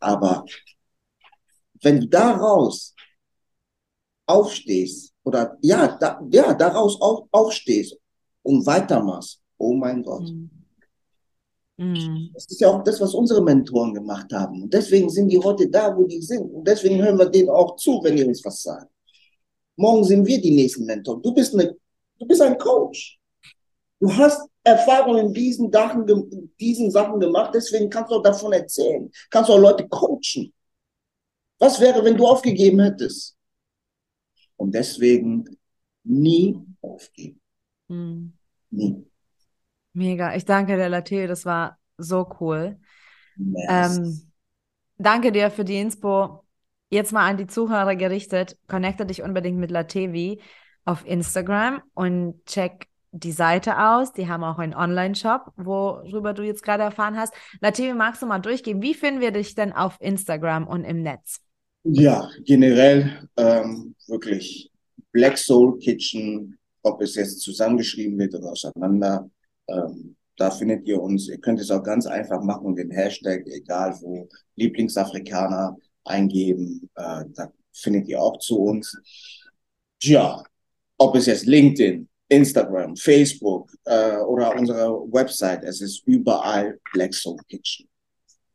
Aber 0.00 0.44
wenn 1.82 2.00
du 2.00 2.08
daraus 2.08 2.94
aufstehst 4.26 5.14
oder 5.22 5.56
ja, 5.62 5.96
da, 5.96 6.20
ja 6.30 6.54
daraus 6.54 7.00
auf, 7.00 7.28
aufstehst 7.30 7.96
und 8.42 8.66
weitermachst, 8.66 9.40
oh 9.58 9.74
mein 9.74 10.02
Gott. 10.02 10.28
Mhm. 10.28 10.57
Mhm. 11.78 12.30
Das 12.34 12.46
ist 12.46 12.60
ja 12.60 12.68
auch 12.68 12.82
das, 12.82 13.00
was 13.00 13.14
unsere 13.14 13.42
Mentoren 13.42 13.94
gemacht 13.94 14.32
haben. 14.32 14.62
Und 14.62 14.74
deswegen 14.74 15.08
sind 15.08 15.28
die 15.28 15.38
heute 15.38 15.68
da, 15.68 15.96
wo 15.96 16.04
die 16.04 16.20
sind. 16.20 16.52
Und 16.52 16.66
deswegen 16.68 17.02
hören 17.02 17.18
wir 17.18 17.26
denen 17.26 17.50
auch 17.50 17.76
zu, 17.76 18.00
wenn 18.02 18.16
die 18.16 18.24
uns 18.24 18.44
was 18.44 18.62
sagen. 18.62 18.88
Morgen 19.76 20.04
sind 20.04 20.26
wir 20.26 20.40
die 20.40 20.54
nächsten 20.54 20.84
Mentoren. 20.84 21.22
Du 21.22 21.32
bist, 21.32 21.54
eine, 21.54 21.74
du 22.18 22.26
bist 22.26 22.42
ein 22.42 22.58
Coach. 22.58 23.18
Du 24.00 24.12
hast 24.14 24.48
Erfahrungen 24.62 25.28
in 25.28 25.32
diesen, 25.32 25.72
Sachen, 25.72 26.50
diesen 26.60 26.90
Sachen 26.90 27.18
gemacht, 27.18 27.52
deswegen 27.54 27.88
kannst 27.88 28.10
du 28.10 28.16
auch 28.16 28.22
davon 28.22 28.52
erzählen. 28.52 29.10
Kannst 29.30 29.48
du 29.48 29.54
auch 29.54 29.58
Leute 29.58 29.88
coachen. 29.88 30.52
Was 31.58 31.80
wäre, 31.80 32.04
wenn 32.04 32.16
du 32.16 32.26
aufgegeben 32.26 32.80
hättest? 32.80 33.36
Und 34.56 34.74
deswegen 34.74 35.56
nie 36.04 36.56
aufgeben. 36.80 37.40
Hm. 37.88 38.32
Nie. 38.70 39.04
Mega. 39.98 40.36
Ich 40.36 40.44
danke 40.44 40.76
dir, 40.76 40.88
Latte. 40.88 41.26
Das 41.26 41.44
war 41.44 41.76
so 41.96 42.28
cool. 42.40 42.78
Ähm, 43.68 44.30
danke 44.96 45.32
dir 45.32 45.50
für 45.50 45.64
die 45.64 45.78
Inspo. 45.78 46.44
Jetzt 46.88 47.12
mal 47.12 47.28
an 47.28 47.36
die 47.36 47.48
Zuhörer 47.48 47.96
gerichtet. 47.96 48.56
Connecte 48.68 49.04
dich 49.04 49.22
unbedingt 49.22 49.58
mit 49.58 49.72
Latevi 49.72 50.40
auf 50.84 51.04
Instagram 51.04 51.82
und 51.94 52.44
check 52.46 52.86
die 53.10 53.32
Seite 53.32 53.76
aus. 53.78 54.12
Die 54.12 54.28
haben 54.28 54.44
auch 54.44 54.58
einen 54.58 54.74
Online-Shop, 54.74 55.52
worüber 55.56 56.32
du 56.32 56.44
jetzt 56.44 56.62
gerade 56.62 56.84
erfahren 56.84 57.16
hast. 57.16 57.34
Latevi, 57.60 57.92
magst 57.92 58.22
du 58.22 58.26
mal 58.26 58.38
durchgehen? 58.38 58.80
Wie 58.80 58.94
finden 58.94 59.20
wir 59.20 59.32
dich 59.32 59.56
denn 59.56 59.72
auf 59.72 59.96
Instagram 60.00 60.68
und 60.68 60.84
im 60.84 61.02
Netz? 61.02 61.40
Ja, 61.82 62.30
generell 62.44 63.28
ähm, 63.36 63.96
wirklich 64.06 64.70
Black 65.10 65.36
Soul 65.38 65.78
Kitchen, 65.78 66.56
ob 66.82 67.02
es 67.02 67.16
jetzt 67.16 67.40
zusammengeschrieben 67.40 68.16
wird 68.16 68.34
oder 68.36 68.52
auseinander. 68.52 69.28
Ähm, 69.68 70.16
da 70.36 70.50
findet 70.50 70.86
ihr 70.86 71.00
uns. 71.00 71.28
Ihr 71.28 71.38
könnt 71.38 71.60
es 71.60 71.70
auch 71.70 71.82
ganz 71.82 72.06
einfach 72.06 72.42
machen, 72.42 72.76
den 72.76 72.90
Hashtag, 72.90 73.46
egal 73.46 73.96
wo, 74.00 74.28
Lieblingsafrikaner 74.56 75.76
eingeben. 76.04 76.88
Äh, 76.94 77.24
da 77.28 77.52
findet 77.72 78.08
ihr 78.08 78.20
auch 78.20 78.38
zu 78.38 78.58
uns. 78.58 78.96
Ja, 80.02 80.42
ob 80.96 81.16
es 81.16 81.26
jetzt 81.26 81.46
LinkedIn, 81.46 82.08
Instagram, 82.28 82.96
Facebook 82.96 83.70
äh, 83.84 84.16
oder 84.18 84.54
unsere 84.54 84.90
Website. 85.12 85.64
Es 85.64 85.80
ist 85.80 86.06
überall 86.06 86.78
Black 86.92 87.14
Soul 87.14 87.38
Kitchen. 87.48 87.88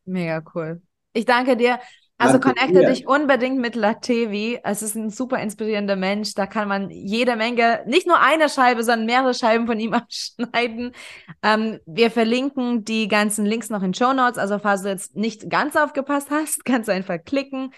Mega 0.06 0.44
cool. 0.54 0.82
Ich 1.14 1.26
danke 1.26 1.56
dir. 1.56 1.80
Also 2.18 2.40
connecte 2.40 2.86
dich 2.86 3.08
unbedingt 3.08 3.60
mit 3.60 3.76
Latevi. 3.76 4.60
Es 4.64 4.82
ist 4.82 4.96
ein 4.96 5.10
super 5.10 5.40
inspirierender 5.40 5.96
Mensch. 5.96 6.34
Da 6.36 6.46
kann 6.46 6.68
man 6.68 6.90
jede 6.90 7.36
Menge, 7.36 7.84
nicht 7.86 8.08
nur 8.08 8.20
eine 8.20 8.50
Scheibe, 8.50 8.84
sondern 8.84 9.06
mehrere 9.06 9.34
Scheiben 9.34 9.68
von 9.68 9.80
ihm 9.80 9.94
abschneiden. 9.94 10.94
Ähm, 11.42 11.80
wir 11.86 12.12
verlinken 12.12 12.86
die 12.86 13.08
ganzen 13.08 13.46
Links 13.46 13.70
noch 13.70 13.84
in 13.84 13.94
Show 13.94 14.14
Notes. 14.14 14.38
Also 14.38 14.60
falls 14.60 14.84
du 14.84 14.90
jetzt 14.90 15.16
nicht 15.16 15.50
ganz 15.50 15.76
aufgepasst 15.76 16.30
hast, 16.30 16.66
kannst 16.66 16.88
du 16.88 16.94
einfach 16.94 17.18
klicken. 17.24 17.74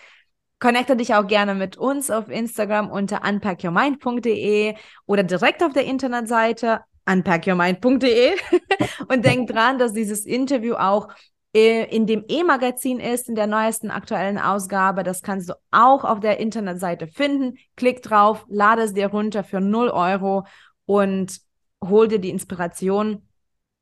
Connecte 0.59 0.95
dich 0.95 1.13
auch 1.13 1.27
gerne 1.27 1.53
mit 1.53 1.77
uns 1.77 2.09
auf 2.09 2.29
Instagram 2.29 2.89
unter 2.89 3.23
unpackyourmind.de 3.27 4.75
oder 5.05 5.23
direkt 5.23 5.63
auf 5.63 5.73
der 5.73 5.85
Internetseite 5.85 6.81
unpackyourmind.de 7.07 8.33
und 9.09 9.25
denk 9.25 9.49
dran, 9.49 9.77
dass 9.77 9.93
dieses 9.93 10.25
Interview 10.25 10.75
auch 10.75 11.09
in 11.55 12.05
dem 12.05 12.25
E-Magazin 12.27 12.99
ist, 12.99 13.29
in 13.29 13.35
der 13.35 13.47
neuesten 13.47 13.89
aktuellen 13.89 14.37
Ausgabe. 14.37 15.03
Das 15.03 15.21
kannst 15.21 15.49
du 15.49 15.53
auch 15.71 16.03
auf 16.03 16.19
der 16.19 16.39
Internetseite 16.39 17.07
finden. 17.07 17.57
Klick 17.77 18.01
drauf, 18.01 18.45
lade 18.49 18.81
es 18.81 18.93
dir 18.93 19.07
runter 19.07 19.43
für 19.43 19.61
0 19.61 19.89
Euro 19.89 20.45
und 20.85 21.39
hol 21.81 22.09
dir 22.09 22.19
die 22.19 22.29
Inspiration, 22.29 23.27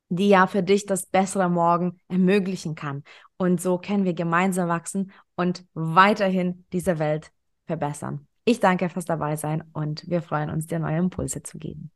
die 0.08 0.28
ja 0.28 0.46
für 0.46 0.62
dich 0.62 0.86
das 0.86 1.06
bessere 1.06 1.48
Morgen 1.48 1.98
ermöglichen 2.08 2.76
kann. 2.76 3.02
Und 3.38 3.60
so 3.60 3.78
können 3.78 4.04
wir 4.04 4.14
gemeinsam 4.14 4.68
wachsen 4.68 5.10
und 5.34 5.64
weiterhin 5.74 6.66
diese 6.72 7.00
Welt 7.00 7.32
verbessern. 7.66 8.28
Ich 8.44 8.60
danke 8.60 8.88
fürs 8.88 9.06
dabei 9.06 9.34
sein 9.34 9.64
und 9.72 10.08
wir 10.08 10.22
freuen 10.22 10.50
uns, 10.50 10.66
dir 10.66 10.78
neue 10.78 10.98
Impulse 10.98 11.42
zu 11.42 11.58
geben. 11.58 11.90